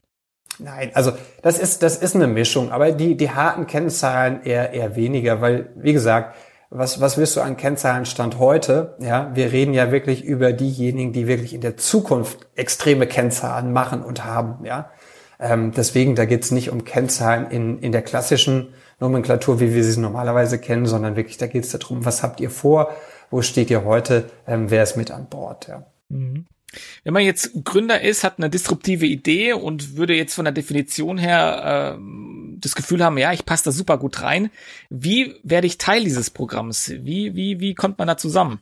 Nein, 0.60 0.91
also 0.93 1.13
das 1.41 1.58
ist, 1.58 1.84
das 1.84 1.98
ist 1.98 2.15
eine 2.15 2.28
Mischung, 2.28 2.72
aber 2.72 2.91
die, 2.91 3.15
die 3.15 3.32
harten 3.32 3.65
Kennzahlen 3.65 4.43
eher, 4.43 4.74
eher 4.74 4.95
weniger, 4.95 5.41
weil, 5.41 5.69
wie 5.76 5.93
gesagt, 5.93 6.36
was, 6.69 7.02
was 7.02 7.17
willst 7.17 7.36
du 7.36 7.41
an 7.41 7.58
Kennzahlen 7.58 8.06
Stand 8.06 8.38
heute? 8.38 8.95
Ja, 9.00 9.32
wir 9.34 9.52
reden 9.52 9.74
ja 9.74 9.91
wirklich 9.91 10.24
über 10.24 10.54
diejenigen, 10.54 11.13
die 11.13 11.28
wirklich 11.28 11.54
in 11.54 11.62
der 11.62 11.78
Zukunft 11.78 12.45
extreme 12.56 13.08
Kennzahlen 13.08 13.74
machen 13.74 14.04
und 14.04 14.24
haben, 14.26 14.65
ja. 14.65 14.91
Ähm, 15.39 15.72
deswegen, 15.72 16.15
da 16.15 16.26
geht's 16.26 16.52
nicht 16.52 16.69
um 16.69 16.84
Kennzahlen 16.84 17.50
in, 17.50 17.80
in 17.80 17.91
der 17.93 18.02
klassischen 18.02 18.74
Nomenklatur, 19.00 19.62
wie 19.62 19.74
wir 19.74 19.84
sie 19.84 20.00
normalerweise 20.00 20.60
kennen, 20.60 20.86
sondern 20.86 21.15
wirklich, 21.15 21.38
da 21.38 21.48
geht's 21.48 21.72
darum, 21.72 22.06
was 22.06 22.22
habt 22.22 22.41
ihr 22.41 22.50
vor, 22.50 22.91
wo 23.32 23.41
steht 23.41 23.72
ihr 23.72 23.86
heute, 23.86 24.26
ähm, 24.45 24.69
wer 24.69 24.84
ist 24.84 24.98
mit 24.98 25.12
an 25.12 25.28
Bord, 25.28 25.69
ja. 25.69 25.86
Mhm. 26.10 26.45
Wenn 27.03 27.13
man 27.13 27.23
jetzt 27.23 27.51
Gründer 27.63 28.01
ist, 28.01 28.23
hat 28.23 28.36
eine 28.38 28.49
disruptive 28.49 29.05
Idee 29.05 29.53
und 29.53 29.97
würde 29.97 30.13
jetzt 30.13 30.36
von 30.36 30.45
der 30.45 30.53
Definition 30.53 31.17
her 31.17 31.97
äh, 31.97 32.01
das 32.60 32.75
Gefühl 32.75 33.03
haben, 33.03 33.17
ja, 33.17 33.34
ich 33.34 33.45
passe 33.45 33.65
da 33.65 33.71
super 33.71 33.97
gut 33.97 34.21
rein. 34.21 34.49
Wie 34.89 35.36
werde 35.43 35.67
ich 35.67 35.77
Teil 35.77 36.03
dieses 36.03 36.29
Programms? 36.29 36.89
Wie, 36.89 37.36
wie, 37.36 37.60
wie 37.60 37.73
kommt 37.73 37.97
man 37.97 38.08
da 38.08 38.17
zusammen? 38.17 38.60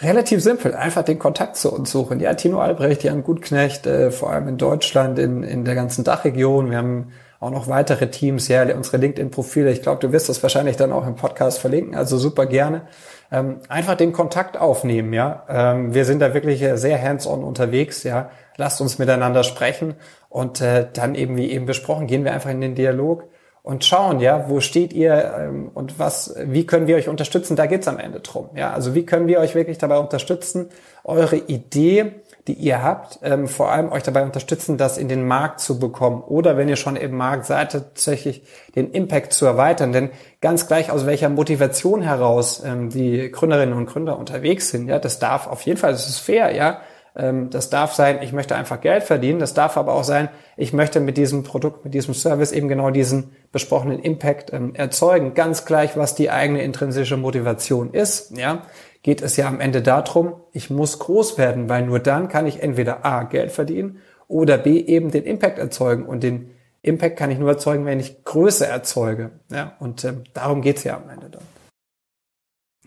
Relativ 0.00 0.42
simpel, 0.42 0.74
einfach 0.74 1.04
den 1.04 1.20
Kontakt 1.20 1.56
zu 1.56 1.72
uns 1.72 1.92
suchen. 1.92 2.18
Ja, 2.18 2.34
Tino 2.34 2.60
Albrecht, 2.60 3.04
Jan 3.04 3.22
Gutknecht, 3.22 3.86
äh, 3.86 4.10
vor 4.10 4.30
allem 4.30 4.48
in 4.48 4.58
Deutschland, 4.58 5.18
in, 5.18 5.44
in 5.44 5.64
der 5.64 5.76
ganzen 5.76 6.02
Dachregion. 6.02 6.70
Wir 6.70 6.78
haben 6.78 7.12
auch 7.38 7.50
noch 7.50 7.68
weitere 7.68 8.10
Teams, 8.10 8.48
ja, 8.48 8.64
unsere 8.74 8.96
LinkedIn-Profile. 8.96 9.70
Ich 9.70 9.82
glaube, 9.82 10.00
du 10.00 10.12
wirst 10.12 10.28
das 10.28 10.42
wahrscheinlich 10.42 10.76
dann 10.76 10.92
auch 10.92 11.06
im 11.06 11.14
Podcast 11.14 11.58
verlinken, 11.58 11.94
also 11.94 12.18
super 12.18 12.46
gerne. 12.46 12.88
Ähm, 13.34 13.60
einfach 13.68 13.96
den 13.96 14.12
Kontakt 14.12 14.56
aufnehmen, 14.56 15.12
ja. 15.12 15.42
Ähm, 15.48 15.92
wir 15.92 16.04
sind 16.04 16.20
da 16.20 16.34
wirklich 16.34 16.62
äh, 16.62 16.76
sehr 16.76 17.02
hands-on 17.02 17.42
unterwegs, 17.42 18.04
ja. 18.04 18.30
Lasst 18.56 18.80
uns 18.80 18.98
miteinander 18.98 19.42
sprechen 19.42 19.94
und 20.28 20.60
äh, 20.60 20.86
dann 20.92 21.16
eben, 21.16 21.36
wie 21.36 21.50
eben 21.50 21.66
besprochen, 21.66 22.06
gehen 22.06 22.24
wir 22.24 22.32
einfach 22.32 22.50
in 22.50 22.60
den 22.60 22.76
Dialog 22.76 23.24
und 23.64 23.84
schauen, 23.84 24.20
ja, 24.20 24.48
wo 24.48 24.60
steht 24.60 24.92
ihr 24.92 25.34
ähm, 25.36 25.70
und 25.74 25.98
was, 25.98 26.36
wie 26.44 26.64
können 26.64 26.86
wir 26.86 26.96
euch 26.96 27.08
unterstützen? 27.08 27.56
Da 27.56 27.66
geht's 27.66 27.88
am 27.88 27.98
Ende 27.98 28.20
drum. 28.20 28.50
Ja, 28.54 28.72
also 28.72 28.94
wie 28.94 29.04
können 29.04 29.26
wir 29.26 29.40
euch 29.40 29.56
wirklich 29.56 29.78
dabei 29.78 29.98
unterstützen, 29.98 30.68
eure 31.02 31.36
Idee 31.36 32.12
die 32.46 32.52
ihr 32.52 32.82
habt, 32.82 33.20
ähm, 33.22 33.48
vor 33.48 33.70
allem 33.70 33.90
euch 33.90 34.02
dabei 34.02 34.22
unterstützen, 34.22 34.76
das 34.76 34.98
in 34.98 35.08
den 35.08 35.26
Markt 35.26 35.60
zu 35.60 35.78
bekommen 35.78 36.22
oder 36.22 36.56
wenn 36.56 36.68
ihr 36.68 36.76
schon 36.76 36.96
im 36.96 37.16
Markt 37.16 37.46
seid, 37.46 37.72
tatsächlich 37.72 38.42
den 38.74 38.90
Impact 38.90 39.32
zu 39.32 39.46
erweitern. 39.46 39.92
Denn 39.92 40.10
ganz 40.42 40.66
gleich 40.66 40.90
aus 40.90 41.06
welcher 41.06 41.30
Motivation 41.30 42.02
heraus 42.02 42.62
ähm, 42.64 42.90
die 42.90 43.30
Gründerinnen 43.30 43.74
und 43.74 43.86
Gründer 43.86 44.18
unterwegs 44.18 44.68
sind, 44.68 44.88
ja, 44.88 44.98
das 44.98 45.18
darf 45.18 45.46
auf 45.46 45.62
jeden 45.62 45.78
Fall, 45.78 45.92
das 45.92 46.08
ist 46.08 46.18
fair, 46.18 46.54
ja. 46.54 46.80
Ähm, 47.16 47.48
das 47.48 47.70
darf 47.70 47.94
sein, 47.94 48.20
ich 48.22 48.32
möchte 48.32 48.56
einfach 48.56 48.80
Geld 48.80 49.04
verdienen. 49.04 49.38
Das 49.38 49.54
darf 49.54 49.76
aber 49.76 49.94
auch 49.94 50.04
sein, 50.04 50.28
ich 50.56 50.72
möchte 50.72 51.00
mit 51.00 51.16
diesem 51.16 51.44
Produkt, 51.44 51.84
mit 51.84 51.94
diesem 51.94 52.12
Service 52.12 52.52
eben 52.52 52.68
genau 52.68 52.90
diesen 52.90 53.30
besprochenen 53.52 54.00
Impact 54.00 54.52
ähm, 54.52 54.74
erzeugen. 54.74 55.32
Ganz 55.34 55.64
gleich, 55.64 55.96
was 55.96 56.14
die 56.14 56.30
eigene 56.30 56.62
intrinsische 56.62 57.16
Motivation 57.16 57.94
ist, 57.94 58.36
ja 58.36 58.62
geht 59.04 59.22
es 59.22 59.36
ja 59.36 59.46
am 59.46 59.60
Ende 59.60 59.82
darum, 59.82 60.32
ich 60.52 60.70
muss 60.70 60.98
groß 60.98 61.38
werden, 61.38 61.68
weil 61.68 61.82
nur 61.82 62.00
dann 62.00 62.28
kann 62.28 62.46
ich 62.46 62.62
entweder 62.62 63.04
A, 63.04 63.24
Geld 63.24 63.52
verdienen 63.52 63.98
oder 64.26 64.56
B, 64.58 64.80
eben 64.80 65.10
den 65.10 65.24
Impact 65.24 65.58
erzeugen. 65.58 66.06
Und 66.06 66.22
den 66.22 66.50
Impact 66.80 67.18
kann 67.18 67.30
ich 67.30 67.38
nur 67.38 67.50
erzeugen, 67.50 67.84
wenn 67.84 68.00
ich 68.00 68.24
Größe 68.24 68.66
erzeuge. 68.66 69.30
Ja, 69.52 69.74
und 69.78 70.04
ähm, 70.04 70.24
darum 70.32 70.62
geht's 70.62 70.84
ja 70.84 70.96
am 70.96 71.10
Ende 71.10 71.28
dann. 71.28 71.42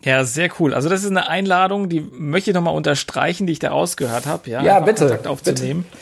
Ja, 0.02 0.24
sehr 0.24 0.50
cool. 0.58 0.74
Also 0.74 0.88
das 0.88 1.02
ist 1.04 1.10
eine 1.10 1.28
Einladung, 1.28 1.88
die 1.88 2.00
möchte 2.00 2.50
ich 2.50 2.54
nochmal 2.54 2.74
unterstreichen, 2.74 3.46
die 3.46 3.52
ich 3.52 3.58
da 3.60 3.70
ausgehört 3.70 4.26
habe. 4.26 4.50
Ja, 4.50 4.62
ja 4.62 4.80
bitte. 4.80 5.06
Kontakt 5.06 5.26
aufzunehmen. 5.28 5.84
Bitte. 5.84 5.98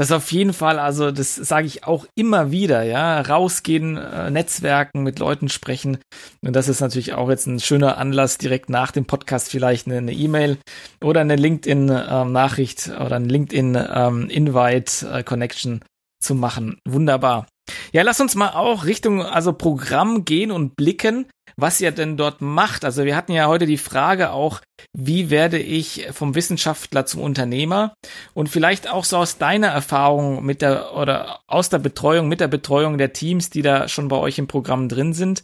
Das 0.00 0.12
auf 0.12 0.32
jeden 0.32 0.54
Fall, 0.54 0.78
also 0.78 1.10
das 1.10 1.34
sage 1.34 1.66
ich 1.66 1.84
auch 1.84 2.06
immer 2.14 2.50
wieder, 2.50 2.84
ja, 2.84 3.20
rausgehen, 3.20 3.98
äh, 3.98 4.30
Netzwerken, 4.30 5.02
mit 5.02 5.18
Leuten 5.18 5.50
sprechen. 5.50 5.98
Und 6.40 6.56
das 6.56 6.70
ist 6.70 6.80
natürlich 6.80 7.12
auch 7.12 7.28
jetzt 7.28 7.46
ein 7.46 7.60
schöner 7.60 7.98
Anlass, 7.98 8.38
direkt 8.38 8.70
nach 8.70 8.92
dem 8.92 9.04
Podcast 9.04 9.50
vielleicht 9.50 9.86
eine 9.86 10.10
E-Mail 10.10 10.52
e 10.52 10.56
oder 11.04 11.20
eine 11.20 11.36
LinkedIn-Nachricht 11.36 12.88
ähm, 12.88 13.02
oder 13.04 13.16
ein 13.16 13.28
LinkedIn-Invite-Connection 13.28 15.72
ähm, 15.72 15.80
äh, 15.82 15.86
zu 16.18 16.34
machen. 16.34 16.78
Wunderbar. 16.88 17.46
Ja, 17.92 18.02
lass 18.02 18.20
uns 18.20 18.34
mal 18.34 18.50
auch 18.50 18.84
Richtung 18.84 19.22
also 19.22 19.52
Programm 19.52 20.24
gehen 20.24 20.50
und 20.50 20.76
blicken, 20.76 21.26
was 21.56 21.80
ihr 21.80 21.90
denn 21.90 22.16
dort 22.16 22.40
macht. 22.40 22.84
Also 22.84 23.04
wir 23.04 23.16
hatten 23.16 23.32
ja 23.32 23.46
heute 23.46 23.66
die 23.66 23.78
Frage 23.78 24.30
auch, 24.30 24.60
wie 24.96 25.30
werde 25.30 25.58
ich 25.58 26.06
vom 26.12 26.34
Wissenschaftler 26.34 27.06
zum 27.06 27.22
Unternehmer? 27.22 27.94
Und 28.34 28.48
vielleicht 28.48 28.88
auch 28.88 29.04
so 29.04 29.18
aus 29.18 29.38
deiner 29.38 29.68
Erfahrung 29.68 30.44
mit 30.44 30.62
der 30.62 30.96
oder 30.96 31.40
aus 31.46 31.68
der 31.68 31.78
Betreuung, 31.78 32.28
mit 32.28 32.40
der 32.40 32.48
Betreuung 32.48 32.98
der 32.98 33.12
Teams, 33.12 33.50
die 33.50 33.62
da 33.62 33.88
schon 33.88 34.08
bei 34.08 34.16
euch 34.16 34.38
im 34.38 34.46
Programm 34.46 34.88
drin 34.88 35.12
sind. 35.12 35.42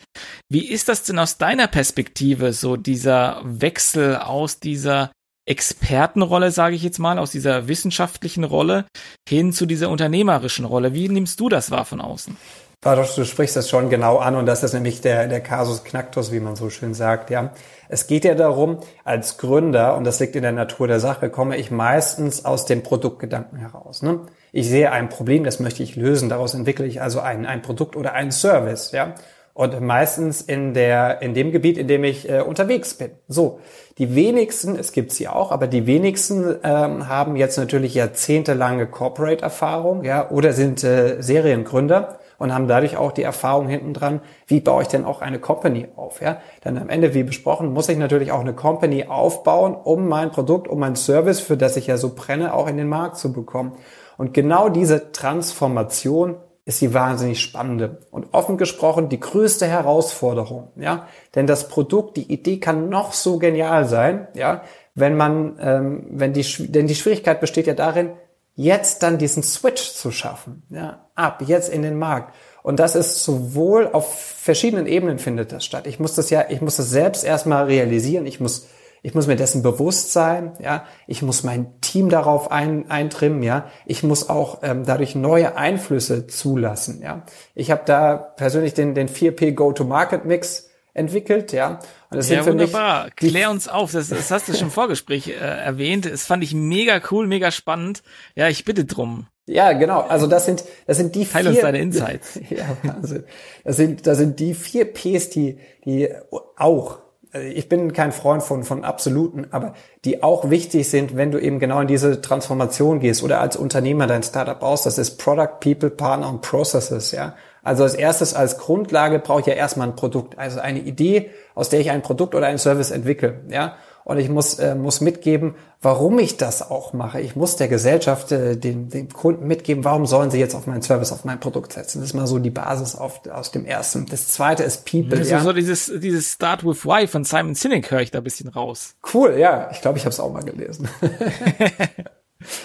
Wie 0.49 0.67
ist 0.67 0.89
das 0.89 1.03
denn 1.03 1.19
aus 1.19 1.39
deiner 1.39 1.67
Perspektive, 1.67 2.53
so 2.53 2.77
dieser 2.77 3.41
Wechsel 3.45 4.17
aus 4.17 4.61
dieser 4.61 5.11
Expertenrolle, 5.47 6.51
sage 6.51 6.75
ich 6.75 6.83
jetzt 6.83 6.99
mal, 6.99 7.19
aus 7.19 7.31
dieser 7.31 7.69
wissenschaftlichen 7.69 8.45
Rolle 8.45 8.87
hin 9.29 9.53
zu 9.53 9.65
dieser 9.65 9.89
unternehmerischen 9.91 10.65
Rolle. 10.65 10.93
Wie 10.93 11.09
nimmst 11.09 11.41
du 11.41 11.49
das 11.49 11.71
wahr 11.71 11.85
von 11.85 12.01
außen? 12.01 12.37
Du 12.83 13.25
sprichst 13.25 13.57
das 13.57 13.69
schon 13.69 13.91
genau 13.91 14.19
an 14.19 14.37
und 14.37 14.47
das 14.47 14.63
ist 14.63 14.73
nämlich 14.73 15.01
der, 15.01 15.27
der 15.27 15.41
Kasus 15.41 15.83
Knacktus, 15.83 16.31
wie 16.31 16.39
man 16.39 16.55
so 16.55 16.71
schön 16.71 16.95
sagt, 16.95 17.31
ja. 17.31 17.53
Es 17.89 18.07
geht 18.07 18.25
ja 18.25 18.35
darum, 18.35 18.79
als 19.03 19.39
Gründer, 19.39 19.97
und 19.97 20.05
das 20.05 20.21
liegt 20.21 20.37
in 20.37 20.43
der 20.43 20.53
Natur 20.53 20.87
der 20.87 21.01
Sache, 21.01 21.31
komme 21.31 21.57
ich 21.57 21.73
meistens 21.73 22.45
aus 22.45 22.65
dem 22.65 22.85
Produktgedanken 22.85 23.59
heraus. 23.59 24.03
Ne? 24.03 24.21
Ich 24.53 24.69
sehe 24.69 24.93
ein 24.93 25.09
Problem, 25.09 25.43
das 25.43 25.59
möchte 25.59 25.83
ich 25.83 25.97
lösen, 25.97 26.29
daraus 26.29 26.55
entwickle 26.55 26.87
ich 26.87 27.03
also 27.03 27.19
ein, 27.21 27.45
ein 27.45 27.63
Produkt 27.63 27.97
oder 27.97 28.13
einen 28.13 28.31
Service, 28.31 28.93
ja. 28.93 29.15
Und 29.57 29.81
meistens 29.81 30.43
in 30.43 30.75
der, 30.75 31.23
in 31.23 31.33
dem 31.33 31.51
Gebiet, 31.51 31.79
in 31.79 31.89
dem 31.89 32.05
ich 32.05 32.29
äh, 32.29 32.43
unterwegs 32.43 32.93
bin. 32.93 33.13
So. 33.27 33.59
Die 33.97 34.15
wenigsten, 34.15 34.77
es 34.77 34.93
gibt 34.93 35.13
sie 35.13 35.29
auch, 35.29 35.51
aber 35.51 35.67
die 35.67 35.87
wenigsten 35.87 36.57
ähm, 36.63 37.09
haben 37.09 37.37
jetzt 37.37 37.57
natürlich 37.57 37.95
jahrzehntelange 37.95 38.87
Corporate-Erfahrung, 38.87 40.05
ja, 40.05 40.31
oder 40.31 40.53
sind 40.53 40.85
äh, 40.85 41.23
Seriengründer 41.23 42.19
und 42.37 42.53
haben 42.53 42.69
dadurch 42.69 42.99
auch 42.99 43.13
die 43.13 43.23
Erfahrung 43.23 43.67
hinten 43.67 43.95
dran, 43.95 44.21
wie 44.47 44.61
baue 44.61 44.83
ich 44.83 44.89
denn 44.89 45.07
auch 45.07 45.23
eine 45.23 45.39
Company 45.39 45.89
auf, 45.97 46.21
ja? 46.21 46.37
Dann 46.63 46.77
am 46.77 46.91
Ende, 46.91 47.15
wie 47.15 47.23
besprochen, 47.23 47.73
muss 47.73 47.89
ich 47.89 47.97
natürlich 47.97 48.33
auch 48.33 48.41
eine 48.41 48.53
Company 48.53 49.07
aufbauen, 49.09 49.75
um 49.75 50.07
mein 50.07 50.33
Produkt, 50.33 50.69
um 50.69 50.81
mein 50.81 50.97
Service, 50.97 51.41
für 51.41 51.57
das 51.57 51.79
ich 51.79 51.87
ja 51.87 51.97
so 51.97 52.15
brenne, 52.15 52.53
auch 52.53 52.69
in 52.69 52.77
den 52.77 52.91
Markt 52.91 53.17
zu 53.17 53.33
bekommen. 53.33 53.73
Und 54.19 54.35
genau 54.35 54.69
diese 54.69 55.13
Transformation 55.13 56.37
ist 56.67 56.81
die 56.81 56.93
wahnsinnig 56.93 57.41
spannende 57.41 57.99
und 58.11 58.35
offen 58.35 58.59
gesprochen 58.59 59.09
die 59.09 59.21
größte 59.21 59.67
Herausforderung, 59.67 60.73
ja, 60.77 61.07
denn 61.35 61.47
das 61.47 61.69
Produkt, 61.69 62.17
die 62.17 62.31
Idee 62.31 62.59
kann 62.59 62.89
noch 62.89 63.13
so 63.13 63.39
genial 63.39 63.87
sein, 63.87 64.27
ja, 64.35 64.63
wenn 64.95 65.17
man, 65.17 65.57
ähm, 65.61 66.07
wenn 66.11 66.33
die, 66.33 66.43
denn 66.43 66.89
die 66.89 66.97
Schwierigkeit 66.97 67.41
besteht 67.41 67.69
ja 67.69 67.75
darin, 67.75 68.11
jetzt 68.57 69.03
dann 69.03 69.19
diesen 69.19 69.45
Switch 69.45 69.93
zu 69.93 70.11
schaffen, 70.11 70.65
ja, 70.69 71.07
ab, 71.15 71.43
jetzt 71.47 71.69
in 71.69 71.83
den 71.83 71.99
Markt. 71.99 72.35
Und 72.65 72.81
das 72.81 72.97
ist 72.97 73.23
sowohl 73.23 73.89
auf 73.93 74.19
verschiedenen 74.19 74.87
Ebenen 74.87 75.21
findet 75.21 75.53
das 75.53 75.65
statt. 75.65 75.87
Ich 75.87 76.01
muss 76.01 76.17
das 76.17 76.31
ja, 76.31 76.47
ich 76.49 76.61
muss 76.61 76.75
das 76.77 76.91
selbst 76.91 77.23
erstmal 77.23 77.67
realisieren. 77.67 78.27
Ich 78.27 78.41
muss, 78.41 78.67
ich 79.03 79.15
muss 79.15 79.27
mir 79.27 79.37
dessen 79.37 79.63
bewusst 79.63 80.13
sein, 80.13 80.53
ja. 80.61 80.85
Ich 81.07 81.23
muss 81.23 81.45
mein 81.45 81.81
Team 81.81 82.09
darauf 82.09 82.51
ein, 82.51 82.91
eintrimmen, 82.91 83.43
ja. 83.43 83.71
Ich 83.85 84.03
muss 84.03 84.29
auch 84.29 84.61
ähm, 84.63 84.85
dadurch 84.85 85.15
neue 85.15 85.57
Einflüsse 85.57 86.27
zulassen, 86.27 87.01
ja. 87.03 87.25
Ich 87.55 87.71
habe 87.71 87.83
da 87.85 88.17
persönlich 88.17 88.75
den, 88.75 88.95
den 88.95 89.09
4P 89.09 89.53
Go-to-Market-Mix 89.53 90.69
entwickelt, 90.97 91.53
ja. 91.53 91.79
Und 92.11 92.19
das 92.19 92.29
ja, 92.29 92.37
sind 92.37 92.45
für 92.45 92.51
wunderbar. 92.53 93.05
Mich 93.05 93.17
Klär 93.17 93.51
uns 93.51 93.69
auf. 93.69 93.93
Das, 93.93 94.09
das 94.09 94.31
hast 94.31 94.49
du 94.49 94.55
schon 94.55 94.69
im 94.69 94.71
Vorgespräch 94.71 95.29
äh, 95.29 95.33
erwähnt. 95.35 96.07
Das 96.07 96.25
fand 96.25 96.43
ich 96.43 96.55
mega 96.55 97.01
cool, 97.11 97.27
mega 97.27 97.51
spannend. 97.51 98.03
Ja, 98.35 98.49
ich 98.49 98.65
bitte 98.65 98.85
drum. 98.85 99.27
Ja, 99.47 99.73
genau. 99.75 100.01
Also 100.01 100.27
das 100.27 100.47
sind, 100.47 100.65
das 100.87 100.97
sind 100.97 101.15
die 101.15 101.25
vier. 101.25 101.43
Teil 101.43 101.49
uns 101.49 101.61
deine 101.61 101.79
Insights. 101.79 102.41
ja, 102.51 102.77
Wahnsinn. 102.83 103.25
Das 103.65 103.77
sind, 103.77 104.07
das 104.07 104.19
sind 104.19 104.41
die 104.41 104.55
vier 104.55 104.93
Ps, 104.93 105.31
die, 105.31 105.59
die 105.85 106.09
auch 106.57 106.99
ich 107.43 107.69
bin 107.69 107.93
kein 107.93 108.13
Freund 108.13 108.43
von, 108.43 108.65
von 108.65 108.85
Absoluten, 108.85 109.47
aber 109.51 109.75
die 110.05 110.23
auch 110.23 110.51
wichtig 110.51 110.89
sind, 110.89 111.17
wenn 111.17 111.31
du 111.31 111.39
eben 111.39 111.59
genau 111.59 111.81
in 111.81 111.87
diese 111.87 112.21
Transformation 112.21 113.01
gehst 113.01 113.23
oder 113.23 113.41
als 113.41 113.57
Unternehmer 113.57 114.07
dein 114.07 114.23
Startup 114.23 114.59
baust. 114.59 114.87
Das 114.87 114.99
ist 114.99 115.19
Product, 115.19 115.61
People, 115.61 115.91
Partner 115.91 116.29
und 116.29 116.43
Processes, 116.43 117.13
ja. 117.13 117.35
Also 117.63 117.83
als 117.83 117.95
erstes 117.95 118.33
als 118.33 118.59
Grundlage 118.59 119.19
brauche 119.19 119.41
ich 119.41 119.47
ja 119.47 119.55
erstmal 119.55 119.89
ein 119.89 119.97
Produkt, 119.97 120.39
also 120.39 120.61
eine 120.61 120.79
Idee, 120.79 121.31
aus 121.55 121.69
der 121.69 121.81
ich 121.81 121.91
ein 121.91 122.03
Produkt 122.03 122.35
oder 122.35 122.47
einen 122.47 122.59
Service 122.59 122.91
entwickle, 122.91 123.41
ja. 123.49 123.77
Und 124.07 124.19
ich 124.19 124.29
muss, 124.29 124.61
äh, 124.61 124.77
muss 124.77 125.01
mitgeben, 125.01 125.57
warum 125.83 126.21
ich 126.21 126.37
das 126.37 126.71
auch 126.71 126.93
mache. 126.93 127.21
Ich 127.21 127.35
muss 127.35 127.57
der 127.57 127.67
Gesellschaft, 127.67 128.31
äh, 128.31 128.57
dem, 128.57 128.89
dem 128.89 129.13
Kunden 129.13 129.49
mitgeben, 129.49 129.83
warum 129.83 130.07
sollen 130.07 130.31
sie 130.31 130.39
jetzt 130.39 130.55
auf 130.55 130.69
meinen 130.69 130.83
Service, 130.83 131.11
auf 131.11 131.25
mein 131.25 131.41
Produkt 131.41 131.73
setzen. 131.73 131.99
Das 131.99 132.11
ist 132.11 132.15
mal 132.15 132.29
so 132.29 132.39
die 132.39 132.51
Basis 132.51 132.95
auf, 132.95 133.27
aus 133.27 133.51
dem 133.51 133.67
ersten. 133.67 134.07
Das 134.07 134.29
zweite 134.29 134.63
ist 134.63 134.89
People. 134.89 135.19
Also 135.19 135.33
ja. 135.33 135.41
so 135.41 135.53
dieses, 135.53 135.93
dieses 135.97 136.35
Start 136.35 136.65
with 136.65 136.87
Why 136.87 137.09
von 137.09 137.25
Simon 137.25 137.57
Sinek 137.57 137.91
höre 137.91 137.99
ich 137.99 138.13
da 138.13 138.19
ein 138.19 138.25
bisschen 138.25 138.49
raus. 138.49 138.95
Cool, 139.13 139.39
ja. 139.39 139.71
Ich 139.73 139.81
glaube, 139.81 139.99
ich 139.99 140.05
habe 140.05 140.13
es 140.13 140.21
auch 140.21 140.33
mal 140.33 140.45
gelesen. 140.45 140.89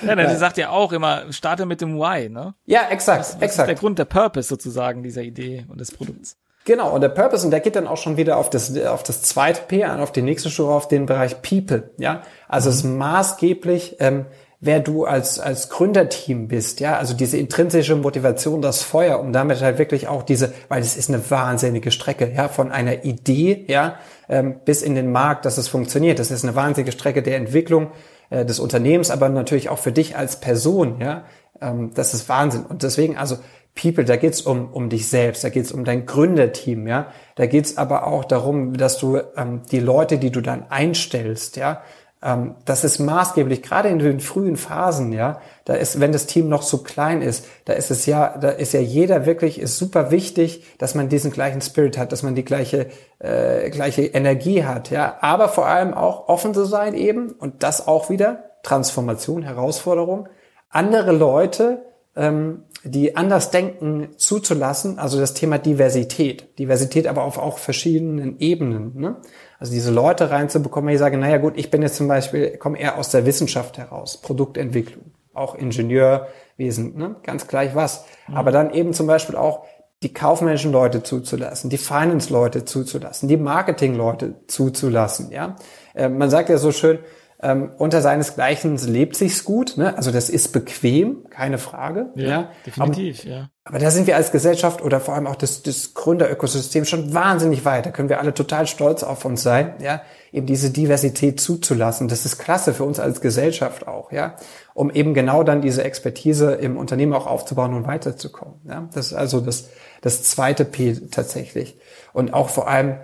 Ja, 0.05 0.15
der 0.15 0.37
sagt 0.37 0.57
ja 0.57 0.69
auch 0.69 0.91
immer, 0.91 1.31
starte 1.31 1.65
mit 1.65 1.81
dem 1.81 1.97
Why, 1.97 2.29
ne? 2.29 2.53
Ja, 2.65 2.89
exakt, 2.89 3.21
das, 3.21 3.31
das 3.33 3.41
exakt. 3.41 3.69
ist 3.69 3.75
der 3.75 3.75
Grund, 3.79 3.97
der 3.97 4.05
Purpose 4.05 4.47
sozusagen 4.47 5.01
dieser 5.01 5.23
Idee 5.23 5.65
und 5.69 5.79
des 5.79 5.91
Produkts. 5.91 6.37
Genau, 6.65 6.93
und 6.93 7.01
der 7.01 7.09
Purpose, 7.09 7.43
und 7.43 7.51
der 7.51 7.59
geht 7.59 7.75
dann 7.75 7.87
auch 7.87 7.97
schon 7.97 8.17
wieder 8.17 8.37
auf 8.37 8.49
das, 8.49 8.77
auf 8.85 9.01
das 9.03 9.23
zweite 9.23 9.61
P 9.67 9.83
an, 9.83 9.99
auf 9.99 10.11
die 10.11 10.21
nächste 10.21 10.49
Stufe, 10.51 10.71
auf 10.71 10.87
den 10.87 11.07
Bereich 11.07 11.41
People, 11.41 11.89
ja. 11.97 12.21
Also 12.47 12.69
mhm. 12.69 12.73
es 12.73 12.79
ist 12.79 12.83
maßgeblich, 12.85 13.95
ähm, 13.99 14.25
wer 14.59 14.79
du 14.79 15.05
als, 15.05 15.39
als 15.39 15.69
Gründerteam 15.69 16.47
bist, 16.47 16.79
ja. 16.79 16.97
Also 16.97 17.15
diese 17.15 17.37
intrinsische 17.37 17.95
Motivation, 17.95 18.61
das 18.61 18.83
Feuer, 18.83 19.19
um 19.19 19.33
damit 19.33 19.59
halt 19.61 19.79
wirklich 19.79 20.07
auch 20.07 20.21
diese, 20.21 20.53
weil 20.69 20.83
es 20.83 20.95
ist 20.95 21.09
eine 21.09 21.31
wahnsinnige 21.31 21.89
Strecke, 21.89 22.31
ja, 22.31 22.47
von 22.47 22.71
einer 22.71 23.05
Idee, 23.05 23.65
ja, 23.67 23.95
ähm, 24.29 24.59
bis 24.63 24.83
in 24.83 24.93
den 24.93 25.11
Markt, 25.11 25.45
dass 25.45 25.57
es 25.57 25.67
funktioniert. 25.67 26.19
Das 26.19 26.29
ist 26.29 26.43
eine 26.43 26.55
wahnsinnige 26.55 26.91
Strecke 26.91 27.23
der 27.23 27.37
Entwicklung 27.37 27.87
äh, 28.29 28.45
des 28.45 28.59
Unternehmens, 28.59 29.09
aber 29.09 29.29
natürlich 29.29 29.69
auch 29.69 29.79
für 29.79 29.91
dich 29.91 30.15
als 30.15 30.39
Person, 30.39 31.01
ja. 31.01 31.23
Ähm, 31.59 31.91
das 31.95 32.13
ist 32.13 32.29
Wahnsinn. 32.29 32.65
Und 32.67 32.83
deswegen, 32.83 33.17
also, 33.17 33.37
People, 33.75 34.05
da 34.05 34.15
geht's 34.17 34.41
um, 34.41 34.69
um 34.71 34.89
dich 34.89 35.07
selbst, 35.07 35.43
da 35.43 35.49
geht's 35.49 35.71
um 35.71 35.83
dein 35.85 36.05
Gründerteam, 36.05 36.87
ja. 36.87 37.07
Da 37.35 37.45
geht's 37.45 37.77
aber 37.77 38.07
auch 38.07 38.25
darum, 38.25 38.75
dass 38.77 38.97
du 38.97 39.19
ähm, 39.37 39.61
die 39.71 39.79
Leute, 39.79 40.17
die 40.17 40.31
du 40.31 40.41
dann 40.41 40.65
einstellst, 40.69 41.57
ja, 41.57 41.81
Ähm, 42.23 42.53
das 42.65 42.83
ist 42.83 42.99
maßgeblich, 42.99 43.63
gerade 43.63 43.89
in 43.89 43.97
den 43.97 44.19
frühen 44.19 44.55
Phasen, 44.55 45.11
ja. 45.11 45.41
Da 45.65 45.73
ist, 45.73 45.99
wenn 45.99 46.11
das 46.11 46.27
Team 46.27 46.49
noch 46.49 46.61
so 46.61 46.79
klein 46.83 47.23
ist, 47.23 47.47
da 47.65 47.73
ist 47.73 47.89
es 47.89 48.05
ja, 48.05 48.37
da 48.37 48.49
ist 48.49 48.73
ja 48.73 48.79
jeder 48.79 49.25
wirklich, 49.25 49.59
ist 49.59 49.77
super 49.77 50.11
wichtig, 50.11 50.63
dass 50.77 50.93
man 50.93 51.09
diesen 51.09 51.31
gleichen 51.31 51.61
Spirit 51.61 51.97
hat, 51.97 52.11
dass 52.11 52.21
man 52.21 52.35
die 52.35 52.45
gleiche, 52.45 52.87
äh, 53.19 53.71
gleiche 53.71 54.03
Energie 54.03 54.63
hat, 54.65 54.91
ja. 54.91 55.17
Aber 55.21 55.49
vor 55.49 55.65
allem 55.65 55.95
auch 55.95 56.27
offen 56.27 56.53
zu 56.53 56.65
sein 56.65 56.93
eben 56.93 57.31
und 57.31 57.63
das 57.63 57.87
auch 57.87 58.11
wieder 58.11 58.43
Transformation, 58.61 59.41
Herausforderung, 59.41 60.29
andere 60.69 61.13
Leute 61.13 61.85
ähm, 62.15 62.65
die 62.83 63.15
anders 63.15 63.51
denken 63.51 64.09
zuzulassen, 64.17 64.97
also 64.97 65.19
das 65.19 65.33
Thema 65.33 65.59
Diversität. 65.59 66.57
Diversität 66.57 67.07
aber 67.07 67.23
auf 67.23 67.37
auch 67.37 67.59
verschiedenen 67.59 68.39
Ebenen. 68.39 68.99
Ne? 68.99 69.17
Also 69.59 69.73
diese 69.73 69.91
Leute 69.91 70.31
reinzubekommen, 70.31 70.89
die 70.89 70.97
sagen, 70.97 71.19
naja 71.19 71.37
gut, 71.37 71.53
ich 71.57 71.69
bin 71.69 71.83
jetzt 71.83 71.97
zum 71.97 72.07
Beispiel, 72.07 72.57
komme 72.57 72.79
eher 72.79 72.97
aus 72.97 73.09
der 73.09 73.25
Wissenschaft 73.25 73.77
heraus, 73.77 74.17
Produktentwicklung, 74.17 75.11
auch 75.33 75.53
Ingenieurwesen, 75.53 76.97
ne? 76.97 77.17
ganz 77.23 77.47
gleich 77.47 77.75
was. 77.75 78.05
Mhm. 78.27 78.37
Aber 78.37 78.51
dann 78.51 78.73
eben 78.73 78.93
zum 78.93 79.05
Beispiel 79.05 79.35
auch 79.35 79.65
die 80.01 80.13
kaufmännischen 80.13 80.71
Leute 80.71 81.03
zuzulassen, 81.03 81.69
die 81.69 81.77
Finance-Leute 81.77 82.65
zuzulassen, 82.65 83.29
die 83.29 83.37
Marketing-Leute 83.37 84.35
zuzulassen. 84.47 85.29
Ja, 85.31 85.57
äh, 85.93 86.09
Man 86.09 86.31
sagt 86.31 86.49
ja 86.49 86.57
so 86.57 86.71
schön, 86.71 86.97
ähm, 87.43 87.71
unter 87.77 88.01
seinesgleichen 88.01 88.77
lebt 88.77 89.15
sich's 89.15 89.43
gut. 89.43 89.75
Ne? 89.75 89.97
Also 89.97 90.11
das 90.11 90.29
ist 90.29 90.49
bequem, 90.49 91.25
keine 91.29 91.57
Frage. 91.57 92.11
Ja, 92.15 92.29
ja. 92.29 92.49
definitiv. 92.65 93.21
Aber, 93.21 93.29
ja. 93.29 93.49
aber 93.63 93.79
da 93.79 93.89
sind 93.89 94.05
wir 94.05 94.15
als 94.15 94.31
Gesellschaft 94.31 94.83
oder 94.83 94.99
vor 94.99 95.15
allem 95.15 95.25
auch 95.25 95.35
das, 95.35 95.63
das 95.63 95.95
Gründerökosystem 95.95 96.85
schon 96.85 97.13
wahnsinnig 97.13 97.65
weit. 97.65 97.87
Da 97.87 97.91
können 97.91 98.09
wir 98.09 98.19
alle 98.19 98.33
total 98.33 98.67
stolz 98.67 99.01
auf 99.01 99.25
uns 99.25 99.41
sein. 99.41 99.73
Ja, 99.79 100.01
eben 100.31 100.45
diese 100.45 100.69
Diversität 100.69 101.39
zuzulassen. 101.39 102.07
Das 102.07 102.25
ist 102.25 102.37
klasse 102.37 102.73
für 102.73 102.83
uns 102.83 102.99
als 102.99 103.21
Gesellschaft 103.21 103.87
auch. 103.87 104.11
Ja, 104.11 104.35
um 104.75 104.91
eben 104.91 105.13
genau 105.15 105.43
dann 105.43 105.61
diese 105.61 105.83
Expertise 105.83 106.53
im 106.53 106.77
Unternehmen 106.77 107.13
auch 107.13 107.25
aufzubauen 107.25 107.73
und 107.73 107.87
weiterzukommen. 107.87 108.61
Ja, 108.67 108.87
das 108.93 109.07
ist 109.07 109.13
also 109.13 109.41
das 109.41 109.69
das 110.01 110.23
zweite 110.23 110.65
P 110.65 110.93
tatsächlich 111.09 111.77
und 112.13 112.33
auch 112.33 112.49
vor 112.49 112.67
allem 112.67 112.97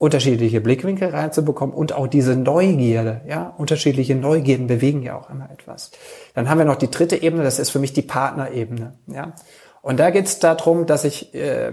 unterschiedliche 0.00 0.62
Blickwinkel 0.62 1.10
reinzubekommen 1.10 1.74
und 1.76 1.92
auch 1.92 2.06
diese 2.06 2.34
Neugierde, 2.34 3.20
ja, 3.28 3.54
unterschiedliche 3.58 4.14
Neugierden 4.14 4.66
bewegen 4.66 5.02
ja 5.02 5.14
auch 5.14 5.28
immer 5.28 5.50
etwas. 5.52 5.90
Dann 6.32 6.48
haben 6.48 6.56
wir 6.56 6.64
noch 6.64 6.76
die 6.76 6.90
dritte 6.90 7.22
Ebene, 7.22 7.42
das 7.42 7.58
ist 7.58 7.68
für 7.68 7.80
mich 7.80 7.92
die 7.92 8.00
Partnerebene, 8.00 8.94
ja. 9.08 9.34
Und 9.82 10.00
da 10.00 10.08
geht 10.08 10.24
es 10.24 10.38
darum, 10.38 10.86
dass 10.86 11.04
ich 11.04 11.34
äh, 11.34 11.72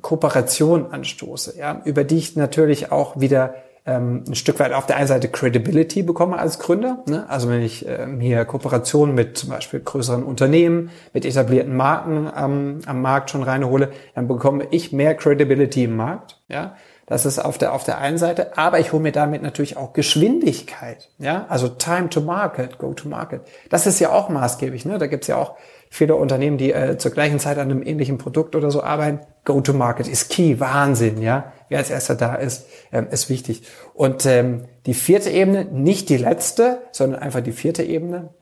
Kooperation 0.00 0.86
anstoße, 0.90 1.58
ja, 1.58 1.82
über 1.84 2.04
die 2.04 2.16
ich 2.16 2.36
natürlich 2.36 2.90
auch 2.90 3.20
wieder 3.20 3.54
ähm, 3.84 4.24
ein 4.26 4.34
Stück 4.34 4.60
weit 4.60 4.72
auf 4.72 4.86
der 4.86 4.96
einen 4.96 5.06
Seite 5.06 5.28
Credibility 5.28 6.02
bekomme 6.02 6.38
als 6.38 6.58
Gründer. 6.58 7.04
Ne? 7.06 7.28
Also 7.28 7.50
wenn 7.50 7.60
ich 7.60 7.86
ähm, 7.86 8.18
hier 8.18 8.46
Kooperationen 8.46 9.14
mit 9.14 9.36
zum 9.36 9.50
Beispiel 9.50 9.80
größeren 9.80 10.22
Unternehmen, 10.22 10.88
mit 11.12 11.26
etablierten 11.26 11.76
Marken 11.76 12.30
ähm, 12.34 12.80
am 12.86 13.02
Markt 13.02 13.28
schon 13.28 13.42
reinhole, 13.42 13.90
dann 14.14 14.26
bekomme 14.26 14.68
ich 14.70 14.92
mehr 14.92 15.14
Credibility 15.14 15.84
im 15.84 15.96
Markt. 15.96 16.40
Ja, 16.48 16.76
das 17.08 17.24
ist 17.24 17.38
auf 17.38 17.56
der, 17.56 17.72
auf 17.72 17.84
der 17.84 17.98
einen 17.98 18.18
Seite. 18.18 18.58
Aber 18.58 18.78
ich 18.78 18.92
hole 18.92 19.02
mir 19.02 19.12
damit 19.12 19.42
natürlich 19.42 19.76
auch 19.76 19.94
Geschwindigkeit. 19.94 21.08
Ja, 21.18 21.46
also 21.48 21.68
Time 21.68 22.10
to 22.10 22.20
Market, 22.20 22.78
Go 22.78 22.92
to 22.92 23.08
Market. 23.08 23.40
Das 23.70 23.86
ist 23.86 23.98
ja 23.98 24.12
auch 24.12 24.28
maßgeblich. 24.28 24.84
Ne? 24.84 24.98
Da 24.98 25.06
gibt's 25.06 25.26
ja 25.26 25.36
auch 25.36 25.56
viele 25.88 26.16
Unternehmen, 26.16 26.58
die 26.58 26.72
äh, 26.72 26.98
zur 26.98 27.10
gleichen 27.10 27.38
Zeit 27.38 27.56
an 27.56 27.70
einem 27.70 27.82
ähnlichen 27.82 28.18
Produkt 28.18 28.54
oder 28.54 28.70
so 28.70 28.82
arbeiten. 28.82 29.20
Go 29.46 29.62
to 29.62 29.72
Market 29.72 30.06
ist 30.06 30.28
key. 30.28 30.60
Wahnsinn. 30.60 31.22
Ja, 31.22 31.52
wer 31.70 31.78
als 31.78 31.88
erster 31.90 32.14
da 32.14 32.34
ist, 32.34 32.66
ähm, 32.92 33.08
ist 33.10 33.30
wichtig. 33.30 33.62
Und 33.94 34.26
ähm, 34.26 34.66
die 34.84 34.94
vierte 34.94 35.30
Ebene, 35.30 35.64
nicht 35.64 36.10
die 36.10 36.18
letzte, 36.18 36.82
sondern 36.92 37.22
einfach 37.22 37.40
die 37.40 37.52
vierte 37.52 37.82
Ebene, 37.82 38.34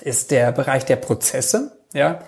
ist 0.00 0.30
der 0.30 0.52
Bereich 0.52 0.86
der 0.86 0.96
Prozesse. 0.96 1.78
Ja, 1.92 2.20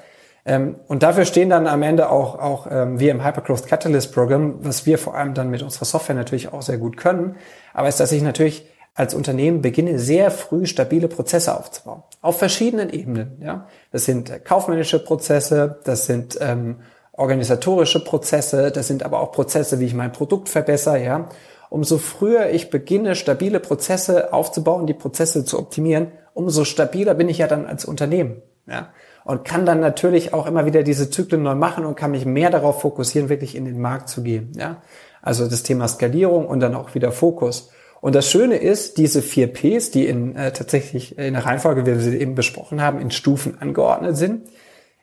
und 0.89 1.03
dafür 1.03 1.25
stehen 1.25 1.51
dann 1.51 1.67
am 1.67 1.83
Ende 1.83 2.11
auch, 2.11 2.39
auch 2.39 2.67
ähm, 2.71 2.99
wir 2.99 3.11
im 3.11 3.25
Hypergrowth 3.25 3.67
Catalyst 3.67 4.13
Program, 4.13 4.57
was 4.61 4.87
wir 4.87 4.99
vor 4.99 5.15
allem 5.15 5.35
dann 5.35 5.51
mit 5.51 5.63
unserer 5.63 5.85
Software 5.85 6.15
natürlich 6.15 6.53
auch 6.53 6.63
sehr 6.63 6.79
gut 6.79 6.97
können, 6.97 7.37
aber 7.75 7.89
ist, 7.89 8.01
dass 8.01 8.13
ich 8.13 8.23
natürlich 8.23 8.67
als 8.95 9.15
Unternehmen 9.15 9.63
beginne, 9.63 9.99
sehr 9.99 10.31
früh 10.31 10.67
stabile 10.67 11.07
Prozesse 11.07 11.57
aufzubauen. 11.57 12.03
Auf 12.21 12.39
verschiedenen 12.39 12.91
Ebenen. 12.91 13.41
Ja, 13.41 13.69
Das 13.93 14.05
sind 14.05 14.31
äh, 14.31 14.39
kaufmännische 14.39 14.99
Prozesse, 14.99 15.79
das 15.85 16.07
sind 16.07 16.39
ähm, 16.41 16.77
organisatorische 17.13 18.03
Prozesse, 18.03 18.71
das 18.71 18.89
sind 18.89 19.03
aber 19.05 19.21
auch 19.21 19.33
Prozesse, 19.33 19.81
wie 19.81 19.87
ich 19.87 19.95
mein 19.95 20.13
Produkt 20.13 20.49
verbessere. 20.49 21.03
Ja, 21.03 21.29
Umso 21.71 21.99
früher 21.99 22.51
ich 22.51 22.71
beginne, 22.71 23.15
stabile 23.15 23.61
Prozesse 23.61 24.33
aufzubauen, 24.33 24.87
die 24.87 24.95
Prozesse 24.95 25.45
zu 25.45 25.59
optimieren, 25.59 26.13
umso 26.33 26.65
stabiler 26.65 27.15
bin 27.15 27.29
ich 27.29 27.39
ja 27.39 27.47
dann 27.47 27.67
als 27.67 27.85
Unternehmen. 27.85 28.41
Ja? 28.67 28.89
Und 29.25 29.45
kann 29.45 29.67
dann 29.67 29.81
natürlich 29.81 30.33
auch 30.33 30.47
immer 30.47 30.67
wieder 30.67 30.83
diese 30.83 31.11
Zyklen 31.11 31.43
neu 31.43 31.55
machen 31.55 31.85
und 31.85 31.97
kann 31.97 32.11
mich 32.11 32.25
mehr 32.25 32.51
darauf 32.51 32.81
fokussieren, 32.81 33.29
wirklich 33.29 33.55
in 33.55 33.65
den 33.65 33.81
Markt 33.81 34.09
zu 34.09 34.23
gehen. 34.23 34.53
Ja? 34.57 34.83
Also 35.23 35.49
das 35.49 35.63
Thema 35.63 35.89
Skalierung 35.89 36.47
und 36.47 36.61
dann 36.61 36.75
auch 36.75 36.95
wieder 36.95 37.13
Fokus. 37.13 37.71
Und 38.01 38.15
das 38.15 38.31
Schöne 38.31 38.57
ist, 38.57 38.97
diese 38.97 39.23
vier 39.23 39.53
Ps, 39.53 39.91
die 39.91 40.07
in, 40.07 40.37
äh, 40.37 40.53
tatsächlich 40.53 41.19
in 41.19 41.35
der 41.35 41.45
Reihenfolge, 41.45 41.83
wie 41.83 41.91
wir 41.91 42.01
sie 42.01 42.17
eben 42.17 42.35
besprochen 42.35 42.81
haben, 42.81 43.01
in 43.01 43.11
Stufen 43.11 43.61
angeordnet 43.61 44.17
sind, 44.17 44.49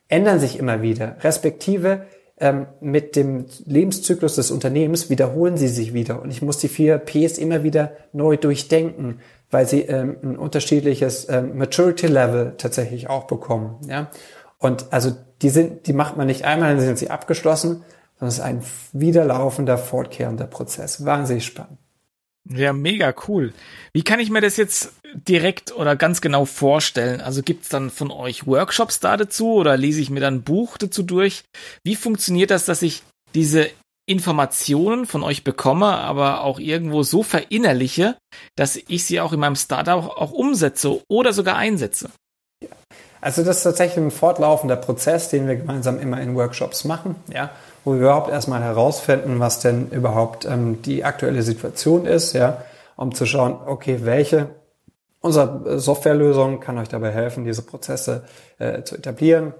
ändern 0.07 0.39
sich 0.39 0.59
immer 0.59 0.81
wieder. 0.81 1.17
Respektive 1.21 2.05
ähm, 2.37 2.67
mit 2.81 3.15
dem 3.15 3.45
Lebenszyklus 3.65 4.35
des 4.35 4.51
Unternehmens 4.51 5.09
wiederholen 5.09 5.57
sie 5.57 5.67
sich 5.67 5.93
wieder. 5.93 6.21
Und 6.21 6.31
ich 6.31 6.41
muss 6.41 6.57
die 6.57 6.67
vier 6.67 6.97
Ps 6.97 7.37
immer 7.37 7.63
wieder 7.63 7.91
neu 8.11 8.37
durchdenken 8.37 9.19
weil 9.55 9.67
sie 9.67 9.81
ähm, 9.81 10.17
ein 10.23 10.37
unterschiedliches 10.37 11.29
ähm, 11.29 11.57
Maturity 11.57 12.07
Level 12.07 12.55
tatsächlich 12.57 13.09
auch 13.09 13.25
bekommen. 13.25 13.77
Ja? 13.87 14.09
Und 14.57 14.91
also 14.91 15.15
die 15.41 15.49
sind, 15.49 15.87
die 15.87 15.93
macht 15.93 16.17
man 16.17 16.27
nicht 16.27 16.45
einmal, 16.45 16.75
dann 16.75 16.85
sind 16.85 16.97
sie 16.97 17.09
abgeschlossen, 17.09 17.83
sondern 18.19 18.29
es 18.29 18.35
ist 18.35 18.41
ein 18.41 18.63
wiederlaufender, 18.93 19.77
fortkehrender 19.77 20.47
Prozess. 20.47 21.05
Wahnsinnig 21.05 21.45
spannend. 21.45 21.77
Ja, 22.49 22.73
mega 22.73 23.13
cool. 23.27 23.53
Wie 23.93 24.03
kann 24.03 24.19
ich 24.19 24.29
mir 24.29 24.41
das 24.41 24.57
jetzt 24.57 24.93
direkt 25.13 25.75
oder 25.75 25.95
ganz 25.95 26.21
genau 26.21 26.45
vorstellen? 26.45 27.21
Also 27.21 27.41
gibt's 27.41 27.69
dann 27.69 27.89
von 27.89 28.11
euch 28.11 28.45
Workshops 28.45 28.99
da 28.99 29.17
dazu 29.17 29.53
oder 29.53 29.77
lese 29.77 30.01
ich 30.01 30.09
mir 30.09 30.19
dann 30.19 30.35
ein 30.35 30.43
Buch 30.43 30.77
dazu 30.77 31.01
durch? 31.01 31.43
Wie 31.83 31.95
funktioniert 31.95 32.51
das, 32.51 32.65
dass 32.65 32.81
ich 32.81 33.03
diese 33.33 33.69
Informationen 34.07 35.07
von 35.07 35.23
euch 35.23 35.43
bekomme, 35.43 35.87
aber 35.87 36.41
auch 36.41 36.59
irgendwo 36.59 37.01
so 37.01 37.23
verinnerliche, 37.23 38.15
dass 38.55 38.75
ich 38.75 39.05
sie 39.05 39.19
auch 39.19 39.33
in 39.33 39.39
meinem 39.39 39.55
Startup 39.55 40.03
auch 40.03 40.31
umsetze 40.31 41.01
oder 41.09 41.33
sogar 41.33 41.55
einsetze. 41.55 42.11
Also 43.19 43.43
das 43.43 43.57
ist 43.57 43.63
tatsächlich 43.63 43.97
ein 43.97 44.11
fortlaufender 44.11 44.75
Prozess, 44.75 45.29
den 45.29 45.47
wir 45.47 45.55
gemeinsam 45.55 45.99
immer 45.99 46.21
in 46.21 46.35
Workshops 46.35 46.83
machen, 46.83 47.15
ja, 47.33 47.49
wo 47.85 47.93
wir 47.93 48.01
überhaupt 48.01 48.29
erstmal 48.29 48.61
herausfinden, 48.61 49.39
was 49.39 49.59
denn 49.59 49.89
überhaupt 49.91 50.45
ähm, 50.45 50.81
die 50.81 51.05
aktuelle 51.05 51.43
Situation 51.43 52.05
ist, 52.05 52.33
ja, 52.33 52.63
um 52.97 53.13
zu 53.13 53.25
schauen, 53.25 53.57
okay, 53.65 53.99
welche 54.03 54.49
unserer 55.21 55.79
Softwarelösung 55.79 56.59
kann 56.59 56.77
euch 56.77 56.89
dabei 56.89 57.11
helfen, 57.11 57.45
diese 57.45 57.61
Prozesse 57.61 58.25
äh, 58.59 58.83
zu 58.83 58.95
etablieren, 58.95 59.53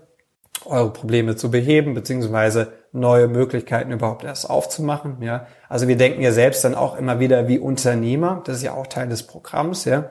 eure 0.66 0.92
Probleme 0.92 1.36
zu 1.36 1.52
beheben, 1.52 1.94
beziehungsweise 1.94 2.74
neue 2.92 3.28
Möglichkeiten 3.28 3.92
überhaupt 3.92 4.24
erst 4.24 4.50
aufzumachen. 4.50 5.22
Ja, 5.22 5.48
also 5.68 5.88
wir 5.88 5.98
denken 5.98 6.22
ja 6.22 6.32
selbst 6.32 6.64
dann 6.64 6.76
auch 6.76 6.98
immer 6.98 7.20
wieder 7.20 7.48
wie 7.48 7.60
Unternehmer. 7.60 8.42
Das 8.46 8.58
ist 8.58 8.64
ja 8.64 8.74
auch 8.74 8.88
Teil 8.88 9.10
des 9.10 9.24
Programms. 9.24 9.86
Ja, 9.86 10.10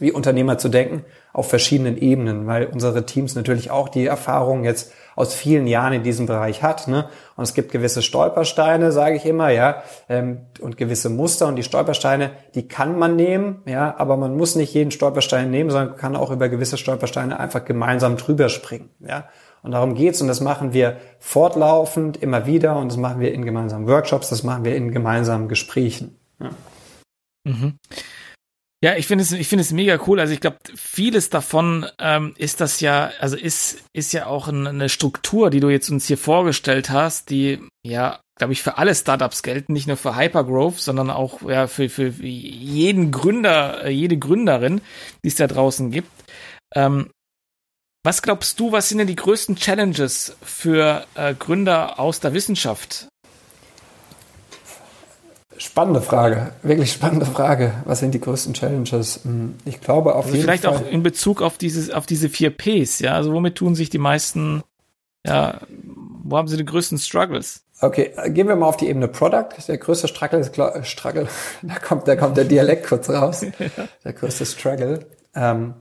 wie 0.00 0.12
Unternehmer 0.12 0.58
zu 0.58 0.68
denken 0.68 1.04
auf 1.32 1.48
verschiedenen 1.48 1.96
Ebenen, 1.96 2.46
weil 2.46 2.66
unsere 2.66 3.06
Teams 3.06 3.34
natürlich 3.34 3.70
auch 3.70 3.88
die 3.88 4.06
Erfahrung 4.06 4.64
jetzt 4.64 4.92
aus 5.14 5.34
vielen 5.34 5.66
Jahren 5.66 5.92
in 5.92 6.02
diesem 6.02 6.26
Bereich 6.26 6.62
hat. 6.62 6.88
Ne? 6.88 7.08
Und 7.36 7.44
es 7.44 7.54
gibt 7.54 7.72
gewisse 7.72 8.02
Stolpersteine, 8.02 8.92
sage 8.92 9.16
ich 9.16 9.26
immer, 9.26 9.50
ja, 9.50 9.82
ähm, 10.08 10.42
und 10.60 10.76
gewisse 10.76 11.10
Muster. 11.10 11.46
Und 11.48 11.56
die 11.56 11.62
Stolpersteine, 11.62 12.30
die 12.54 12.68
kann 12.68 12.98
man 12.98 13.16
nehmen, 13.16 13.62
ja, 13.66 13.94
aber 13.98 14.16
man 14.16 14.36
muss 14.36 14.54
nicht 14.54 14.74
jeden 14.74 14.90
Stolperstein 14.90 15.50
nehmen, 15.50 15.70
sondern 15.70 15.96
kann 15.96 16.16
auch 16.16 16.30
über 16.30 16.48
gewisse 16.48 16.78
Stolpersteine 16.78 17.38
einfach 17.38 17.64
gemeinsam 17.64 18.16
drüber 18.16 18.48
springen. 18.48 18.90
Ja? 19.00 19.28
Und 19.62 19.72
darum 19.72 19.94
geht's 19.94 20.20
und 20.20 20.28
das 20.28 20.40
machen 20.40 20.72
wir 20.72 20.96
fortlaufend, 21.18 22.16
immer 22.16 22.46
wieder 22.46 22.76
und 22.76 22.90
das 22.90 22.98
machen 22.98 23.20
wir 23.20 23.32
in 23.32 23.44
gemeinsamen 23.44 23.86
Workshops, 23.86 24.28
das 24.28 24.42
machen 24.42 24.64
wir 24.64 24.74
in 24.74 24.90
gemeinsamen 24.92 25.48
Gesprächen. 25.48 26.16
Ja. 26.40 26.50
Mhm. 27.44 27.78
Ja, 28.84 28.96
ich 28.96 29.06
finde 29.06 29.22
es, 29.22 29.30
ich 29.30 29.46
finde 29.46 29.62
es 29.62 29.70
mega 29.70 29.96
cool. 30.08 30.18
Also 30.18 30.34
ich 30.34 30.40
glaube, 30.40 30.58
vieles 30.74 31.30
davon 31.30 31.86
ähm, 32.00 32.34
ist 32.36 32.60
das 32.60 32.80
ja, 32.80 33.12
also 33.20 33.36
ist 33.36 33.84
ist 33.92 34.12
ja 34.12 34.26
auch 34.26 34.48
eine 34.48 34.88
Struktur, 34.88 35.50
die 35.50 35.60
du 35.60 35.68
jetzt 35.68 35.88
uns 35.88 36.06
hier 36.06 36.18
vorgestellt 36.18 36.90
hast, 36.90 37.30
die 37.30 37.60
ja, 37.86 38.20
glaube 38.36 38.52
ich, 38.52 38.62
für 38.62 38.78
alle 38.78 38.94
Startups 38.94 39.44
gelten, 39.44 39.72
nicht 39.72 39.86
nur 39.86 39.96
für 39.96 40.16
Hypergrowth, 40.16 40.80
sondern 40.80 41.10
auch 41.10 41.42
ja 41.42 41.68
für 41.68 41.88
für 41.88 42.08
jeden 42.08 43.12
Gründer, 43.12 43.84
äh, 43.84 43.90
jede 43.90 44.18
Gründerin, 44.18 44.80
die 45.22 45.28
es 45.28 45.36
da 45.36 45.46
draußen 45.46 45.92
gibt. 45.92 46.10
Ähm, 46.74 47.08
was 48.04 48.20
glaubst 48.20 48.58
du, 48.58 48.72
was 48.72 48.88
sind 48.88 48.98
denn 48.98 49.06
die 49.06 49.14
größten 49.14 49.54
Challenges 49.54 50.36
für 50.42 51.06
äh, 51.14 51.34
Gründer 51.34 52.00
aus 52.00 52.18
der 52.18 52.34
Wissenschaft? 52.34 53.06
Spannende 55.62 56.02
Frage, 56.02 56.50
wirklich 56.64 56.90
spannende 56.90 57.24
Frage. 57.24 57.72
Was 57.84 58.00
sind 58.00 58.12
die 58.12 58.20
größten 58.20 58.52
Challenges? 58.52 59.20
Hm, 59.22 59.54
ich 59.64 59.80
glaube 59.80 60.16
auf 60.16 60.24
also 60.24 60.34
jeden 60.34 60.42
vielleicht 60.44 60.64
Fall. 60.64 60.72
Vielleicht 60.72 60.88
auch 60.88 60.92
in 60.92 61.04
Bezug 61.04 61.40
auf 61.40 61.56
dieses, 61.56 61.90
auf 61.90 62.04
diese 62.04 62.28
vier 62.28 62.50
Ps, 62.50 62.98
ja. 62.98 63.14
Also 63.14 63.32
womit 63.32 63.54
tun 63.54 63.76
sich 63.76 63.88
die 63.88 63.98
meisten, 63.98 64.64
ja, 65.24 65.60
wo 66.24 66.36
haben 66.36 66.48
sie 66.48 66.56
die 66.56 66.64
größten 66.64 66.98
Struggles? 66.98 67.62
Okay, 67.80 68.10
gehen 68.30 68.48
wir 68.48 68.56
mal 68.56 68.66
auf 68.66 68.76
die 68.76 68.88
Ebene 68.88 69.06
Product. 69.06 69.50
Der 69.68 69.78
größte 69.78 70.08
Struggle 70.08 70.40
ist 70.40 70.56
Struggle. 70.88 71.28
Da 71.62 71.78
kommt, 71.78 72.08
da 72.08 72.16
kommt 72.16 72.36
der 72.36 72.44
Dialekt 72.44 72.88
kurz 72.88 73.08
raus. 73.08 73.46
Der 74.04 74.12
größte 74.12 74.44
Struggle. 74.44 75.06
Ähm, 75.36 75.74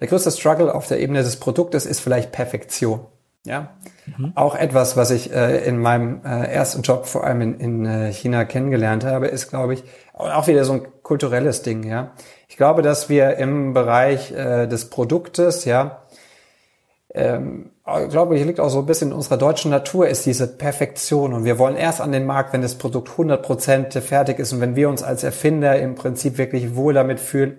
der 0.00 0.08
größte 0.08 0.32
Struggle 0.32 0.74
auf 0.74 0.88
der 0.88 0.98
Ebene 0.98 1.22
des 1.22 1.36
Produktes 1.36 1.86
ist 1.86 2.00
vielleicht 2.00 2.32
Perfektion. 2.32 3.06
Ja, 3.46 3.76
mhm. 4.06 4.32
auch 4.34 4.54
etwas, 4.54 4.96
was 4.96 5.10
ich 5.10 5.32
äh, 5.32 5.64
in 5.64 5.78
meinem 5.78 6.20
äh, 6.24 6.46
ersten 6.46 6.82
Job 6.82 7.06
vor 7.06 7.24
allem 7.24 7.40
in, 7.40 7.60
in 7.60 7.86
äh, 7.86 8.12
China 8.12 8.44
kennengelernt 8.44 9.04
habe, 9.04 9.28
ist, 9.28 9.48
glaube 9.48 9.74
ich, 9.74 9.84
auch 10.14 10.46
wieder 10.46 10.64
so 10.64 10.74
ein 10.74 10.82
kulturelles 11.02 11.62
Ding. 11.62 11.84
Ja, 11.84 12.12
ich 12.48 12.56
glaube, 12.56 12.82
dass 12.82 13.08
wir 13.08 13.36
im 13.36 13.72
Bereich 13.74 14.32
äh, 14.32 14.66
des 14.66 14.90
Produktes, 14.90 15.64
ja, 15.64 16.02
ähm, 17.14 17.70
ich 18.02 18.08
glaube, 18.10 18.36
hier 18.36 18.46
liegt 18.46 18.60
auch 18.60 18.68
so 18.68 18.78
ein 18.78 18.86
bisschen 18.86 19.08
in 19.08 19.14
unserer 19.14 19.36
deutschen 19.36 19.70
Natur 19.70 20.06
ist 20.06 20.24
diese 20.26 20.46
Perfektion 20.46 21.32
und 21.32 21.44
wir 21.44 21.58
wollen 21.58 21.76
erst 21.76 22.00
an 22.00 22.12
den 22.12 22.24
Markt, 22.24 22.52
wenn 22.52 22.62
das 22.62 22.76
Produkt 22.76 23.08
100% 23.08 24.00
fertig 24.00 24.38
ist 24.38 24.52
und 24.52 24.60
wenn 24.60 24.76
wir 24.76 24.88
uns 24.88 25.02
als 25.02 25.24
Erfinder 25.24 25.76
im 25.78 25.96
Prinzip 25.96 26.38
wirklich 26.38 26.76
wohl 26.76 26.94
damit 26.94 27.18
fühlen, 27.18 27.58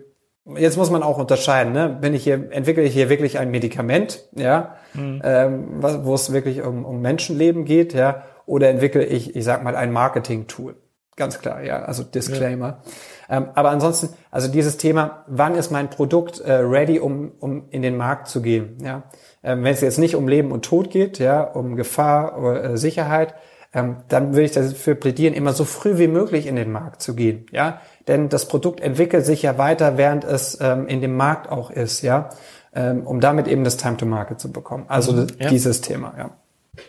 Jetzt 0.55 0.77
muss 0.77 0.89
man 0.89 1.03
auch 1.03 1.19
unterscheiden, 1.19 1.71
ne? 1.71 1.89
Bin 2.01 2.15
ich 2.15 2.23
hier, 2.23 2.51
entwickle 2.51 2.83
ich 2.83 2.93
hier 2.93 3.09
wirklich 3.09 3.37
ein 3.37 3.51
Medikament, 3.51 4.27
ja, 4.35 4.75
mhm. 4.93 5.21
ähm, 5.23 5.67
wo 5.79 6.15
es 6.15 6.33
wirklich 6.33 6.63
um, 6.63 6.83
um 6.83 6.99
Menschenleben 6.99 7.63
geht, 7.63 7.93
ja, 7.93 8.23
oder 8.47 8.69
entwickle 8.69 9.05
ich, 9.05 9.35
ich 9.35 9.43
sag 9.43 9.63
mal, 9.63 9.75
ein 9.75 9.91
Marketing-Tool? 9.91 10.75
Ganz 11.15 11.39
klar, 11.39 11.61
ja, 11.61 11.83
also 11.83 12.03
Disclaimer. 12.03 12.81
Ja. 13.29 13.37
Ähm, 13.37 13.47
aber 13.53 13.69
ansonsten, 13.69 14.09
also 14.31 14.47
dieses 14.47 14.77
Thema, 14.77 15.25
wann 15.27 15.53
ist 15.53 15.69
mein 15.69 15.91
Produkt 15.91 16.39
äh, 16.39 16.53
ready, 16.53 16.99
um, 16.99 17.33
um 17.39 17.69
in 17.69 17.83
den 17.83 17.95
Markt 17.95 18.27
zu 18.27 18.41
gehen, 18.41 18.77
ja? 18.83 19.03
Ähm, 19.43 19.63
wenn 19.63 19.73
es 19.73 19.81
jetzt 19.81 19.99
nicht 19.99 20.15
um 20.15 20.27
Leben 20.27 20.51
und 20.51 20.65
Tod 20.65 20.89
geht, 20.89 21.19
ja, 21.19 21.43
um 21.43 21.75
Gefahr 21.75 22.39
oder 22.39 22.63
äh, 22.63 22.77
Sicherheit, 22.77 23.35
ähm, 23.73 23.97
dann 24.07 24.33
würde 24.33 24.43
ich 24.43 24.51
dafür 24.51 24.95
plädieren, 24.95 25.33
immer 25.33 25.53
so 25.53 25.65
früh 25.65 25.97
wie 25.97 26.07
möglich 26.07 26.47
in 26.47 26.55
den 26.55 26.71
Markt 26.71 27.01
zu 27.01 27.15
gehen, 27.15 27.45
ja, 27.51 27.79
denn 28.07 28.29
das 28.29 28.47
Produkt 28.47 28.79
entwickelt 28.79 29.25
sich 29.25 29.41
ja 29.41 29.57
weiter, 29.57 29.97
während 29.97 30.23
es 30.23 30.57
ähm, 30.61 30.87
in 30.87 31.01
dem 31.01 31.15
Markt 31.15 31.49
auch 31.49 31.71
ist, 31.71 32.01
ja, 32.01 32.29
ähm, 32.73 33.05
um 33.05 33.19
damit 33.19 33.47
eben 33.47 33.63
das 33.63 33.77
Time 33.77 33.97
to 33.97 34.05
Market 34.05 34.39
zu 34.39 34.51
bekommen. 34.51 34.85
Also 34.87 35.13
mhm, 35.13 35.27
ja. 35.39 35.49
dieses 35.49 35.81
Thema, 35.81 36.13
ja. 36.17 36.37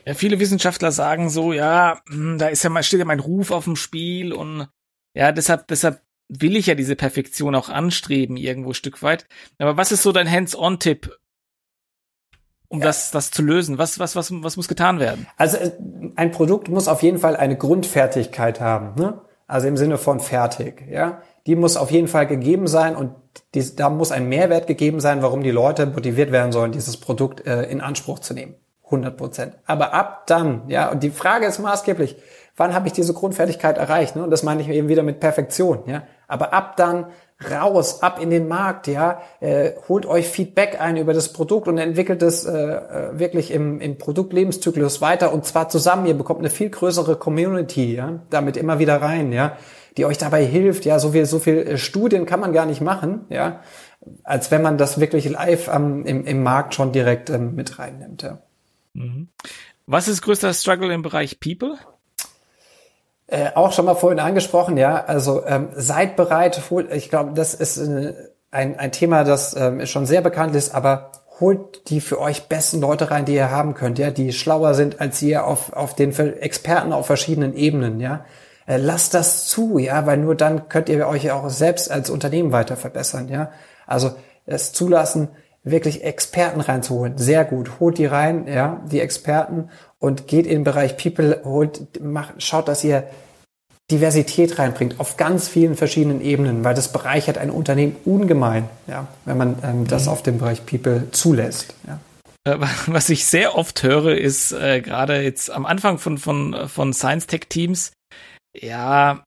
Ja, 0.07 0.15
viele 0.15 0.39
Wissenschaftler 0.39 0.93
sagen 0.93 1.29
so, 1.29 1.53
ja, 1.53 2.01
hm, 2.09 2.39
da 2.39 2.49
ist 2.49 2.63
ja 2.63 2.71
mal, 2.71 2.83
steht 2.83 3.01
ja 3.01 3.05
mein 3.05 3.21
Ruf 3.21 3.51
auf 3.51 3.65
dem 3.65 3.77
Spiel 3.77 4.33
und 4.33 4.69
ja, 5.15 5.33
deshalb, 5.33 5.67
deshalb 5.69 6.01
will 6.29 6.57
ich 6.57 6.67
ja 6.67 6.75
diese 6.75 6.97
Perfektion 6.97 7.55
auch 7.55 7.69
anstreben, 7.69 8.37
irgendwo 8.37 8.73
Stück 8.73 9.03
weit. 9.03 9.27
Aber 9.59 9.77
was 9.77 9.93
ist 9.93 10.03
so 10.03 10.13
dein 10.13 10.31
Hands-on-Tipp, 10.31 11.19
um 12.69 12.79
ja. 12.79 12.87
das, 12.87 13.11
das 13.11 13.31
zu 13.31 13.43
lösen? 13.43 13.77
Was, 13.77 13.99
was, 13.99 14.17
was, 14.17 14.33
was 14.33 14.57
muss 14.57 14.69
getan 14.69 14.99
werden? 14.99 15.27
Also 15.37 15.59
äh, 15.59 15.73
ein 16.17 16.31
Produkt 16.31 16.69
muss 16.69 16.89
auf 16.89 17.03
jeden 17.03 17.19
Fall 17.19 17.37
eine 17.37 17.57
Grundfertigkeit 17.57 18.61
haben. 18.61 18.95
Ne? 19.01 19.21
Also 19.47 19.67
im 19.67 19.77
Sinne 19.77 19.99
von 19.99 20.21
fertig, 20.21 20.85
ja. 20.91 21.23
Die 21.47 21.57
muss 21.57 21.77
auf 21.77 21.91
jeden 21.91 22.07
Fall 22.07 22.27
gegeben 22.27 22.69
sein 22.69 22.95
und 22.95 23.15
die, 23.55 23.75
da 23.75 23.91
muss 23.91 24.13
ein 24.13 24.29
Mehrwert 24.29 24.67
gegeben 24.67 25.01
sein, 25.01 25.23
warum 25.23 25.43
die 25.43 25.51
Leute 25.51 25.87
motiviert 25.87 26.31
werden 26.31 26.53
sollen, 26.53 26.73
dieses 26.73 26.97
Produkt 26.97 27.47
äh, 27.47 27.65
in 27.65 27.81
Anspruch 27.81 28.21
zu 28.21 28.33
nehmen. 28.33 28.55
100 28.85 29.17
Prozent. 29.17 29.55
Aber 29.67 29.95
ab 29.95 30.27
dann, 30.27 30.63
ja, 30.69 30.91
und 30.91 31.03
die 31.03 31.11
Frage 31.11 31.47
ist 31.47 31.59
maßgeblich, 31.59 32.17
wann 32.57 32.75
habe 32.75 32.87
ich 32.87 32.93
diese 32.93 33.15
Grundfertigkeit 33.15 33.79
erreicht? 33.79 34.17
Ne? 34.17 34.23
Und 34.23 34.31
das 34.31 34.43
meine 34.43 34.61
ich 34.61 34.69
eben 34.69 34.89
wieder 34.89 35.03
mit 35.03 35.19
Perfektion, 35.19 35.83
ja. 35.87 36.03
Aber 36.29 36.53
ab 36.53 36.77
dann 36.77 37.07
raus, 37.51 38.03
ab 38.03 38.21
in 38.21 38.31
den 38.31 38.49
Markt, 38.49 38.87
ja, 38.87 39.23
äh, 39.41 39.73
holt 39.89 40.07
euch 40.07 40.29
Feedback 40.29 40.81
ein 40.81 40.97
über 40.97 41.13
das 41.15 41.33
Produkt 41.33 41.69
und 41.69 41.79
entwickelt 41.79 42.23
es 42.23 42.45
äh, 42.45 42.53
äh, 42.53 43.19
wirklich 43.19 43.51
im, 43.51 43.81
im 43.81 43.99
Produktlebenszyklus 43.99 45.01
weiter 45.01 45.33
und 45.33 45.45
zwar 45.45 45.69
zusammen. 45.69 46.07
Ihr 46.07 46.15
bekommt 46.15 46.41
eine 46.41 46.51
viel 46.51 46.71
größere 46.71 47.17
Community, 47.17 47.95
ja, 47.95 48.21
damit 48.31 48.57
immer 48.57 48.79
wieder 48.79 49.01
rein, 49.01 49.33
ja, 49.33 49.57
die 49.97 50.05
euch 50.05 50.19
dabei 50.19 50.45
hilft. 50.45 50.85
Ja, 50.85 50.99
so 50.99 51.13
viel, 51.13 51.27
so 51.27 51.39
viel 51.39 51.59
äh, 51.59 51.79
Studien 51.79 52.27
kann 52.27 52.41
man 52.41 52.53
gar 52.53 52.67
nicht 52.67 52.81
machen, 52.81 53.27
ja, 53.29 53.61
als 54.25 54.51
wenn 54.51 54.63
man 54.63 54.79
das 54.79 55.01
wirklich 55.01 55.29
live 55.29 55.69
am, 55.69 56.05
im, 56.05 56.25
im 56.27 56.43
Markt 56.43 56.75
schon 56.75 56.93
direkt 56.93 57.31
ähm, 57.31 57.55
mit 57.55 57.79
reinnimmt. 57.79 58.23
Ja. 58.23 58.39
Mhm. 58.95 59.29
Was 59.87 60.09
ist 60.09 60.23
größter 60.23 60.55
Struggle 60.55 60.93
im 60.93 61.03
Bereich 61.03 61.41
People? 61.41 61.77
Äh, 63.33 63.53
auch 63.55 63.73
schon 63.73 63.87
mal 63.87 63.95
vorhin 63.95 64.21
angesprochen, 64.21 64.77
ja. 64.77 65.07
Also 65.07 65.43
ähm, 65.47 65.71
seid 65.75 66.17
bereit, 66.17 66.61
holt, 66.69 66.93
ich 66.93 67.09
glaube, 67.09 67.33
das 67.33 67.55
ist 67.55 67.79
äh, 67.79 68.13
ein, 68.51 68.79
ein 68.79 68.93
Thema, 68.93 69.25
das 69.25 69.57
ähm, 69.57 69.87
schon 69.87 70.05
sehr 70.05 70.21
bekannt 70.21 70.55
ist, 70.55 70.75
aber 70.75 71.13
holt 71.41 71.89
die 71.89 72.03
für 72.03 72.21
euch 72.21 72.49
besten 72.49 72.83
Leute 72.83 73.11
rein, 73.11 73.25
die 73.25 73.35
ihr 73.35 73.51
haben 73.51 73.73
könnt, 73.73 73.99
ja, 73.99 74.11
die 74.11 74.35
schlauer 74.35 74.75
sind 74.75 75.01
als 75.01 75.23
ihr 75.23 75.47
auf, 75.47 75.73
auf 75.73 75.95
den 75.95 76.13
Experten 76.13 76.93
auf 76.93 77.07
verschiedenen 77.07 77.55
Ebenen, 77.55 78.01
ja. 78.01 78.27
Äh, 78.67 78.77
lasst 78.77 79.15
das 79.15 79.47
zu, 79.47 79.79
ja, 79.79 80.05
weil 80.05 80.19
nur 80.19 80.35
dann 80.35 80.69
könnt 80.69 80.91
ihr 80.91 81.09
euch 81.09 81.31
auch 81.31 81.49
selbst 81.49 81.91
als 81.91 82.11
Unternehmen 82.11 82.53
weiter 82.53 82.77
verbessern, 82.77 83.31
ja. 83.31 83.51
Also 83.87 84.11
es 84.45 84.75
zulassen, 84.75 85.31
wirklich 85.65 86.05
Experten 86.05 86.61
reinzuholen. 86.61 87.17
Sehr 87.19 87.45
gut. 87.45 87.81
Holt 87.81 87.99
die 87.99 88.07
rein, 88.07 88.47
ja, 88.47 88.83
die 88.91 89.01
Experten 89.01 89.71
und 90.03 90.27
geht 90.27 90.47
in 90.47 90.59
den 90.59 90.65
Bereich 90.65 90.97
People, 90.97 91.41
holt, 91.45 92.03
macht, 92.03 92.43
schaut, 92.43 92.67
dass 92.67 92.83
ihr 92.83 93.05
Diversität 93.91 94.59
reinbringt 94.59 94.99
auf 94.99 95.17
ganz 95.17 95.49
vielen 95.49 95.77
verschiedenen 95.77 96.21
Ebenen, 96.21 96.65
weil 96.65 96.75
das 96.75 96.93
bereichert 96.93 97.39
ein 97.39 97.51
Unternehmen 97.51 97.95
ungemein, 98.05 98.69
ja, 98.89 99.07
wenn 99.25 99.37
man 99.37 99.57
ähm, 99.63 99.87
das 99.87 100.07
mhm. 100.07 100.13
auf 100.13 100.23
dem 100.23 100.39
Bereich 100.39 100.67
People 100.67 101.09
zulässt. 101.13 101.75
Ja. 101.87 102.01
Äh, 102.45 102.59
was 102.87 103.11
ich 103.11 103.27
sehr 103.27 103.55
oft 103.57 103.83
höre, 103.85 104.17
ist 104.17 104.53
äh, 104.53 104.81
gerade 104.81 105.23
jetzt 105.23 105.51
am 105.51 105.67
Anfang 105.67 105.99
von, 105.99 106.19
von, 106.19 106.69
von 106.69 106.93
Science 106.93 107.29
Tech 107.29 107.43
Teams, 107.49 107.93
ja, 108.59 109.23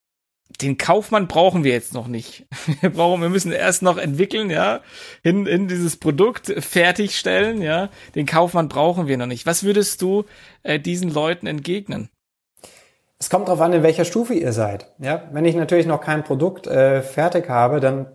den 0.62 0.78
Kaufmann 0.78 1.28
brauchen 1.28 1.64
wir 1.64 1.72
jetzt 1.72 1.94
noch 1.94 2.08
nicht. 2.08 2.46
Wir 2.82 2.90
brauchen, 2.90 3.22
wir 3.22 3.30
müssen 3.30 3.52
erst 3.52 3.82
noch 3.82 3.98
entwickeln, 3.98 4.50
ja, 4.50 4.82
in, 5.24 5.46
in 5.46 5.68
dieses 5.68 5.98
Produkt 5.98 6.54
fertigstellen, 6.60 7.62
ja. 7.62 7.90
Den 8.16 8.26
Kaufmann 8.26 8.70
brauchen 8.70 9.08
wir 9.08 9.18
noch 9.18 9.26
nicht. 9.26 9.46
Was 9.46 9.64
würdest 9.64 10.02
du 10.02 10.26
äh, 10.64 10.80
diesen 10.80 11.10
Leuten 11.10 11.48
entgegnen? 11.48 12.10
Es 13.26 13.32
kommt 13.32 13.48
darauf 13.48 13.62
an, 13.62 13.74
in 13.74 13.82
welcher 13.82 14.06
Stufe 14.06 14.36
ihr 14.36 14.54
seid. 14.54 14.86
Ja, 15.00 15.24
wenn 15.32 15.46
ich 15.46 15.56
natürlich 15.56 15.88
noch 15.88 16.00
kein 16.00 16.24
Produkt 16.24 16.68
äh, 16.68 17.02
fertig 17.02 17.50
habe, 17.50 17.80
dann 17.80 18.06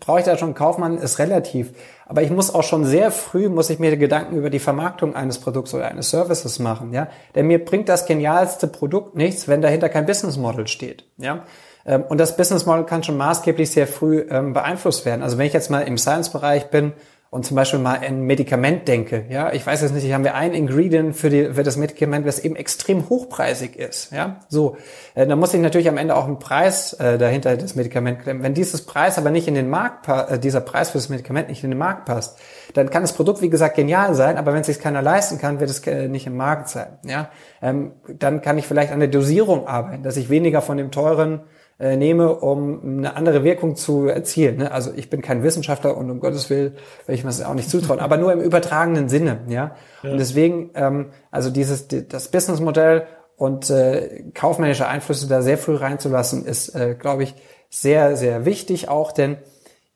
brauche 0.00 0.18
ich 0.18 0.24
da 0.24 0.36
schon 0.36 0.48
einen 0.48 0.54
Kaufmann, 0.56 0.98
ist 0.98 1.20
relativ. 1.20 1.70
Aber 2.04 2.20
ich 2.20 2.32
muss 2.32 2.52
auch 2.52 2.64
schon 2.64 2.84
sehr 2.84 3.12
früh, 3.12 3.48
muss 3.48 3.70
ich 3.70 3.78
mir 3.78 3.96
Gedanken 3.96 4.36
über 4.36 4.50
die 4.50 4.58
Vermarktung 4.58 5.14
eines 5.14 5.38
Produkts 5.38 5.72
oder 5.72 5.86
eines 5.86 6.10
Services 6.10 6.58
machen, 6.58 6.92
ja. 6.92 7.06
Denn 7.36 7.46
mir 7.46 7.64
bringt 7.64 7.88
das 7.88 8.06
genialste 8.06 8.66
Produkt 8.66 9.14
nichts, 9.14 9.46
wenn 9.46 9.62
dahinter 9.62 9.88
kein 9.88 10.04
Business 10.04 10.36
Model 10.36 10.66
steht, 10.66 11.04
ja. 11.16 11.44
Ähm, 11.86 12.02
und 12.02 12.18
das 12.18 12.36
Business 12.36 12.66
Model 12.66 12.86
kann 12.86 13.04
schon 13.04 13.16
maßgeblich 13.16 13.70
sehr 13.70 13.86
früh 13.86 14.26
ähm, 14.30 14.52
beeinflusst 14.52 15.06
werden. 15.06 15.22
Also 15.22 15.38
wenn 15.38 15.46
ich 15.46 15.52
jetzt 15.52 15.70
mal 15.70 15.82
im 15.82 15.96
Science-Bereich 15.96 16.70
bin, 16.70 16.92
und 17.34 17.44
zum 17.44 17.56
Beispiel 17.56 17.80
mal 17.80 17.98
ein 17.98 18.22
Medikament 18.22 18.86
denke, 18.86 19.24
ja, 19.28 19.52
ich 19.52 19.66
weiß 19.66 19.82
jetzt 19.82 19.92
nicht, 19.92 20.04
ich 20.04 20.12
habe 20.12 20.22
wir 20.22 20.36
ein 20.36 20.54
Ingredient 20.54 21.16
für, 21.16 21.30
die, 21.30 21.52
für 21.52 21.64
das 21.64 21.76
Medikament, 21.76 22.24
das 22.28 22.38
eben 22.38 22.54
extrem 22.54 23.08
hochpreisig 23.08 23.74
ist, 23.74 24.12
ja, 24.12 24.36
so, 24.48 24.76
äh, 25.16 25.26
dann 25.26 25.40
muss 25.40 25.52
ich 25.52 25.60
natürlich 25.60 25.88
am 25.88 25.96
Ende 25.96 26.14
auch 26.14 26.26
einen 26.26 26.38
Preis 26.38 26.92
äh, 26.92 27.18
dahinter 27.18 27.56
das 27.56 27.74
Medikament 27.74 28.20
klemmen. 28.20 28.44
Wenn 28.44 28.54
dieses 28.54 28.82
Preis 28.82 29.18
aber 29.18 29.30
nicht 29.30 29.48
in 29.48 29.56
den 29.56 29.68
Markt, 29.68 30.08
äh, 30.08 30.38
dieser 30.38 30.60
Preis 30.60 30.90
für 30.90 30.98
das 30.98 31.08
Medikament 31.08 31.48
nicht 31.48 31.64
in 31.64 31.70
den 31.70 31.78
Markt 31.78 32.04
passt, 32.04 32.38
dann 32.72 32.88
kann 32.88 33.02
das 33.02 33.12
Produkt, 33.12 33.42
wie 33.42 33.50
gesagt, 33.50 33.74
genial 33.74 34.14
sein, 34.14 34.38
aber 34.38 34.52
wenn 34.52 34.60
es 34.60 34.68
sich 34.68 34.78
keiner 34.78 35.02
leisten 35.02 35.38
kann, 35.38 35.58
wird 35.58 35.70
es 35.70 35.84
äh, 35.88 36.06
nicht 36.06 36.28
im 36.28 36.36
Markt 36.36 36.68
sein, 36.68 36.98
ja, 37.04 37.30
ähm, 37.60 37.94
dann 38.06 38.42
kann 38.42 38.58
ich 38.58 38.68
vielleicht 38.68 38.92
an 38.92 39.00
der 39.00 39.08
Dosierung 39.08 39.66
arbeiten, 39.66 40.04
dass 40.04 40.16
ich 40.16 40.30
weniger 40.30 40.62
von 40.62 40.76
dem 40.76 40.92
teuren 40.92 41.40
äh, 41.78 41.96
nehme, 41.96 42.34
um 42.36 42.98
eine 42.98 43.16
andere 43.16 43.42
Wirkung 43.44 43.76
zu 43.76 44.06
erzielen. 44.06 44.58
Ne? 44.58 44.70
Also 44.72 44.92
ich 44.94 45.10
bin 45.10 45.22
kein 45.22 45.42
Wissenschaftler 45.42 45.96
und 45.96 46.10
um 46.10 46.20
Gottes 46.20 46.50
Willen 46.50 46.76
will 47.06 47.14
ich 47.14 47.24
mir 47.24 47.30
das 47.30 47.42
auch 47.42 47.54
nicht 47.54 47.68
zutrauen, 47.68 48.00
aber 48.00 48.16
nur 48.16 48.32
im 48.32 48.40
übertragenen 48.40 49.08
Sinne. 49.08 49.40
Ja? 49.48 49.76
ja. 50.02 50.10
Und 50.10 50.18
deswegen, 50.18 50.70
ähm, 50.74 51.10
also 51.30 51.50
dieses 51.50 51.88
das 51.88 52.30
Businessmodell 52.30 53.06
und 53.36 53.70
äh, 53.70 54.24
kaufmännische 54.34 54.86
Einflüsse 54.86 55.26
da 55.26 55.42
sehr 55.42 55.58
früh 55.58 55.74
reinzulassen, 55.74 56.44
ist, 56.44 56.74
äh, 56.74 56.94
glaube 56.98 57.24
ich, 57.24 57.34
sehr, 57.70 58.16
sehr 58.16 58.44
wichtig 58.44 58.88
auch, 58.88 59.10
denn 59.10 59.38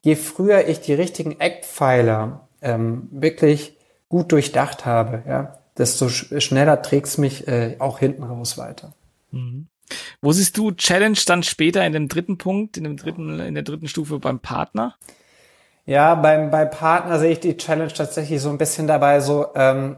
je 0.00 0.16
früher 0.16 0.66
ich 0.66 0.80
die 0.80 0.94
richtigen 0.94 1.38
Eckpfeiler 1.38 2.48
ähm, 2.60 3.08
wirklich 3.12 3.78
gut 4.08 4.32
durchdacht 4.32 4.84
habe, 4.84 5.22
ja, 5.28 5.58
desto 5.76 6.08
schneller 6.08 6.82
trägt's 6.82 7.18
mich 7.18 7.46
äh, 7.46 7.76
auch 7.78 8.00
hinten 8.00 8.24
raus 8.24 8.58
weiter. 8.58 8.94
Mhm. 9.30 9.68
Wo 10.20 10.32
siehst 10.32 10.56
du 10.56 10.72
Challenge 10.72 11.18
dann 11.26 11.42
später 11.42 11.84
in 11.84 11.92
dem 11.92 12.08
dritten 12.08 12.38
Punkt, 12.38 12.76
in 12.76 12.84
dem 12.84 12.96
dritten, 12.96 13.40
in 13.40 13.54
der 13.54 13.62
dritten 13.62 13.88
Stufe 13.88 14.18
beim 14.18 14.40
Partner? 14.40 14.96
Ja, 15.88 16.14
beim, 16.16 16.50
bei 16.50 16.66
Partner 16.66 17.18
sehe 17.18 17.32
ich 17.32 17.40
die 17.40 17.56
Challenge 17.56 17.92
tatsächlich 17.92 18.42
so 18.42 18.50
ein 18.50 18.58
bisschen 18.58 18.86
dabei, 18.86 19.20
so, 19.20 19.46
ähm, 19.54 19.96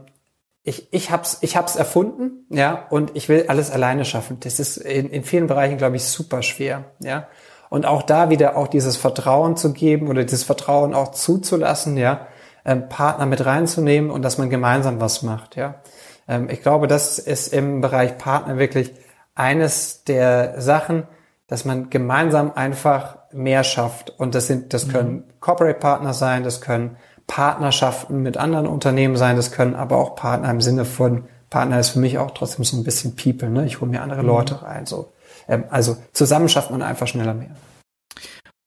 ich, 0.63 0.93
ich 0.93 1.11
hab's, 1.11 1.39
ich 1.41 1.57
hab's 1.57 1.75
erfunden, 1.75 2.45
ja, 2.49 2.85
und 2.89 3.11
ich 3.15 3.27
will 3.27 3.45
alles 3.47 3.71
alleine 3.71 4.05
schaffen. 4.05 4.37
Das 4.39 4.59
ist 4.59 4.77
in, 4.77 5.09
in 5.09 5.23
vielen 5.23 5.47
Bereichen, 5.47 5.77
glaube 5.77 5.95
ich, 5.95 6.05
super 6.05 6.43
schwer, 6.43 6.85
ja. 6.99 7.27
Und 7.69 7.85
auch 7.85 8.03
da 8.03 8.29
wieder 8.29 8.57
auch 8.57 8.67
dieses 8.67 8.95
Vertrauen 8.97 9.57
zu 9.57 9.73
geben 9.73 10.07
oder 10.07 10.23
dieses 10.23 10.43
Vertrauen 10.43 10.93
auch 10.93 11.11
zuzulassen, 11.11 11.97
ja, 11.97 12.27
ähm, 12.63 12.87
Partner 12.89 13.25
mit 13.25 13.45
reinzunehmen 13.45 14.11
und 14.11 14.21
dass 14.21 14.37
man 14.37 14.49
gemeinsam 14.49 15.01
was 15.01 15.23
macht, 15.23 15.55
ja. 15.57 15.81
Ähm, 16.27 16.49
ich 16.49 16.61
glaube, 16.61 16.87
das 16.87 17.19
ist 17.19 17.51
im 17.53 17.81
Bereich 17.81 18.17
Partner 18.17 18.57
wirklich 18.57 18.93
eines 19.35 20.03
der 20.03 20.61
Sachen, 20.61 21.03
dass 21.47 21.65
man 21.65 21.89
gemeinsam 21.89 22.51
einfach 22.53 23.17
mehr 23.31 23.63
schafft. 23.63 24.09
Und 24.19 24.35
das 24.35 24.47
sind, 24.47 24.73
das 24.73 24.87
können 24.87 25.11
mhm. 25.11 25.23
Corporate 25.39 25.79
Partner 25.79 26.13
sein, 26.13 26.43
das 26.43 26.61
können 26.61 26.97
Partnerschaften 27.27 28.21
mit 28.21 28.37
anderen 28.37 28.67
Unternehmen 28.67 29.15
sein, 29.15 29.35
das 29.35 29.51
können 29.51 29.75
aber 29.75 29.97
auch 29.97 30.15
Partner 30.15 30.49
im 30.49 30.61
Sinne 30.61 30.85
von 30.85 31.25
Partner 31.49 31.79
ist 31.79 31.89
für 31.89 31.99
mich 31.99 32.17
auch 32.17 32.31
trotzdem 32.31 32.63
so 32.63 32.77
ein 32.77 32.83
bisschen 32.83 33.15
People, 33.15 33.49
ne? 33.49 33.65
Ich 33.65 33.81
hole 33.81 33.91
mir 33.91 34.01
andere 34.01 34.21
mhm. 34.21 34.27
Leute 34.27 34.61
rein. 34.63 34.85
So. 34.85 35.11
Ähm, 35.47 35.65
also 35.69 35.97
zusammen 36.13 36.49
schafft 36.49 36.71
man 36.71 36.81
einfach 36.81 37.07
schneller 37.07 37.33
mehr. 37.33 37.51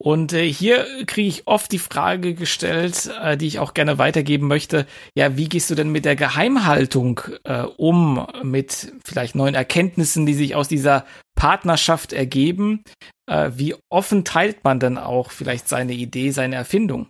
Und 0.05 0.35
äh, 0.35 0.45
hier 0.45 0.85
kriege 1.07 1.29
ich 1.29 1.47
oft 1.47 1.73
die 1.73 1.79
Frage 1.79 2.35
gestellt, 2.35 3.11
äh, 3.23 3.39
die 3.39 3.47
ich 3.47 3.59
auch 3.59 3.73
gerne 3.73 3.97
weitergeben 3.97 4.47
möchte. 4.47 4.85
Ja, 5.15 5.39
wie 5.39 5.49
gehst 5.49 5.71
du 5.71 5.75
denn 5.75 5.89
mit 5.89 6.05
der 6.05 6.15
Geheimhaltung 6.15 7.23
äh, 7.45 7.63
um, 7.79 8.27
mit 8.43 8.93
vielleicht 9.03 9.35
neuen 9.35 9.55
Erkenntnissen, 9.55 10.27
die 10.27 10.35
sich 10.35 10.57
aus 10.57 10.69
dieser 10.69 11.07
Partnerschaft 11.37 12.13
ergeben? 12.13 12.85
Äh, 13.27 13.53
wie 13.55 13.77
offen 13.89 14.27
teilt 14.27 14.63
man 14.63 14.79
denn 14.79 14.99
auch 14.99 15.31
vielleicht 15.31 15.71
seine 15.71 15.95
Idee, 15.95 16.33
seine 16.33 16.57
Erfindung? 16.57 17.09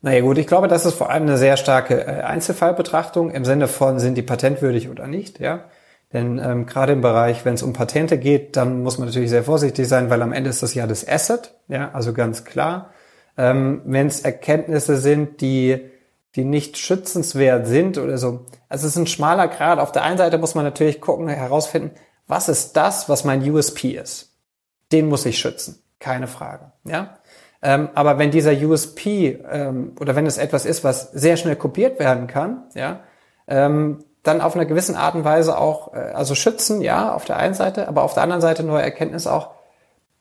Naja 0.00 0.20
gut, 0.20 0.38
ich 0.38 0.48
glaube, 0.48 0.66
das 0.66 0.86
ist 0.86 0.94
vor 0.94 1.10
allem 1.10 1.22
eine 1.22 1.38
sehr 1.38 1.56
starke 1.56 2.08
äh, 2.08 2.22
Einzelfallbetrachtung 2.22 3.30
im 3.30 3.44
Sinne 3.44 3.68
von, 3.68 4.00
sind 4.00 4.16
die 4.16 4.22
patentwürdig 4.22 4.88
oder 4.88 5.06
nicht, 5.06 5.38
ja. 5.38 5.70
Denn 6.14 6.38
ähm, 6.38 6.64
gerade 6.64 6.94
im 6.94 7.02
Bereich, 7.02 7.44
wenn 7.44 7.54
es 7.54 7.62
um 7.62 7.74
Patente 7.74 8.16
geht, 8.16 8.56
dann 8.56 8.82
muss 8.82 8.96
man 8.96 9.08
natürlich 9.08 9.28
sehr 9.30 9.44
vorsichtig 9.44 9.86
sein, 9.88 10.08
weil 10.08 10.22
am 10.22 10.32
Ende 10.32 10.48
ist 10.48 10.62
das 10.62 10.72
ja 10.72 10.86
das 10.86 11.06
Asset, 11.06 11.54
ja, 11.68 11.90
also 11.92 12.14
ganz 12.14 12.44
klar. 12.44 12.90
Ähm, 13.36 13.82
wenn 13.84 14.06
es 14.06 14.22
Erkenntnisse 14.22 14.96
sind, 14.96 15.42
die 15.42 15.90
die 16.34 16.44
nicht 16.44 16.78
schützenswert 16.78 17.66
sind 17.66 17.98
oder 17.98 18.18
so. 18.18 18.46
Also 18.68 18.86
es 18.86 18.96
ist 18.96 18.96
ein 18.96 19.06
schmaler 19.06 19.48
Grad. 19.48 19.78
Auf 19.78 19.92
der 19.92 20.02
einen 20.02 20.18
Seite 20.18 20.38
muss 20.38 20.54
man 20.54 20.64
natürlich 20.64 21.00
gucken, 21.00 21.28
herausfinden, 21.28 21.92
was 22.26 22.48
ist 22.48 22.72
das, 22.76 23.08
was 23.08 23.24
mein 23.24 23.48
USP 23.48 23.92
ist. 23.92 24.32
Den 24.90 25.08
muss 25.08 25.26
ich 25.26 25.38
schützen, 25.38 25.82
keine 26.00 26.26
Frage. 26.26 26.72
Ja. 26.84 27.18
Ähm, 27.62 27.88
aber 27.94 28.18
wenn 28.18 28.30
dieser 28.30 28.52
USP 28.52 29.38
ähm, 29.50 29.92
oder 30.00 30.16
wenn 30.16 30.26
es 30.26 30.38
etwas 30.38 30.66
ist, 30.66 30.84
was 30.84 31.12
sehr 31.12 31.36
schnell 31.36 31.56
kopiert 31.56 31.98
werden 31.98 32.26
kann, 32.26 32.64
ja, 32.74 33.00
ähm, 33.46 34.04
dann 34.24 34.40
auf 34.40 34.56
einer 34.56 34.64
gewissen 34.64 34.96
Art 34.96 35.14
und 35.14 35.24
Weise 35.24 35.56
auch, 35.56 35.94
äh, 35.94 35.98
also 35.98 36.34
schützen, 36.34 36.80
ja, 36.80 37.14
auf 37.14 37.24
der 37.24 37.36
einen 37.36 37.54
Seite, 37.54 37.86
aber 37.86 38.02
auf 38.02 38.14
der 38.14 38.24
anderen 38.24 38.42
Seite 38.42 38.64
neue 38.64 38.82
Erkenntnis 38.82 39.28
auch 39.28 39.50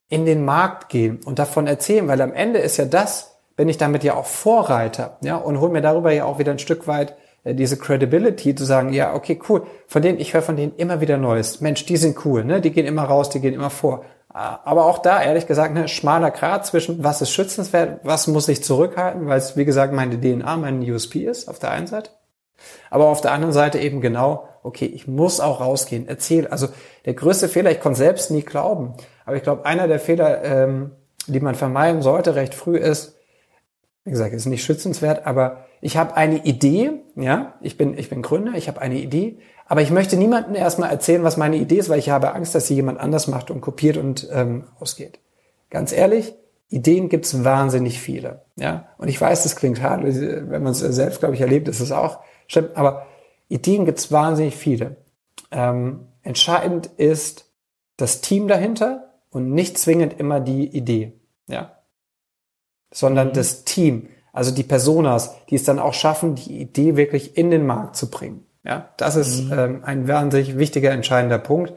in 0.10 0.26
den 0.26 0.46
Markt 0.46 0.90
gehen 0.90 1.22
und 1.26 1.40
davon 1.40 1.66
erzählen, 1.66 2.08
weil 2.08 2.22
am 2.22 2.34
Ende 2.34 2.60
ist 2.60 2.78
ja 2.78 2.86
das, 2.86 3.40
bin 3.56 3.70
ich 3.70 3.78
damit 3.78 4.04
ja 4.04 4.14
auch 4.14 4.26
Vorreiter, 4.26 5.18
ja, 5.22 5.38
und 5.38 5.60
hol 5.60 5.70
mir 5.70 5.82
darüber 5.82 6.12
ja 6.12 6.26
auch 6.26 6.38
wieder 6.38 6.52
ein 6.52 6.60
Stück 6.60 6.88
weit 6.88 7.16
äh, 7.44 7.56
diese 7.56 7.78
Credibility 7.78 8.56
zu 8.56 8.66
sagen, 8.66 8.94
ja, 8.94 9.14
okay, 9.16 9.40
cool, 9.50 9.64
von 9.88 10.02
denen, 10.02 10.20
ich 10.20 10.34
höre 10.34 10.42
von 10.42 10.58
denen 10.58 10.76
immer 10.76 11.02
wieder 11.02 11.18
Neues. 11.18 11.62
Mensch, 11.62 11.86
die 11.86 11.98
sind 11.98 12.26
cool, 12.26 12.44
ne? 12.44 12.62
Die 12.62 12.72
gehen 12.72 12.86
immer 12.86 13.04
raus, 13.04 13.30
die 13.30 13.40
gehen 13.40 13.54
immer 13.54 13.70
vor. 13.70 14.04
Aber 14.30 14.86
auch 14.86 14.98
da, 14.98 15.22
ehrlich 15.22 15.46
gesagt, 15.46 15.76
ne, 15.76 15.88
schmaler 15.88 16.32
Grad 16.32 16.66
zwischen, 16.66 17.04
was 17.04 17.22
ist 17.22 17.30
schützenswert, 17.30 18.00
was 18.04 18.26
muss 18.26 18.48
ich 18.48 18.64
zurückhalten, 18.64 19.28
weil 19.28 19.38
es, 19.38 19.56
wie 19.56 19.66
gesagt, 19.66 19.94
meine 19.94 20.20
DNA, 20.20 20.58
mein 20.58 20.82
USP 20.82 21.24
ist, 21.26 21.48
auf 21.48 21.60
der 21.60 21.70
einen 21.70 21.86
Seite. 21.86 22.10
Aber 22.90 23.08
auf 23.08 23.22
der 23.22 23.32
anderen 23.32 23.54
Seite 23.54 23.80
eben 23.80 24.02
genau, 24.02 24.48
okay, 24.64 24.86
ich 24.86 25.08
muss 25.08 25.40
auch 25.40 25.62
rausgehen, 25.62 26.08
erzähl. 26.08 26.48
Also 26.48 26.68
der 27.06 27.14
größte 27.14 27.50
Fehler, 27.50 27.72
ich 27.72 27.80
konnte 27.80 28.00
selbst 28.00 28.32
nie 28.32 28.42
glauben, 28.42 28.94
aber 29.26 29.36
ich 29.36 29.44
glaube, 29.44 29.66
einer 29.66 29.88
der 29.88 30.00
Fehler, 30.00 30.44
ähm, 30.44 30.92
die 31.28 31.40
man 31.40 31.56
vermeiden 31.56 32.02
sollte 32.02 32.36
recht 32.36 32.54
früh 32.54 32.78
ist, 32.78 33.18
wie 34.06 34.12
gesagt, 34.12 34.34
ist 34.34 34.46
nicht 34.46 34.64
schützenswert, 34.64 35.26
aber 35.26 35.66
ich 35.80 35.98
habe 35.98 36.16
eine 36.16 36.44
Idee, 36.46 36.92
ja, 37.16 37.54
ich 37.62 37.78
bin, 37.78 37.98
ich 37.98 38.10
bin 38.10 38.22
Gründer, 38.22 38.54
ich 38.56 38.68
habe 38.68 38.82
eine 38.82 38.96
Idee, 38.96 39.38
aber 39.66 39.82
ich 39.82 39.92
möchte 39.92 40.18
niemandem 40.18 40.56
erstmal 40.56 40.90
erzählen, 40.90 41.24
was 41.24 41.38
meine 41.38 41.56
Idee 41.56 41.78
ist, 41.78 41.90
weil 41.90 42.00
ich 42.00 42.10
habe 42.10 42.34
Angst, 42.34 42.54
dass 42.54 42.68
sie 42.68 42.76
jemand 42.76 43.00
anders 43.00 43.28
macht 43.28 43.50
und 43.50 43.62
kopiert 43.62 43.98
und 43.98 44.28
ähm, 44.32 44.66
ausgeht. 44.80 45.20
Ganz 45.70 45.94
ehrlich, 45.94 46.36
Ideen 46.70 47.08
gibt's 47.08 47.44
wahnsinnig 47.44 48.00
viele. 48.00 48.42
Ja? 48.56 48.88
Und 48.98 49.08
ich 49.08 49.20
weiß, 49.20 49.44
das 49.44 49.56
klingt 49.56 49.82
hart, 49.82 50.04
wenn 50.04 50.64
man 50.64 50.72
es 50.74 50.80
selbst, 50.80 51.20
glaube 51.20 51.36
ich, 51.36 51.42
erlebt, 51.42 51.68
ist 51.68 51.80
es 51.80 51.92
auch 51.92 52.20
schlimm, 52.54 52.70
aber 52.76 53.08
Ideen 53.50 53.86
gibt's 53.86 54.12
wahnsinnig 54.12 54.56
viele. 54.56 54.98
Ähm, 55.52 56.08
entscheidend 56.24 56.88
ist 56.98 57.52
das 57.98 58.22
Team 58.22 58.48
dahinter 58.48 59.14
und 59.30 59.52
nicht 59.52 59.78
zwingend 59.78 60.20
immer 60.20 60.40
die 60.40 60.68
Idee. 60.68 61.14
Ja? 61.48 61.78
Sondern 62.92 63.30
mhm. 63.30 63.34
das 63.34 63.66
Team, 63.66 64.10
also 64.32 64.52
die 64.52 64.64
Personas, 64.64 65.36
die 65.50 65.56
es 65.56 65.64
dann 65.64 65.80
auch 65.80 65.94
schaffen, 65.94 66.36
die 66.36 66.62
Idee 66.62 66.96
wirklich 66.96 67.38
in 67.38 67.52
den 67.52 67.66
Markt 67.66 67.96
zu 67.96 68.10
bringen. 68.10 68.46
Ja, 68.64 68.90
das 68.98 69.16
ist 69.18 69.44
mhm. 69.44 69.54
ähm, 69.54 69.84
ein 69.84 70.08
wahnsinnig 70.08 70.58
wichtiger, 70.58 70.92
entscheidender 70.92 71.38
Punkt. 71.38 71.74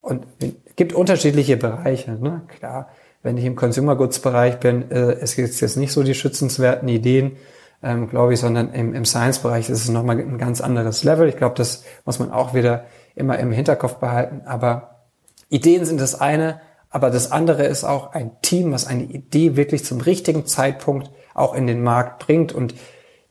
Und 0.00 0.26
es 0.40 0.76
gibt 0.76 0.92
unterschiedliche 0.92 1.56
Bereiche. 1.56 2.12
Ne? 2.12 2.42
Klar, 2.48 2.90
wenn 3.22 3.38
ich 3.38 3.44
im 3.44 3.56
Consumer 3.56 3.96
Goods 3.96 4.18
Bereich 4.18 4.58
bin, 4.58 4.90
äh, 4.90 5.12
es 5.12 5.36
gibt 5.36 5.48
jetzt 5.60 5.76
nicht 5.76 5.92
so 5.92 6.02
die 6.02 6.14
schützenswerten 6.14 6.88
Ideen, 6.88 7.36
ähm, 7.84 8.08
glaube 8.08 8.34
ich, 8.34 8.40
sondern 8.40 8.72
im, 8.72 8.94
im 8.94 9.04
Science 9.04 9.38
Bereich 9.40 9.68
ist 9.68 9.82
es 9.82 9.88
nochmal 9.88 10.18
ein 10.18 10.38
ganz 10.38 10.60
anderes 10.60 11.04
Level. 11.04 11.28
Ich 11.28 11.36
glaube, 11.36 11.54
das 11.54 11.84
muss 12.04 12.18
man 12.18 12.32
auch 12.32 12.54
wieder 12.54 12.86
immer 13.14 13.38
im 13.38 13.52
Hinterkopf 13.52 13.96
behalten. 13.96 14.42
Aber 14.46 15.06
Ideen 15.50 15.84
sind 15.84 16.00
das 16.00 16.20
eine, 16.20 16.60
aber 16.90 17.10
das 17.10 17.30
andere 17.30 17.64
ist 17.64 17.84
auch 17.84 18.12
ein 18.12 18.40
Team, 18.40 18.72
was 18.72 18.86
eine 18.86 19.04
Idee 19.04 19.56
wirklich 19.56 19.84
zum 19.84 20.00
richtigen 20.00 20.46
Zeitpunkt 20.46 21.10
auch 21.34 21.54
in 21.54 21.66
den 21.66 21.82
Markt 21.82 22.24
bringt 22.24 22.52
und 22.52 22.74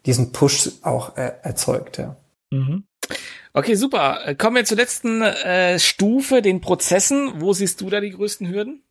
diesen 0.05 0.31
Push 0.31 0.69
auch 0.83 1.17
äh, 1.17 1.31
erzeugt. 1.41 1.97
Ja. 1.97 2.15
Mhm. 2.51 2.83
Okay, 3.53 3.75
super. 3.75 4.35
Kommen 4.37 4.55
wir 4.55 4.65
zur 4.65 4.77
letzten 4.77 5.21
äh, 5.21 5.79
Stufe, 5.79 6.41
den 6.41 6.61
Prozessen. 6.61 7.41
Wo 7.41 7.53
siehst 7.53 7.81
du 7.81 7.89
da 7.89 7.99
die 7.99 8.11
größten 8.11 8.49
Hürden? 8.49 8.83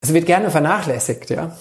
Es 0.00 0.12
wird 0.12 0.26
gerne 0.26 0.50
vernachlässigt, 0.50 1.30
ja. 1.30 1.56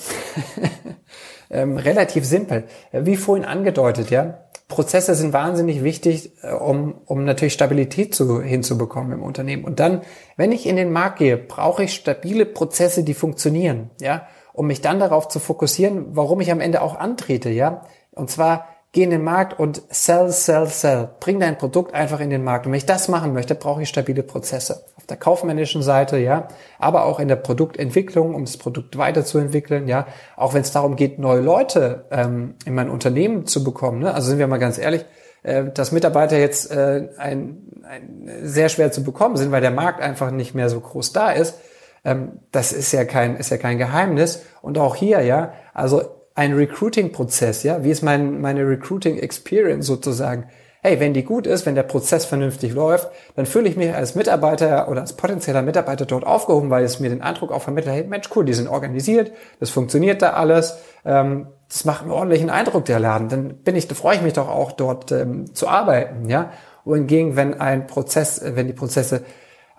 ähm, 1.50 1.78
relativ 1.78 2.26
simpel. 2.26 2.66
Wie 2.92 3.16
vorhin 3.16 3.46
angedeutet, 3.46 4.10
ja. 4.10 4.40
Prozesse 4.68 5.14
sind 5.14 5.32
wahnsinnig 5.32 5.84
wichtig, 5.84 6.32
äh, 6.42 6.54
um, 6.54 6.96
um 7.06 7.24
natürlich 7.24 7.54
Stabilität 7.54 8.16
zu, 8.16 8.42
hinzubekommen 8.42 9.12
im 9.12 9.24
Unternehmen. 9.24 9.64
Und 9.64 9.80
dann, 9.80 10.02
wenn 10.38 10.52
ich 10.52 10.66
in 10.66 10.76
den 10.76 10.92
Markt 10.92 11.20
gehe, 11.20 11.38
brauche 11.38 11.84
ich 11.84 11.94
stabile 11.94 12.46
Prozesse, 12.46 13.04
die 13.04 13.14
funktionieren, 13.14 13.92
ja, 14.02 14.28
um 14.54 14.68
mich 14.68 14.82
dann 14.82 15.00
darauf 15.00 15.28
zu 15.28 15.40
fokussieren, 15.40 16.08
warum 16.16 16.42
ich 16.42 16.52
am 16.52 16.62
Ende 16.62 16.82
auch 16.82 16.96
antrete, 16.96 17.50
ja. 17.50 17.82
Und 18.12 18.30
zwar 18.30 18.68
Geh 18.96 19.04
in 19.04 19.10
den 19.10 19.26
Markt 19.26 19.60
und 19.60 19.82
sell, 19.90 20.30
sell, 20.30 20.68
sell. 20.68 21.10
Bring 21.20 21.42
dein 21.42 21.58
Produkt 21.58 21.94
einfach 21.94 22.22
in 22.22 22.30
den 22.30 22.46
Markt. 22.46 22.66
Und 22.66 22.72
wenn 22.72 22.78
ich 22.78 22.86
das 22.86 23.10
machen 23.10 23.34
möchte, 23.34 23.54
brauche 23.54 23.82
ich 23.82 23.90
stabile 23.90 24.24
Prozesse. 24.24 24.86
Auf 25.06 25.08
der 25.08 25.18
kaufmännischen 25.18 25.84
Seite, 25.84 26.18
ja, 26.18 26.48
aber 26.80 27.06
auch 27.06 27.20
in 27.20 27.28
der 27.28 27.36
Produktentwicklung, 27.36 28.34
um 28.34 28.44
das 28.44 28.58
Produkt 28.58 28.98
weiterzuentwickeln, 28.98 29.88
ja. 29.88 30.08
Auch 30.36 30.56
wenn 30.56 30.62
es 30.62 30.72
darum 30.72 30.96
geht, 30.96 31.20
neue 31.20 31.42
Leute 31.42 32.06
ähm, 32.10 32.56
in 32.66 32.74
mein 32.74 32.90
Unternehmen 32.90 33.46
zu 33.46 33.64
bekommen. 33.64 34.00
Ne? 34.00 34.12
Also 34.12 34.30
sind 34.30 34.40
wir 34.40 34.48
mal 34.48 34.58
ganz 34.58 34.80
ehrlich, 34.80 35.06
äh, 35.44 35.66
dass 35.72 35.92
Mitarbeiter 35.92 36.40
jetzt 36.40 36.72
äh, 36.72 37.10
ein, 37.20 37.84
ein 37.84 38.32
sehr 38.42 38.68
schwer 38.68 38.92
zu 38.92 39.04
bekommen 39.04 39.38
sind, 39.38 39.52
weil 39.52 39.62
der 39.62 39.70
Markt 39.70 40.02
einfach 40.02 40.32
nicht 40.32 40.56
mehr 40.56 40.70
so 40.70 40.80
groß 40.80 41.14
da 41.14 41.30
ist. 41.30 41.60
Ähm, 42.04 42.40
das 42.52 42.74
ist 42.74 42.92
ja 42.92 43.06
kein, 43.06 43.36
ist 43.36 43.52
ja 43.52 43.58
kein 43.58 43.78
Geheimnis. 43.78 44.44
Und 44.64 44.80
auch 44.80 44.96
hier, 44.96 45.22
ja, 45.22 45.54
also 45.76 46.02
ein 46.34 46.54
Recruiting-Prozess, 46.54 47.62
ja, 47.62 47.84
wie 47.84 47.92
ist 47.92 48.02
mein, 48.02 48.42
meine 48.42 48.68
Recruiting-Experience 48.68 49.86
sozusagen? 49.86 50.46
Hey, 50.86 51.00
wenn 51.00 51.16
die 51.16 51.24
gut 51.24 51.48
ist, 51.48 51.66
wenn 51.66 51.74
der 51.74 51.82
Prozess 51.82 52.26
vernünftig 52.26 52.72
läuft, 52.72 53.10
dann 53.36 53.48
fühle 53.48 53.68
ich 53.68 53.76
mich 53.76 53.92
als 53.92 54.14
Mitarbeiter 54.14 54.88
oder 54.88 55.02
als 55.02 55.14
potenzieller 55.14 55.64
Mitarbeiter 55.64 56.06
dort 56.06 56.28
aufgehoben, 56.28 56.70
weil 56.70 56.84
es 56.84 57.00
mir 57.00 57.10
den 57.10 57.24
Eindruck 57.24 57.52
auch 57.52 57.64
vermittelt, 57.64 57.96
hey 57.96 58.04
Mensch, 58.04 58.30
cool, 58.36 58.46
die 58.46 58.54
sind 58.54 58.68
organisiert, 58.68 59.32
das 59.60 59.72
funktioniert 59.72 60.22
da 60.22 60.34
alles, 60.34 60.78
ähm, 61.04 61.48
das 61.70 61.86
macht 61.86 62.04
einen 62.04 62.12
ordentlichen 62.12 62.52
Eindruck, 62.52 62.86
der 62.86 63.00
Laden. 63.00 63.30
Dann 63.30 63.56
bin 63.64 63.76
ich, 63.76 63.88
da 63.88 63.96
freue 63.96 64.18
ich 64.18 64.22
mich 64.22 64.34
doch 64.34 64.48
auch 64.48 64.74
dort 64.74 65.12
ähm, 65.12 65.56
zu 65.56 65.68
arbeiten, 65.68 66.30
ja. 66.30 66.52
Wohingegen, 66.84 67.36
wenn 67.36 67.60
ein 67.60 67.88
Prozess, 67.88 68.40
wenn 68.44 68.68
die 68.68 68.74
Prozesse 68.74 69.24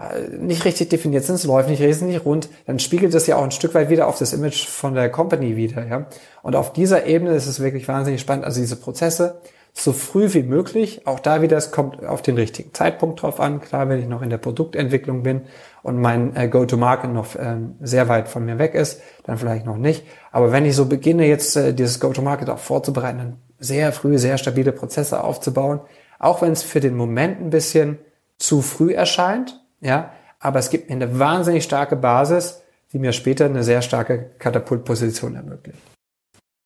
äh, 0.01 0.37
nicht 0.37 0.65
richtig 0.65 0.89
definiert 0.89 1.23
sind, 1.23 1.37
es 1.37 1.45
läuft 1.45 1.69
nicht 1.69 1.83
richtig 1.83 2.25
rund, 2.25 2.49
dann 2.67 2.81
spiegelt 2.81 3.15
das 3.15 3.29
ja 3.29 3.37
auch 3.37 3.45
ein 3.45 3.53
Stück 3.53 3.75
weit 3.75 3.91
wieder 3.91 4.09
auf 4.09 4.19
das 4.19 4.33
Image 4.33 4.67
von 4.67 4.95
der 4.95 5.09
Company 5.09 5.55
wieder, 5.55 5.87
ja. 5.87 6.07
Und 6.43 6.57
auf 6.57 6.73
dieser 6.73 7.07
Ebene 7.07 7.31
ist 7.37 7.47
es 7.47 7.61
wirklich 7.61 7.87
wahnsinnig 7.87 8.21
spannend, 8.21 8.45
also 8.45 8.61
diese 8.61 8.75
Prozesse 8.75 9.41
so 9.79 9.93
früh 9.93 10.33
wie 10.33 10.43
möglich, 10.43 11.07
auch 11.07 11.21
da 11.21 11.43
wieder, 11.43 11.59
es 11.59 11.71
kommt 11.71 12.03
auf 12.03 12.23
den 12.23 12.37
richtigen 12.37 12.73
Zeitpunkt 12.73 13.21
drauf 13.21 13.41
an, 13.41 13.61
klar, 13.61 13.91
wenn 13.91 14.01
ich 14.01 14.09
noch 14.09 14.23
in 14.23 14.31
der 14.31 14.39
Produktentwicklung 14.39 15.23
bin 15.23 15.43
und 15.83 16.01
mein 16.01 16.35
äh, 16.35 16.49
Go-to-Market 16.49 17.13
noch 17.13 17.37
ähm, 17.39 17.75
sehr 17.81 18.09
weit 18.09 18.29
von 18.29 18.47
mir 18.47 18.59
weg 18.59 18.75
ist, 18.75 19.03
dann 19.25 19.37
vielleicht 19.37 19.67
noch 19.67 19.77
nicht. 19.77 20.07
Aber 20.33 20.51
wenn 20.51 20.65
ich 20.65 20.75
so 20.75 20.87
beginne, 20.87 21.27
jetzt 21.27 21.57
äh, 21.57 21.75
dieses 21.75 22.01
Go-to-Market 22.01 22.49
auch 22.49 22.59
vorzubereiten, 22.59 23.19
dann 23.19 23.37
sehr 23.59 23.93
früh, 23.93 24.17
sehr 24.17 24.39
stabile 24.39 24.73
Prozesse 24.73 25.23
aufzubauen, 25.23 25.81
Auch 26.19 26.41
wenn 26.41 26.53
es 26.53 26.63
für 26.63 26.81
den 26.81 26.97
Moment 26.97 27.43
ein 27.43 27.51
bisschen 27.51 27.99
zu 28.39 28.63
früh 28.63 28.95
erscheint, 28.95 29.61
ja, 29.83 30.13
aber 30.41 30.59
es 30.59 30.71
gibt 30.71 30.89
mir 30.89 30.97
eine 30.97 31.19
wahnsinnig 31.19 31.65
starke 31.65 31.97
Basis, 31.97 32.63
die 32.95 32.99
mir 32.99 33.13
später 33.13 33.45
eine 33.45 33.63
sehr 33.63 33.83
starke 33.83 34.31
Katapultposition 34.39 35.35
ermöglicht. 35.35 35.79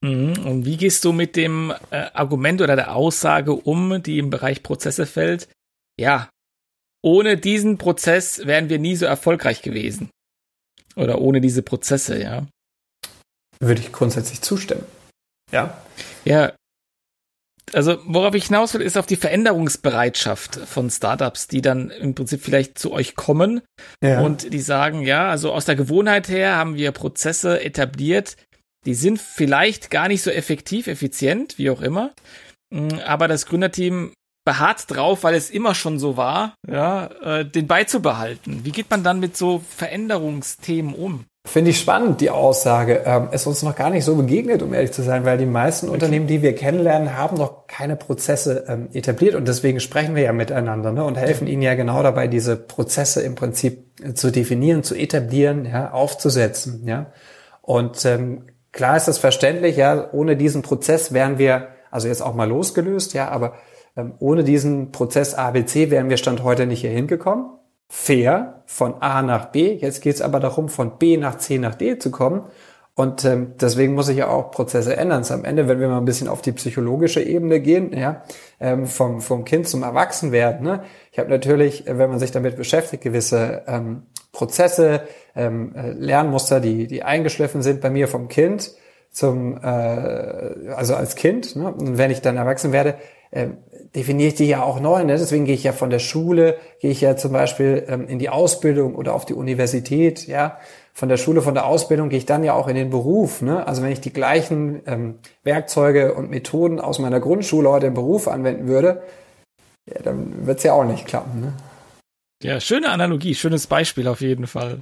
Mhm. 0.02 0.46
Und 0.46 0.64
wie 0.64 0.76
gehst 0.76 1.04
du 1.04 1.12
mit 1.12 1.36
dem 1.36 1.72
äh, 1.90 2.06
Argument 2.14 2.62
oder 2.62 2.76
der 2.76 2.94
Aussage 2.94 3.52
um, 3.52 4.02
die 4.02 4.18
im 4.18 4.30
Bereich 4.30 4.62
Prozesse 4.62 5.06
fällt? 5.06 5.48
Ja, 5.98 6.30
ohne 7.02 7.36
diesen 7.36 7.78
Prozess 7.78 8.46
wären 8.46 8.68
wir 8.68 8.78
nie 8.78 8.96
so 8.96 9.06
erfolgreich 9.06 9.62
gewesen. 9.62 10.10
Oder 10.96 11.20
ohne 11.20 11.40
diese 11.40 11.62
Prozesse, 11.62 12.20
ja. 12.20 12.46
Würde 13.60 13.80
ich 13.80 13.92
grundsätzlich 13.92 14.42
zustimmen. 14.42 14.84
Ja. 15.52 15.82
Ja. 16.24 16.52
Also, 17.72 17.98
worauf 18.04 18.34
ich 18.34 18.46
hinaus 18.46 18.74
will, 18.74 18.80
ist 18.80 18.98
auf 18.98 19.06
die 19.06 19.16
Veränderungsbereitschaft 19.16 20.56
von 20.56 20.90
Startups, 20.90 21.46
die 21.46 21.62
dann 21.62 21.90
im 21.90 22.14
Prinzip 22.14 22.42
vielleicht 22.42 22.78
zu 22.78 22.92
euch 22.92 23.14
kommen 23.14 23.60
ja. 24.02 24.20
und 24.20 24.52
die 24.52 24.60
sagen, 24.60 25.02
ja, 25.02 25.30
also 25.30 25.52
aus 25.52 25.66
der 25.66 25.76
Gewohnheit 25.76 26.28
her 26.28 26.56
haben 26.56 26.74
wir 26.74 26.90
Prozesse 26.90 27.62
etabliert, 27.62 28.36
die 28.86 28.94
sind 28.94 29.20
vielleicht 29.20 29.90
gar 29.90 30.08
nicht 30.08 30.22
so 30.22 30.30
effektiv, 30.30 30.86
effizient, 30.86 31.58
wie 31.58 31.70
auch 31.70 31.82
immer. 31.82 32.12
Mm, 32.70 32.98
aber 33.04 33.28
das 33.28 33.46
Gründerteam 33.46 34.12
beharrt 34.44 34.84
drauf, 34.88 35.22
weil 35.22 35.34
es 35.34 35.50
immer 35.50 35.74
schon 35.74 35.98
so 35.98 36.16
war, 36.16 36.54
ja, 36.66 37.06
äh, 37.22 37.44
den 37.44 37.66
beizubehalten. 37.66 38.64
Wie 38.64 38.72
geht 38.72 38.90
man 38.90 39.04
dann 39.04 39.20
mit 39.20 39.36
so 39.36 39.62
Veränderungsthemen 39.76 40.94
um? 40.94 41.26
Finde 41.46 41.70
ich 41.70 41.80
spannend, 41.80 42.20
die 42.20 42.30
Aussage. 42.30 43.02
Ähm, 43.06 43.28
ist 43.32 43.46
uns 43.46 43.62
noch 43.62 43.74
gar 43.74 43.90
nicht 43.90 44.04
so 44.04 44.14
begegnet, 44.14 44.62
um 44.62 44.74
ehrlich 44.74 44.92
zu 44.92 45.02
sein, 45.02 45.24
weil 45.24 45.38
die 45.38 45.46
meisten 45.46 45.86
okay. 45.86 45.94
Unternehmen, 45.94 46.26
die 46.26 46.42
wir 46.42 46.54
kennenlernen, 46.54 47.16
haben 47.16 47.36
noch 47.36 47.66
keine 47.66 47.96
Prozesse 47.96 48.64
ähm, 48.68 48.88
etabliert 48.92 49.34
und 49.34 49.48
deswegen 49.48 49.80
sprechen 49.80 50.14
wir 50.14 50.22
ja 50.22 50.32
miteinander 50.32 50.92
ne, 50.92 51.02
und 51.02 51.16
helfen 51.16 51.46
ihnen 51.46 51.62
ja 51.62 51.74
genau 51.74 52.02
dabei, 52.02 52.26
diese 52.26 52.56
Prozesse 52.56 53.22
im 53.22 53.36
Prinzip 53.36 54.00
äh, 54.02 54.12
zu 54.12 54.30
definieren, 54.30 54.82
zu 54.82 54.94
etablieren, 54.94 55.64
ja, 55.64 55.92
aufzusetzen. 55.92 56.86
Ja. 56.86 57.12
Und 57.62 58.04
ähm, 58.04 58.44
klar 58.72 58.96
ist 58.96 59.08
das 59.08 59.18
verständlich, 59.18 59.76
ja, 59.76 60.08
ohne 60.12 60.36
diesen 60.36 60.62
Prozess 60.62 61.12
wären 61.12 61.38
wir, 61.38 61.68
also 61.90 62.08
jetzt 62.08 62.22
auch 62.22 62.34
mal 62.34 62.48
losgelöst, 62.48 63.14
ja, 63.14 63.28
aber 63.28 63.54
ähm, 63.96 64.14
ohne 64.18 64.44
diesen 64.44 64.92
Prozess 64.92 65.34
ABC 65.34 65.90
wären 65.90 66.08
wir 66.08 66.16
Stand 66.16 66.42
heute 66.42 66.66
nicht 66.66 66.80
hier 66.80 66.90
hingekommen. 66.90 67.46
Fair 67.88 68.62
von 68.66 69.02
A 69.02 69.20
nach 69.22 69.46
B. 69.46 69.74
Jetzt 69.74 70.00
geht 70.00 70.14
es 70.14 70.22
aber 70.22 70.38
darum, 70.38 70.68
von 70.68 70.98
B 70.98 71.16
nach 71.16 71.38
C 71.38 71.58
nach 71.58 71.74
D 71.74 71.98
zu 71.98 72.12
kommen. 72.12 72.44
Und 72.94 73.24
ähm, 73.24 73.54
deswegen 73.60 73.94
muss 73.94 74.08
ich 74.08 74.18
ja 74.18 74.28
auch 74.28 74.50
Prozesse 74.50 74.96
ändern. 74.96 75.24
am 75.30 75.44
Ende, 75.44 75.68
wenn 75.68 75.80
wir 75.80 75.88
mal 75.88 75.98
ein 75.98 76.04
bisschen 76.04 76.28
auf 76.28 76.42
die 76.42 76.52
psychologische 76.52 77.22
Ebene 77.22 77.60
gehen, 77.60 77.96
ja, 77.96 78.22
ähm, 78.60 78.86
vom, 78.86 79.20
vom 79.22 79.44
Kind 79.44 79.66
zum 79.68 79.82
Erwachsenwerden. 79.82 80.62
Ne? 80.62 80.82
Ich 81.10 81.18
habe 81.18 81.30
natürlich, 81.30 81.86
äh, 81.86 81.98
wenn 81.98 82.10
man 82.10 82.18
sich 82.18 82.30
damit 82.30 82.56
beschäftigt, 82.56 83.02
gewisse 83.02 83.62
ähm, 83.66 84.02
Prozesse, 84.32 85.02
ähm, 85.34 85.74
äh, 85.74 85.92
Lernmuster, 85.92 86.60
die, 86.60 86.86
die 86.86 87.02
eingeschliffen 87.02 87.62
sind 87.62 87.80
bei 87.80 87.90
mir 87.90 88.08
vom 88.08 88.28
Kind 88.28 88.72
zum, 89.10 89.56
äh, 89.56 90.70
also 90.74 90.94
als 90.94 91.16
Kind. 91.16 91.56
Ne? 91.56 91.72
Und 91.72 91.98
wenn 91.98 92.10
ich 92.10 92.22
dann 92.22 92.36
erwachsen 92.36 92.72
werde, 92.72 92.96
äh, 93.30 93.48
definiere 93.94 94.28
ich 94.28 94.34
die 94.34 94.46
ja 94.46 94.62
auch 94.62 94.80
neu. 94.80 95.04
Ne? 95.04 95.16
Deswegen 95.18 95.44
gehe 95.44 95.54
ich 95.54 95.64
ja 95.64 95.72
von 95.72 95.90
der 95.90 95.98
Schule, 95.98 96.56
gehe 96.80 96.90
ich 96.90 97.00
ja 97.00 97.16
zum 97.16 97.32
Beispiel 97.32 97.84
ähm, 97.88 98.08
in 98.08 98.18
die 98.18 98.28
Ausbildung 98.28 98.94
oder 98.94 99.14
auf 99.14 99.24
die 99.24 99.34
Universität, 99.34 100.26
ja. 100.26 100.58
Von 100.92 101.08
der 101.08 101.16
Schule, 101.16 101.40
von 101.40 101.54
der 101.54 101.66
Ausbildung 101.66 102.08
gehe 102.08 102.18
ich 102.18 102.26
dann 102.26 102.42
ja 102.42 102.52
auch 102.52 102.66
in 102.66 102.74
den 102.74 102.90
Beruf. 102.90 103.42
Ne? 103.42 103.66
Also 103.66 103.82
wenn 103.82 103.92
ich 103.92 104.00
die 104.00 104.12
gleichen 104.12 104.82
ähm, 104.86 105.18
Werkzeuge 105.44 106.14
und 106.14 106.30
Methoden 106.30 106.80
aus 106.80 106.98
meiner 106.98 107.20
Grundschule 107.20 107.70
heute 107.70 107.86
im 107.86 107.94
Beruf 107.94 108.26
anwenden 108.26 108.66
würde, 108.66 109.02
ja, 109.86 110.02
dann 110.02 110.46
wird's 110.46 110.64
ja 110.64 110.72
auch 110.72 110.84
nicht 110.84 111.06
klappen. 111.06 111.40
Ne? 111.40 111.52
Ja, 112.42 112.60
schöne 112.60 112.90
Analogie, 112.90 113.34
schönes 113.34 113.68
Beispiel 113.68 114.08
auf 114.08 114.20
jeden 114.20 114.48
Fall. 114.48 114.80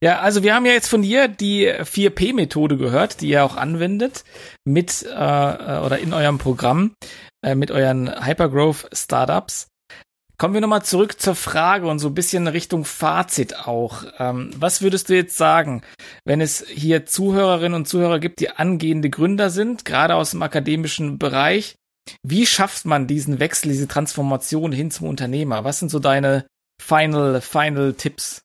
Ja, 0.00 0.20
also 0.20 0.42
wir 0.42 0.54
haben 0.54 0.66
ja 0.66 0.72
jetzt 0.72 0.88
von 0.88 1.02
dir 1.02 1.28
die 1.28 1.68
4P-Methode 1.68 2.76
gehört, 2.76 3.20
die 3.20 3.28
ihr 3.28 3.44
auch 3.44 3.56
anwendet 3.56 4.24
mit 4.64 5.02
äh, 5.02 5.08
äh, 5.08 5.80
oder 5.80 5.98
in 5.98 6.12
eurem 6.12 6.38
Programm 6.38 6.94
äh, 7.44 7.54
mit 7.54 7.70
euren 7.70 8.24
Hypergrowth 8.24 8.88
Startups. 8.92 9.68
Kommen 10.36 10.54
wir 10.54 10.60
nochmal 10.60 10.82
zurück 10.82 11.20
zur 11.20 11.36
Frage 11.36 11.86
und 11.86 12.00
so 12.00 12.08
ein 12.08 12.14
bisschen 12.14 12.48
Richtung 12.48 12.84
Fazit 12.84 13.56
auch. 13.66 14.04
Ähm, 14.18 14.50
was 14.56 14.82
würdest 14.82 15.08
du 15.08 15.14
jetzt 15.14 15.36
sagen, 15.36 15.82
wenn 16.24 16.40
es 16.40 16.66
hier 16.66 17.06
Zuhörerinnen 17.06 17.74
und 17.74 17.86
Zuhörer 17.86 18.18
gibt, 18.18 18.40
die 18.40 18.50
angehende 18.50 19.10
Gründer 19.10 19.50
sind, 19.50 19.84
gerade 19.84 20.16
aus 20.16 20.32
dem 20.32 20.42
akademischen 20.42 21.18
Bereich? 21.18 21.76
Wie 22.22 22.46
schafft 22.46 22.84
man 22.84 23.06
diesen 23.06 23.38
Wechsel, 23.38 23.68
diese 23.68 23.88
Transformation 23.88 24.72
hin 24.72 24.90
zum 24.90 25.06
Unternehmer? 25.06 25.62
Was 25.62 25.78
sind 25.78 25.90
so 25.90 26.00
deine 26.00 26.46
Final, 26.82 27.40
Final 27.40 27.94
Tipps? 27.94 28.43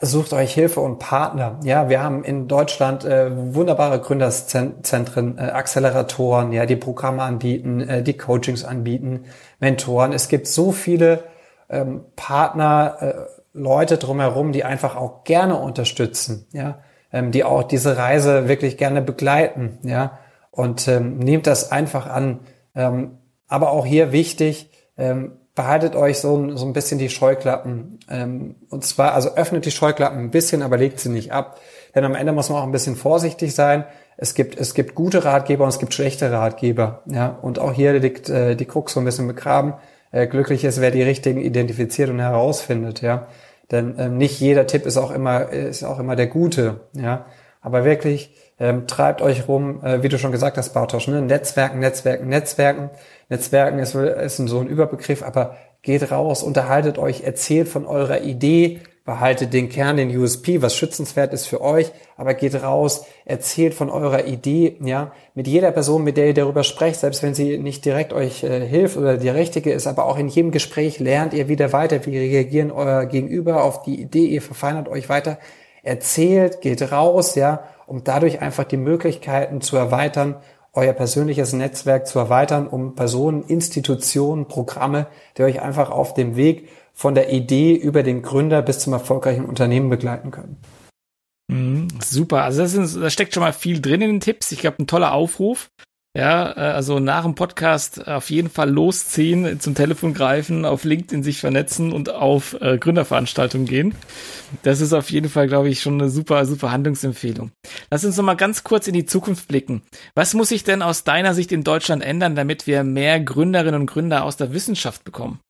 Sucht 0.00 0.32
euch 0.32 0.54
Hilfe 0.54 0.80
und 0.80 0.98
Partner. 0.98 1.60
Ja, 1.62 1.90
wir 1.90 2.02
haben 2.02 2.24
in 2.24 2.48
Deutschland 2.48 3.04
äh, 3.04 3.30
wunderbare 3.54 4.00
Gründerzentren, 4.00 5.36
äh, 5.36 5.42
Acceleratoren, 5.42 6.52
ja, 6.52 6.64
die 6.64 6.76
Programme 6.76 7.22
anbieten, 7.22 7.80
äh, 7.80 8.02
die 8.02 8.16
Coachings 8.16 8.64
anbieten, 8.64 9.24
Mentoren. 9.60 10.14
Es 10.14 10.28
gibt 10.28 10.46
so 10.46 10.72
viele 10.72 11.24
ähm, 11.68 12.06
Partner, 12.16 12.96
äh, 13.00 13.14
Leute 13.52 13.98
drumherum, 13.98 14.52
die 14.52 14.64
einfach 14.64 14.96
auch 14.96 15.24
gerne 15.24 15.56
unterstützen, 15.56 16.46
ja, 16.52 16.78
ähm, 17.12 17.30
die 17.30 17.44
auch 17.44 17.62
diese 17.62 17.98
Reise 17.98 18.48
wirklich 18.48 18.78
gerne 18.78 19.02
begleiten, 19.02 19.78
ja. 19.82 20.18
Und 20.50 20.88
ähm, 20.88 21.18
nehmt 21.18 21.46
das 21.46 21.70
einfach 21.70 22.06
an. 22.06 22.40
Ähm, 22.74 23.18
aber 23.46 23.72
auch 23.72 23.84
hier 23.84 24.10
wichtig, 24.10 24.70
ähm, 24.96 25.32
behaltet 25.56 25.96
euch 25.96 26.18
so, 26.18 26.56
so 26.56 26.66
ein 26.66 26.72
bisschen 26.72 26.98
die 26.98 27.08
Scheuklappen. 27.08 27.98
Ähm, 28.08 28.54
und 28.70 28.84
zwar, 28.84 29.14
also 29.14 29.34
öffnet 29.34 29.64
die 29.64 29.72
Scheuklappen 29.72 30.20
ein 30.20 30.30
bisschen, 30.30 30.62
aber 30.62 30.76
legt 30.76 31.00
sie 31.00 31.08
nicht 31.08 31.32
ab. 31.32 31.58
Denn 31.94 32.04
am 32.04 32.14
Ende 32.14 32.32
muss 32.32 32.50
man 32.50 32.58
auch 32.58 32.66
ein 32.66 32.72
bisschen 32.72 32.94
vorsichtig 32.94 33.54
sein. 33.54 33.84
Es 34.18 34.34
gibt, 34.34 34.60
es 34.60 34.74
gibt 34.74 34.94
gute 34.94 35.24
Ratgeber 35.24 35.64
und 35.64 35.70
es 35.70 35.78
gibt 35.78 35.94
schlechte 35.94 36.30
Ratgeber. 36.30 37.02
Ja, 37.06 37.38
und 37.40 37.58
auch 37.58 37.72
hier 37.72 37.94
liegt 37.94 38.28
äh, 38.28 38.54
die 38.54 38.66
Krux 38.66 38.92
so 38.92 39.00
ein 39.00 39.06
bisschen 39.06 39.26
begraben. 39.26 39.74
Äh, 40.12 40.26
glücklich 40.26 40.62
ist, 40.62 40.80
wer 40.80 40.90
die 40.90 41.02
richtigen 41.02 41.40
identifiziert 41.40 42.10
und 42.10 42.20
herausfindet. 42.20 43.00
Ja, 43.00 43.26
denn 43.70 43.96
ähm, 43.98 44.18
nicht 44.18 44.38
jeder 44.38 44.66
Tipp 44.66 44.84
ist 44.84 44.98
auch 44.98 45.10
immer, 45.10 45.48
ist 45.48 45.84
auch 45.84 45.98
immer 45.98 46.16
der 46.16 46.26
gute. 46.26 46.80
Ja, 46.92 47.24
aber 47.62 47.84
wirklich 47.84 48.30
ähm, 48.58 48.86
treibt 48.86 49.20
euch 49.20 49.48
rum, 49.48 49.84
äh, 49.84 50.02
wie 50.02 50.08
du 50.08 50.18
schon 50.18 50.32
gesagt 50.32 50.56
hast, 50.56 50.72
Bartosch, 50.72 51.08
ne? 51.08 51.20
Netzwerken, 51.20 51.78
Netzwerken, 51.78 52.28
Netzwerken. 52.28 52.90
Netzwerken 53.28 53.78
ist, 53.78 53.94
ist 53.94 54.36
so 54.36 54.60
ein 54.60 54.68
Überbegriff, 54.68 55.22
aber 55.22 55.56
geht 55.82 56.10
raus, 56.10 56.42
unterhaltet 56.42 56.98
euch, 56.98 57.22
erzählt 57.22 57.68
von 57.68 57.86
eurer 57.86 58.22
Idee, 58.22 58.80
behaltet 59.04 59.52
den 59.52 59.68
Kern, 59.68 59.96
den 59.96 60.14
USP, 60.16 60.62
was 60.62 60.74
schützenswert 60.74 61.32
ist 61.32 61.46
für 61.46 61.60
euch, 61.60 61.92
aber 62.16 62.34
geht 62.34 62.60
raus, 62.60 63.06
erzählt 63.24 63.72
von 63.72 63.88
eurer 63.88 64.24
Idee, 64.26 64.76
ja, 64.80 65.12
mit 65.34 65.46
jeder 65.46 65.70
Person, 65.70 66.02
mit 66.02 66.16
der 66.16 66.26
ihr 66.26 66.34
darüber 66.34 66.64
sprecht, 66.64 67.00
selbst 67.00 67.22
wenn 67.22 67.34
sie 67.34 67.58
nicht 67.58 67.84
direkt 67.84 68.12
euch 68.12 68.42
äh, 68.42 68.66
hilft 68.66 68.96
oder 68.96 69.16
die 69.16 69.28
richtige 69.28 69.72
ist, 69.72 69.86
aber 69.86 70.06
auch 70.06 70.18
in 70.18 70.26
jedem 70.26 70.50
Gespräch 70.50 70.98
lernt 70.98 71.34
ihr 71.34 71.46
wieder 71.46 71.72
weiter, 71.72 72.04
wie 72.04 72.18
reagieren 72.18 72.72
euer 72.72 73.06
Gegenüber 73.06 73.62
auf 73.62 73.82
die 73.82 74.00
Idee, 74.00 74.26
ihr 74.26 74.42
verfeinert 74.42 74.88
euch 74.88 75.08
weiter, 75.08 75.38
erzählt, 75.84 76.60
geht 76.60 76.90
raus, 76.90 77.36
ja, 77.36 77.62
um 77.86 78.04
dadurch 78.04 78.40
einfach 78.40 78.64
die 78.64 78.76
Möglichkeiten 78.76 79.60
zu 79.60 79.76
erweitern 79.76 80.36
euer 80.76 80.92
persönliches 80.92 81.54
Netzwerk 81.54 82.06
zu 82.06 82.18
erweitern, 82.18 82.68
um 82.68 82.94
Personen, 82.94 83.42
Institutionen, 83.42 84.46
Programme, 84.46 85.06
die 85.36 85.42
euch 85.42 85.62
einfach 85.62 85.90
auf 85.90 86.12
dem 86.12 86.36
Weg 86.36 86.68
von 86.92 87.14
der 87.14 87.32
Idee 87.32 87.74
über 87.74 88.02
den 88.02 88.22
Gründer 88.22 88.62
bis 88.62 88.78
zum 88.80 88.92
erfolgreichen 88.92 89.46
Unternehmen 89.46 89.88
begleiten 89.88 90.30
können. 90.30 90.58
Mhm, 91.48 91.88
super. 92.04 92.42
Also 92.42 92.60
das, 92.62 92.74
ist, 92.74 92.96
da 92.96 93.08
steckt 93.08 93.32
schon 93.32 93.42
mal 93.42 93.52
viel 93.52 93.80
drin 93.80 94.02
in 94.02 94.10
den 94.10 94.20
Tipps. 94.20 94.52
Ich 94.52 94.60
glaube, 94.60 94.82
ein 94.82 94.86
toller 94.86 95.12
Aufruf. 95.12 95.70
Ja, 96.16 96.50
äh, 96.56 96.60
also 96.60 96.98
nach 96.98 97.24
dem 97.24 97.34
Podcast 97.34 98.08
auf 98.08 98.30
jeden 98.30 98.48
Fall 98.48 98.70
losziehen, 98.70 99.60
zum 99.60 99.74
Telefon 99.74 100.14
greifen, 100.14 100.64
auf 100.64 100.84
LinkedIn 100.84 101.22
sich 101.22 101.40
vernetzen 101.40 101.92
und 101.92 102.08
auf 102.08 102.56
äh, 102.62 102.78
Gründerveranstaltungen 102.78 103.66
gehen. 103.66 103.94
Das 104.62 104.80
ist 104.80 104.94
auf 104.94 105.10
jeden 105.10 105.28
Fall, 105.28 105.46
glaube 105.46 105.68
ich, 105.68 105.82
schon 105.82 106.00
eine 106.00 106.08
super, 106.08 106.46
super 106.46 106.72
Handlungsempfehlung. 106.72 107.50
Lass 107.90 108.06
uns 108.06 108.16
noch 108.16 108.24
mal 108.24 108.34
ganz 108.34 108.64
kurz 108.64 108.88
in 108.88 108.94
die 108.94 109.04
Zukunft 109.04 109.46
blicken. 109.46 109.82
Was 110.14 110.32
muss 110.32 110.48
sich 110.48 110.64
denn 110.64 110.80
aus 110.80 111.04
deiner 111.04 111.34
Sicht 111.34 111.52
in 111.52 111.64
Deutschland 111.64 112.02
ändern, 112.02 112.34
damit 112.34 112.66
wir 112.66 112.82
mehr 112.82 113.20
Gründerinnen 113.20 113.82
und 113.82 113.86
Gründer 113.86 114.24
aus 114.24 114.38
der 114.38 114.54
Wissenschaft 114.54 115.04
bekommen? 115.04 115.40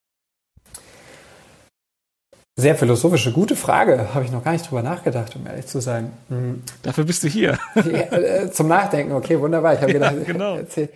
Sehr 2.58 2.74
philosophische, 2.74 3.32
gute 3.32 3.54
Frage. 3.54 4.14
Habe 4.14 4.24
ich 4.24 4.32
noch 4.32 4.42
gar 4.42 4.52
nicht 4.52 4.70
drüber 4.70 4.82
nachgedacht, 4.82 5.36
um 5.36 5.46
ehrlich 5.46 5.66
zu 5.66 5.80
sein. 5.80 6.12
Mhm. 6.30 6.62
Dafür 6.82 7.04
bist 7.04 7.22
du 7.22 7.28
hier. 7.28 7.58
Ja, 7.74 8.16
äh, 8.16 8.50
zum 8.50 8.66
Nachdenken, 8.66 9.12
okay, 9.12 9.38
wunderbar. 9.38 9.74
Ich 9.74 9.82
habe 9.82 9.92
gedacht, 9.92 10.14
ja, 10.16 10.24
genau. 10.32 10.56
erzähl, 10.56 10.88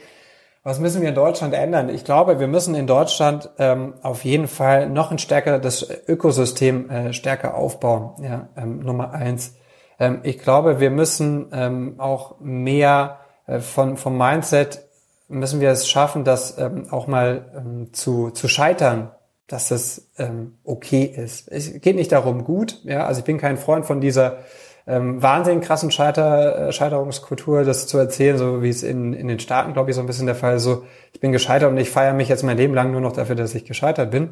was 0.63 0.81
müssen 0.81 1.03
wir 1.03 1.11
in 1.11 1.15
Deutschland 1.15 1.53
ändern? 1.53 1.91
Ich 1.91 2.05
glaube, 2.05 2.41
wir 2.41 2.49
müssen 2.49 2.75
in 2.75 2.87
Deutschland 2.87 3.51
ähm, 3.59 3.93
auf 4.01 4.25
jeden 4.25 4.49
Fall 4.49 4.89
noch 4.89 5.11
ein 5.11 5.19
stärker 5.19 5.59
das 5.59 5.87
Ökosystem 6.09 6.89
äh, 6.89 7.13
stärker 7.13 7.55
aufbauen. 7.55 8.13
Ja, 8.23 8.49
ähm, 8.57 8.81
Nummer 8.81 9.13
eins. 9.13 9.55
Ähm, 9.99 10.21
ich 10.23 10.39
glaube, 10.39 10.81
wir 10.81 10.91
müssen 10.91 11.49
ähm, 11.53 11.97
auch 11.99 12.41
mehr 12.41 13.19
äh, 13.47 13.61
von 13.61 13.99
vom 13.99 14.17
Mindset 14.17 14.83
müssen 15.29 15.61
wir 15.61 15.71
es 15.71 15.89
schaffen, 15.89 16.25
das 16.25 16.59
ähm, 16.59 16.89
auch 16.91 17.07
mal 17.07 17.53
ähm, 17.57 17.93
zu, 17.93 18.31
zu 18.31 18.49
scheitern, 18.49 19.13
dass 19.51 19.71
es 19.71 20.11
ähm, 20.17 20.55
okay 20.65 21.05
ist. 21.05 21.49
Es 21.51 21.81
geht 21.81 21.97
nicht 21.97 22.13
darum, 22.13 22.45
gut, 22.45 22.81
ja, 22.85 23.07
also 23.07 23.19
ich 23.19 23.25
bin 23.25 23.39
kein 23.39 23.57
Freund 23.57 23.85
von 23.85 24.01
dieser 24.01 24.39
ähm, 24.87 25.23
wahnsinnig 25.23 25.65
krassen 25.65 25.91
Scheiter, 25.91 26.69
äh, 26.69 26.73
Scheiterungskultur, 26.73 27.65
das 27.65 27.87
zu 27.87 27.99
erzählen, 27.99 28.39
so 28.39 28.63
wie 28.63 28.69
es 28.69 28.83
in, 28.83 29.13
in 29.13 29.29
den 29.29 29.41
Staaten, 29.41 29.73
glaube 29.73 29.91
ich, 29.91 29.97
so 29.97 30.03
ein 30.03 30.07
bisschen 30.07 30.27
der 30.27 30.35
Fall 30.35 30.57
ist. 30.57 30.63
So, 30.63 30.85
ich 31.13 31.21
bin 31.21 31.33
gescheitert 31.33 31.71
und 31.71 31.79
ich 31.79 31.91
feiere 31.91 32.15
mich 32.15 32.29
jetzt 32.29 32.43
mein 32.45 32.57
Leben 32.57 32.75
lang 32.75 32.93
nur 32.93 33.01
noch 33.01 33.13
dafür, 33.13 33.35
dass 33.35 33.55
ich 33.55 33.65
gescheitert 33.65 34.11
bin. 34.11 34.31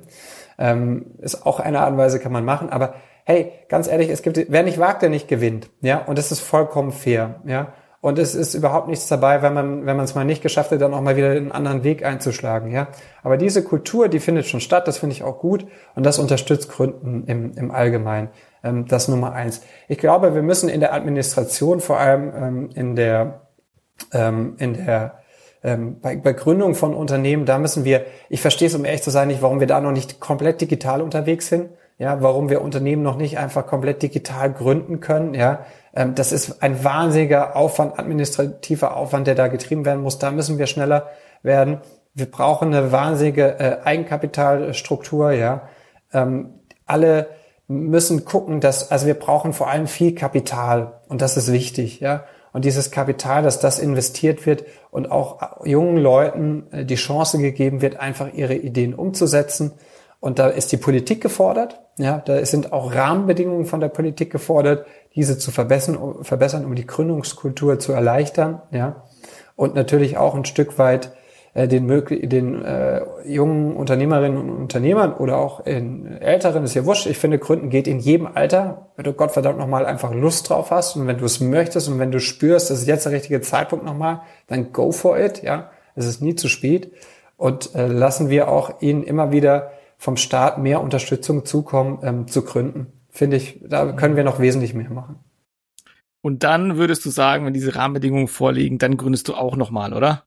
Ähm, 0.58 1.06
ist 1.18 1.46
auch 1.46 1.60
eine 1.60 1.80
Art 1.80 1.92
und 1.92 1.98
Weise, 1.98 2.18
kann 2.18 2.32
man 2.32 2.44
machen. 2.44 2.70
Aber 2.70 2.94
hey, 3.24 3.52
ganz 3.68 3.88
ehrlich, 3.88 4.08
es 4.08 4.22
gibt, 4.22 4.38
wer 4.48 4.62
nicht 4.62 4.78
wagt, 4.78 5.02
der 5.02 5.10
nicht 5.10 5.28
gewinnt. 5.28 5.68
Ja, 5.80 5.98
und 5.98 6.16
das 6.16 6.32
ist 6.32 6.40
vollkommen 6.40 6.92
fair. 6.92 7.40
Ja, 7.44 7.72
und 8.01 8.18
es 8.18 8.34
ist 8.34 8.55
überhaupt 8.55 8.88
nichts 8.88 9.09
dabei, 9.09 9.42
wenn 9.42 9.55
man, 9.55 9.86
wenn 9.86 9.96
man 9.96 10.05
es 10.05 10.14
mal 10.14 10.24
nicht 10.24 10.42
geschafft 10.42 10.70
hat, 10.70 10.80
dann 10.80 10.94
auch 10.94 11.01
mal 11.01 11.16
wieder 11.16 11.30
einen 11.30 11.51
anderen 11.51 11.82
Weg 11.82 12.05
einzuschlagen, 12.05 12.70
ja. 12.70 12.88
Aber 13.22 13.36
diese 13.36 13.64
Kultur, 13.64 14.09
die 14.09 14.20
findet 14.20 14.46
schon 14.46 14.61
statt, 14.61 14.86
das 14.86 14.99
finde 14.99 15.14
ich 15.14 15.24
auch 15.24 15.38
gut 15.38 15.66
und 15.96 16.07
das 16.07 16.18
unterstützt 16.18 16.70
Gründen 16.70 17.24
im, 17.26 17.55
im 17.57 17.70
Allgemeinen. 17.70 18.28
Ähm, 18.62 18.86
das 18.86 19.09
Nummer 19.09 19.32
eins. 19.32 19.62
Ich 19.88 19.99
glaube, 19.99 20.34
wir 20.34 20.42
müssen 20.42 20.68
in 20.68 20.80
der 20.80 20.94
Administration, 20.94 21.80
vor 21.80 21.99
allem 21.99 22.32
ähm, 22.34 22.70
in 22.74 22.94
der, 22.94 23.40
ähm, 24.12 24.55
in 24.59 24.74
der 24.74 25.18
ähm, 25.64 25.99
bei, 26.01 26.16
bei 26.16 26.34
Gründung 26.34 26.76
von 26.76 26.94
Unternehmen, 26.94 27.44
da 27.44 27.59
müssen 27.59 27.84
wir, 27.84 28.05
ich 28.28 28.40
verstehe 28.40 28.68
es, 28.68 28.74
um 28.74 28.84
ehrlich 28.84 29.03
zu 29.03 29.11
sein, 29.11 29.26
nicht, 29.28 29.42
warum 29.42 29.59
wir 29.59 29.66
da 29.66 29.80
noch 29.80 29.90
nicht 29.90 30.20
komplett 30.20 30.61
digital 30.61 31.03
unterwegs 31.03 31.49
sind, 31.49 31.70
ja, 31.99 32.22
warum 32.22 32.49
wir 32.49 32.62
Unternehmen 32.62 33.03
noch 33.03 33.16
nicht 33.16 33.38
einfach 33.38 33.66
komplett 33.66 34.03
digital 34.03 34.53
gründen 34.53 35.01
können, 35.01 35.34
ja. 35.34 35.64
Ähm, 35.99 36.14
das 36.14 36.30
ist 36.30 36.62
ein 36.62 36.84
wahnsinniger 36.84 37.57
Aufwand, 37.57 37.99
administrativer 37.99 38.96
Aufwand, 38.96 39.26
der 39.26 39.34
da 39.34 39.49
getrieben 39.49 39.84
werden 39.84 40.03
muss. 40.03 40.18
Da 40.18 40.30
müssen 40.30 40.57
wir 40.57 40.66
schneller 40.66 41.09
werden. 41.42 41.80
Wir 42.14 42.30
brauchen 42.30 42.72
eine 42.72 42.92
wahnsinnige 42.92 43.59
äh, 43.59 43.78
Eigenkapitalstruktur, 43.84 45.32
ja. 45.32 45.68
Ähm, 46.12 46.61
alle 46.86 47.26
müssen 47.66 48.24
gucken, 48.24 48.61
dass, 48.61 48.90
also 48.90 49.07
wir 49.07 49.14
brauchen 49.14 49.53
vor 49.53 49.68
allem 49.68 49.88
viel 49.88 50.14
Kapital 50.14 51.01
und 51.09 51.20
das 51.20 51.36
ist 51.36 51.53
wichtig, 51.53 52.01
ja. 52.01 52.24
Und 52.53 52.64
dieses 52.64 52.90
Kapital, 52.90 53.42
dass 53.42 53.61
das 53.61 53.78
investiert 53.78 54.46
wird 54.46 54.64
und 54.90 55.11
auch 55.11 55.66
jungen 55.66 55.99
Leuten 55.99 56.66
äh, 56.70 56.84
die 56.84 56.94
Chance 56.94 57.38
gegeben 57.38 57.82
wird, 57.82 57.99
einfach 57.99 58.32
ihre 58.32 58.55
Ideen 58.55 58.94
umzusetzen. 58.94 59.72
Und 60.20 60.38
da 60.38 60.49
ist 60.49 60.72
die 60.72 60.76
Politik 60.76 61.20
gefordert, 61.20 61.80
ja, 61.99 62.18
da 62.24 62.44
sind 62.44 62.72
auch 62.72 62.94
Rahmenbedingungen 62.94 63.66
von 63.66 63.80
der 63.80 63.88
Politik 63.88 64.30
gefordert, 64.30 64.86
diese 65.14 65.38
zu 65.38 65.50
verbessern, 65.50 65.98
verbessern, 66.22 66.64
um 66.64 66.74
die 66.74 66.86
Gründungskultur 66.86 67.78
zu 67.78 67.92
erleichtern, 67.92 68.62
ja. 68.70 69.04
Und 69.56 69.74
natürlich 69.74 70.16
auch 70.16 70.36
ein 70.36 70.44
Stück 70.44 70.78
weit 70.78 71.12
äh, 71.54 71.66
den, 71.66 71.88
den 72.28 72.64
äh, 72.64 73.00
jungen 73.26 73.74
Unternehmerinnen 73.74 74.38
und 74.38 74.50
Unternehmern 74.50 75.12
oder 75.12 75.38
auch 75.38 75.66
in 75.66 76.06
älteren, 76.06 76.62
ist 76.62 76.74
ja 76.74 76.84
wurscht. 76.84 77.06
Ich 77.06 77.18
finde, 77.18 77.38
Gründen 77.38 77.68
geht 77.68 77.88
in 77.88 77.98
jedem 77.98 78.28
Alter, 78.32 78.86
wenn 78.94 79.04
du 79.04 79.12
Gottverdammt 79.12 79.59
nochmal 79.59 79.84
einfach 79.84 80.14
Lust 80.14 80.50
drauf 80.50 80.70
hast 80.70 80.94
und 80.94 81.06
wenn 81.09 81.18
du 81.18 81.24
es 81.24 81.40
möchtest 81.40 81.88
und 81.88 81.98
wenn 81.98 82.12
du 82.12 82.20
spürst, 82.20 82.70
das 82.70 82.80
ist 82.80 82.86
jetzt 82.86 83.06
der 83.06 83.12
richtige 83.12 83.40
Zeitpunkt 83.40 83.84
nochmal, 83.84 84.20
dann 84.46 84.72
go 84.72 84.92
for 84.92 85.18
it, 85.18 85.42
ja. 85.42 85.70
Es 85.96 86.06
ist 86.06 86.22
nie 86.22 86.36
zu 86.36 86.48
spät. 86.48 86.92
Und 87.36 87.74
äh, 87.74 87.86
lassen 87.86 88.30
wir 88.30 88.48
auch 88.48 88.80
ihnen 88.80 89.02
immer 89.02 89.32
wieder 89.32 89.72
vom 89.96 90.16
Staat 90.16 90.59
mehr 90.59 90.80
Unterstützung 90.80 91.44
zukommen, 91.44 91.98
ähm, 92.02 92.28
zu 92.28 92.42
gründen. 92.42 92.92
Finde 93.18 93.36
ich, 93.36 93.58
da 93.66 93.90
können 93.94 94.14
wir 94.14 94.22
noch 94.22 94.38
wesentlich 94.38 94.74
mehr 94.74 94.90
machen. 94.90 95.16
Und 96.20 96.44
dann 96.44 96.76
würdest 96.76 97.04
du 97.04 97.10
sagen, 97.10 97.44
wenn 97.44 97.52
diese 97.52 97.74
Rahmenbedingungen 97.74 98.28
vorliegen, 98.28 98.78
dann 98.78 98.96
gründest 98.96 99.26
du 99.26 99.34
auch 99.34 99.56
nochmal, 99.56 99.92
oder? 99.92 100.22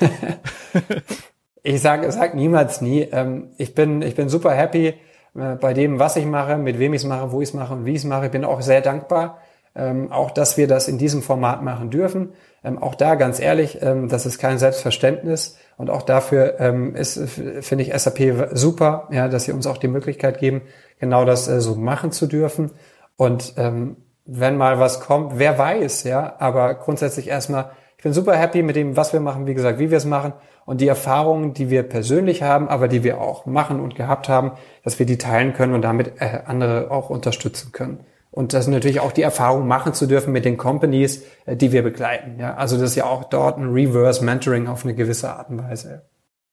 ich 1.62 1.82
sage 1.82 2.10
sag 2.10 2.34
niemals 2.34 2.80
nie. 2.80 3.02
Ähm, 3.12 3.48
ich, 3.58 3.74
bin, 3.74 4.00
ich 4.00 4.14
bin 4.14 4.30
super 4.30 4.52
happy 4.52 4.94
äh, 5.34 5.56
bei 5.60 5.74
dem, 5.74 5.98
was 5.98 6.16
ich 6.16 6.24
mache, 6.24 6.56
mit 6.56 6.78
wem 6.78 6.94
ich 6.94 7.02
es 7.02 7.06
mache, 7.06 7.30
wo 7.30 7.42
ich 7.42 7.50
es 7.50 7.54
mache 7.54 7.74
und 7.74 7.84
wie 7.84 7.90
ich 7.92 7.98
es 7.98 8.04
mache. 8.04 8.24
Ich 8.24 8.32
bin 8.32 8.46
auch 8.46 8.62
sehr 8.62 8.80
dankbar, 8.80 9.42
ähm, 9.76 10.10
auch 10.10 10.30
dass 10.30 10.56
wir 10.56 10.66
das 10.66 10.88
in 10.88 10.96
diesem 10.96 11.20
Format 11.20 11.62
machen 11.62 11.90
dürfen. 11.90 12.30
Ähm, 12.64 12.78
auch 12.78 12.94
da 12.94 13.16
ganz 13.16 13.38
ehrlich, 13.38 13.80
das 13.82 14.24
ist 14.24 14.38
kein 14.38 14.58
Selbstverständnis. 14.58 15.58
Und 15.76 15.90
auch 15.90 16.02
dafür 16.02 16.58
ist, 16.96 17.20
finde 17.60 17.84
ich 17.84 17.92
SAP 17.96 18.48
super, 18.50 19.08
ja, 19.12 19.28
dass 19.28 19.44
sie 19.44 19.52
uns 19.52 19.64
auch 19.68 19.76
die 19.76 19.86
Möglichkeit 19.86 20.40
geben, 20.40 20.62
genau 20.98 21.24
das 21.24 21.48
äh, 21.48 21.60
so 21.60 21.74
machen 21.74 22.12
zu 22.12 22.26
dürfen. 22.26 22.72
Und 23.16 23.54
ähm, 23.56 23.96
wenn 24.24 24.56
mal 24.56 24.78
was 24.78 25.00
kommt, 25.00 25.38
wer 25.38 25.58
weiß, 25.58 26.04
ja, 26.04 26.36
aber 26.38 26.74
grundsätzlich 26.74 27.28
erstmal 27.28 27.70
ich 27.98 28.04
bin 28.04 28.12
super 28.12 28.36
happy 28.36 28.62
mit 28.62 28.76
dem, 28.76 28.96
was 28.96 29.12
wir 29.12 29.18
machen, 29.18 29.48
wie 29.48 29.54
gesagt, 29.54 29.80
wie 29.80 29.90
wir 29.90 29.98
es 29.98 30.04
machen 30.04 30.32
und 30.66 30.80
die 30.80 30.86
Erfahrungen, 30.86 31.52
die 31.52 31.68
wir 31.68 31.82
persönlich 31.82 32.44
haben, 32.44 32.68
aber 32.68 32.86
die 32.86 33.02
wir 33.02 33.20
auch 33.20 33.44
machen 33.44 33.80
und 33.80 33.96
gehabt 33.96 34.28
haben, 34.28 34.52
dass 34.84 35.00
wir 35.00 35.06
die 35.06 35.18
teilen 35.18 35.52
können 35.52 35.74
und 35.74 35.82
damit 35.82 36.12
äh, 36.20 36.42
andere 36.46 36.92
auch 36.92 37.10
unterstützen 37.10 37.72
können. 37.72 38.04
Und 38.30 38.52
das 38.52 38.68
natürlich 38.68 39.00
auch 39.00 39.10
die 39.10 39.22
Erfahrung 39.22 39.66
machen 39.66 39.94
zu 39.94 40.06
dürfen 40.06 40.32
mit 40.32 40.44
den 40.44 40.58
Companies, 40.58 41.24
äh, 41.44 41.56
die 41.56 41.72
wir 41.72 41.82
begleiten. 41.82 42.38
Ja, 42.38 42.54
also 42.54 42.76
das 42.76 42.90
ist 42.90 42.96
ja 42.96 43.06
auch 43.06 43.24
dort 43.24 43.58
ein 43.58 43.70
Reverse 43.72 44.24
Mentoring 44.24 44.68
auf 44.68 44.84
eine 44.84 44.94
gewisse 44.94 45.34
Art 45.34 45.50
und 45.50 45.60
Weise. 45.60 46.02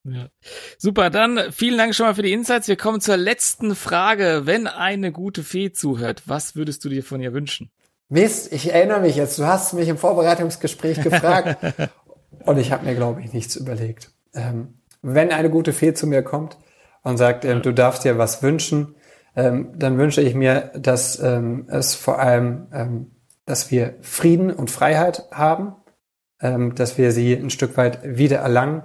Ja. 0.08 0.28
Super, 0.78 1.10
dann 1.10 1.52
vielen 1.52 1.78
Dank 1.78 1.94
schon 1.94 2.06
mal 2.06 2.14
für 2.14 2.22
die 2.22 2.32
Insights. 2.32 2.68
Wir 2.68 2.76
kommen 2.76 3.00
zur 3.00 3.16
letzten 3.16 3.74
Frage. 3.74 4.42
Wenn 4.44 4.66
eine 4.66 5.10
gute 5.12 5.42
Fee 5.42 5.72
zuhört, 5.72 6.22
was 6.26 6.54
würdest 6.54 6.84
du 6.84 6.88
dir 6.88 7.02
von 7.02 7.20
ihr 7.20 7.32
wünschen? 7.32 7.70
Mist, 8.08 8.52
ich 8.52 8.72
erinnere 8.72 9.00
mich 9.00 9.16
jetzt, 9.16 9.38
du 9.38 9.46
hast 9.46 9.72
mich 9.72 9.88
im 9.88 9.98
Vorbereitungsgespräch 9.98 11.02
gefragt 11.02 11.58
und 12.44 12.58
ich 12.58 12.70
habe 12.70 12.84
mir, 12.84 12.94
glaube 12.94 13.20
ich, 13.20 13.32
nichts 13.32 13.56
überlegt. 13.56 14.12
Ähm, 14.32 14.74
wenn 15.02 15.32
eine 15.32 15.50
gute 15.50 15.72
Fee 15.72 15.92
zu 15.92 16.06
mir 16.06 16.22
kommt 16.22 16.56
und 17.02 17.16
sagt, 17.16 17.44
ähm, 17.44 17.62
du 17.62 17.72
darfst 17.72 18.04
dir 18.04 18.16
was 18.16 18.42
wünschen, 18.42 18.94
ähm, 19.34 19.72
dann 19.76 19.98
wünsche 19.98 20.22
ich 20.22 20.34
mir, 20.34 20.70
dass 20.76 21.20
ähm, 21.20 21.66
es 21.68 21.94
vor 21.96 22.20
allem, 22.20 22.68
ähm, 22.72 23.10
dass 23.44 23.70
wir 23.70 23.94
Frieden 24.02 24.52
und 24.52 24.70
Freiheit 24.70 25.24
haben, 25.32 25.74
ähm, 26.40 26.74
dass 26.74 26.98
wir 26.98 27.12
sie 27.12 27.34
ein 27.34 27.50
Stück 27.50 27.76
weit 27.76 28.00
wieder 28.04 28.38
erlangen, 28.38 28.82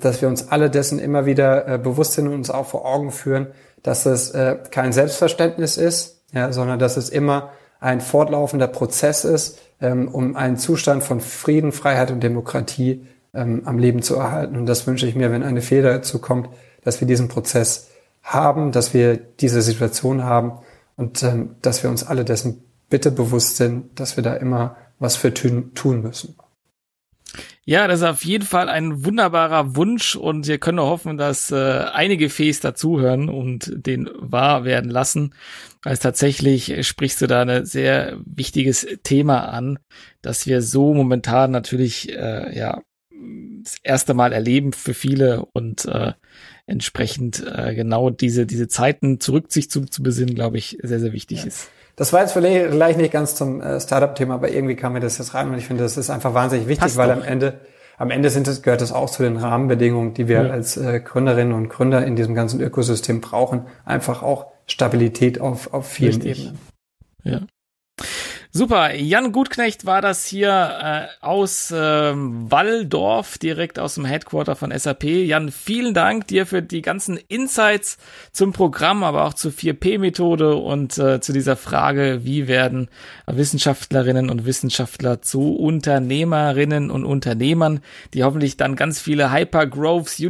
dass 0.00 0.20
wir 0.20 0.28
uns 0.28 0.48
alle 0.48 0.70
dessen 0.70 0.98
immer 0.98 1.26
wieder 1.26 1.66
äh, 1.66 1.78
bewusst 1.78 2.14
sind 2.14 2.28
und 2.28 2.34
uns 2.34 2.50
auch 2.50 2.66
vor 2.66 2.84
Augen 2.86 3.10
führen, 3.10 3.48
dass 3.82 4.06
es 4.06 4.30
äh, 4.30 4.56
kein 4.70 4.92
Selbstverständnis 4.92 5.76
ist, 5.76 6.22
sondern 6.50 6.80
dass 6.80 6.96
es 6.96 7.10
immer 7.10 7.50
ein 7.78 8.00
fortlaufender 8.00 8.66
Prozess 8.66 9.24
ist, 9.24 9.58
ähm, 9.80 10.08
um 10.08 10.36
einen 10.36 10.56
Zustand 10.56 11.04
von 11.04 11.20
Frieden, 11.20 11.70
Freiheit 11.70 12.10
und 12.10 12.22
Demokratie 12.22 13.06
ähm, 13.34 13.62
am 13.66 13.78
Leben 13.78 14.00
zu 14.00 14.16
erhalten. 14.16 14.56
Und 14.56 14.66
das 14.66 14.86
wünsche 14.86 15.06
ich 15.06 15.14
mir, 15.14 15.30
wenn 15.30 15.42
eine 15.42 15.60
Fehler 15.60 15.92
dazu 15.92 16.18
kommt, 16.18 16.48
dass 16.82 17.00
wir 17.00 17.06
diesen 17.06 17.28
Prozess 17.28 17.88
haben, 18.22 18.72
dass 18.72 18.94
wir 18.94 19.16
diese 19.16 19.60
Situation 19.60 20.24
haben 20.24 20.52
und 20.96 21.22
ähm, 21.22 21.56
dass 21.60 21.82
wir 21.82 21.90
uns 21.90 22.06
alle 22.06 22.24
dessen 22.24 22.64
bitte 22.88 23.10
bewusst 23.10 23.56
sind, 23.56 24.00
dass 24.00 24.16
wir 24.16 24.24
da 24.24 24.34
immer 24.34 24.76
was 24.98 25.16
für 25.16 25.34
tun 25.34 26.02
müssen. 26.02 26.36
Ja, 27.66 27.88
das 27.88 28.00
ist 28.00 28.06
auf 28.06 28.24
jeden 28.24 28.44
Fall 28.44 28.68
ein 28.68 29.06
wunderbarer 29.06 29.74
Wunsch 29.74 30.16
und 30.16 30.46
wir 30.46 30.58
können 30.58 30.76
nur 30.76 30.86
hoffen, 30.86 31.16
dass 31.16 31.50
äh, 31.50 31.84
einige 31.92 32.28
Fees 32.28 32.60
dazuhören 32.60 33.30
und 33.30 33.72
den 33.74 34.10
wahr 34.16 34.64
werden 34.64 34.90
lassen. 34.90 35.34
Weil 35.82 35.96
tatsächlich 35.96 36.86
sprichst 36.86 37.22
du 37.22 37.26
da 37.26 37.42
ein 37.42 37.64
sehr 37.64 38.18
wichtiges 38.26 38.86
Thema 39.02 39.48
an, 39.48 39.78
dass 40.20 40.46
wir 40.46 40.60
so 40.60 40.92
momentan 40.92 41.52
natürlich 41.52 42.10
äh, 42.10 42.56
ja 42.56 42.82
das 43.62 43.76
erste 43.82 44.12
Mal 44.12 44.34
erleben 44.34 44.74
für 44.74 44.92
viele 44.92 45.46
und 45.54 45.86
äh, 45.86 46.12
entsprechend 46.66 47.42
äh, 47.46 47.74
genau 47.74 48.10
diese 48.10 48.44
diese 48.44 48.68
Zeiten 48.68 49.20
zurück 49.20 49.50
sich 49.50 49.70
zu, 49.70 49.86
zu 49.86 50.02
besinnen, 50.02 50.34
glaube 50.34 50.58
ich, 50.58 50.76
sehr 50.82 51.00
sehr 51.00 51.14
wichtig 51.14 51.40
ja. 51.40 51.46
ist. 51.46 51.70
Das 51.96 52.12
war 52.12 52.20
jetzt 52.20 52.32
vielleicht 52.32 52.98
nicht 52.98 53.12
ganz 53.12 53.34
zum 53.36 53.60
äh, 53.60 53.80
Startup-Thema, 53.80 54.34
aber 54.34 54.50
irgendwie 54.50 54.74
kam 54.74 54.94
mir 54.94 55.00
das 55.00 55.18
jetzt 55.18 55.34
rein 55.34 55.50
und 55.50 55.58
ich 55.58 55.66
finde, 55.66 55.82
das 55.82 55.96
ist 55.96 56.10
einfach 56.10 56.34
wahnsinnig 56.34 56.66
wichtig, 56.66 56.82
Passt 56.82 56.96
weil 56.96 57.08
doch. 57.08 57.16
am 57.16 57.22
Ende, 57.22 57.60
am 57.98 58.10
Ende 58.10 58.30
sind 58.30 58.48
es, 58.48 58.62
gehört 58.62 58.80
das 58.80 58.92
auch 58.92 59.08
zu 59.08 59.22
den 59.22 59.36
Rahmenbedingungen, 59.36 60.14
die 60.14 60.26
wir 60.26 60.44
ja. 60.44 60.50
als 60.50 60.76
äh, 60.76 61.00
Gründerinnen 61.00 61.52
und 61.52 61.68
Gründer 61.68 62.04
in 62.04 62.16
diesem 62.16 62.34
ganzen 62.34 62.60
Ökosystem 62.60 63.20
brauchen. 63.20 63.66
Einfach 63.84 64.22
auch 64.22 64.46
Stabilität 64.66 65.40
auf, 65.40 65.72
auf 65.72 65.86
vielen 65.86 66.22
Richtig. 66.22 66.46
Ebenen. 66.46 66.58
Ja. 67.22 67.40
Super, 68.56 68.94
Jan 68.94 69.32
Gutknecht 69.32 69.84
war 69.84 70.00
das 70.00 70.26
hier 70.26 70.48
äh, 70.80 71.26
aus 71.26 71.74
ähm, 71.76 72.48
Walldorf, 72.52 73.36
direkt 73.36 73.80
aus 73.80 73.96
dem 73.96 74.04
Headquarter 74.04 74.54
von 74.54 74.70
SAP. 74.70 75.02
Jan, 75.02 75.50
vielen 75.50 75.92
Dank 75.92 76.28
dir 76.28 76.46
für 76.46 76.62
die 76.62 76.80
ganzen 76.80 77.16
Insights 77.16 77.98
zum 78.30 78.52
Programm, 78.52 79.02
aber 79.02 79.24
auch 79.24 79.34
zur 79.34 79.50
4P-Methode 79.50 80.54
und 80.54 80.96
äh, 80.98 81.20
zu 81.20 81.32
dieser 81.32 81.56
Frage, 81.56 82.20
wie 82.22 82.46
werden 82.46 82.86
Wissenschaftlerinnen 83.26 84.30
und 84.30 84.46
Wissenschaftler 84.46 85.20
zu 85.20 85.56
Unternehmerinnen 85.56 86.92
und 86.92 87.04
Unternehmern, 87.04 87.80
die 88.12 88.22
hoffentlich 88.22 88.56
dann 88.56 88.76
ganz 88.76 89.00
viele 89.00 89.32
Hyper-Growths, 89.32 90.22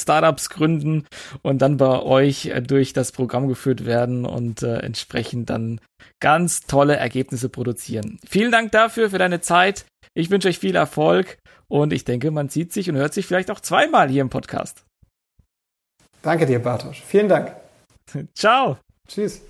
Startups 0.00 0.48
gründen 0.48 1.04
und 1.42 1.60
dann 1.60 1.76
bei 1.76 2.00
euch 2.00 2.46
äh, 2.46 2.62
durch 2.62 2.94
das 2.94 3.12
Programm 3.12 3.48
geführt 3.48 3.84
werden 3.84 4.24
und 4.24 4.62
äh, 4.62 4.78
entsprechend 4.78 5.50
dann 5.50 5.78
ganz 6.20 6.62
tolle 6.62 6.96
Ergebnisse 6.96 7.48
produzieren. 7.48 8.18
Vielen 8.26 8.50
Dank 8.50 8.72
dafür, 8.72 9.10
für 9.10 9.18
deine 9.18 9.40
Zeit. 9.40 9.86
Ich 10.14 10.30
wünsche 10.30 10.48
euch 10.48 10.58
viel 10.58 10.76
Erfolg 10.76 11.38
und 11.68 11.92
ich 11.92 12.04
denke, 12.04 12.30
man 12.30 12.48
sieht 12.48 12.72
sich 12.72 12.88
und 12.88 12.96
hört 12.96 13.14
sich 13.14 13.26
vielleicht 13.26 13.50
auch 13.50 13.60
zweimal 13.60 14.08
hier 14.08 14.22
im 14.22 14.30
Podcast. 14.30 14.84
Danke 16.22 16.46
dir, 16.46 16.58
Bartosz. 16.58 16.96
Vielen 16.96 17.28
Dank. 17.28 17.54
Ciao. 18.34 18.78
Tschüss. 19.06 19.42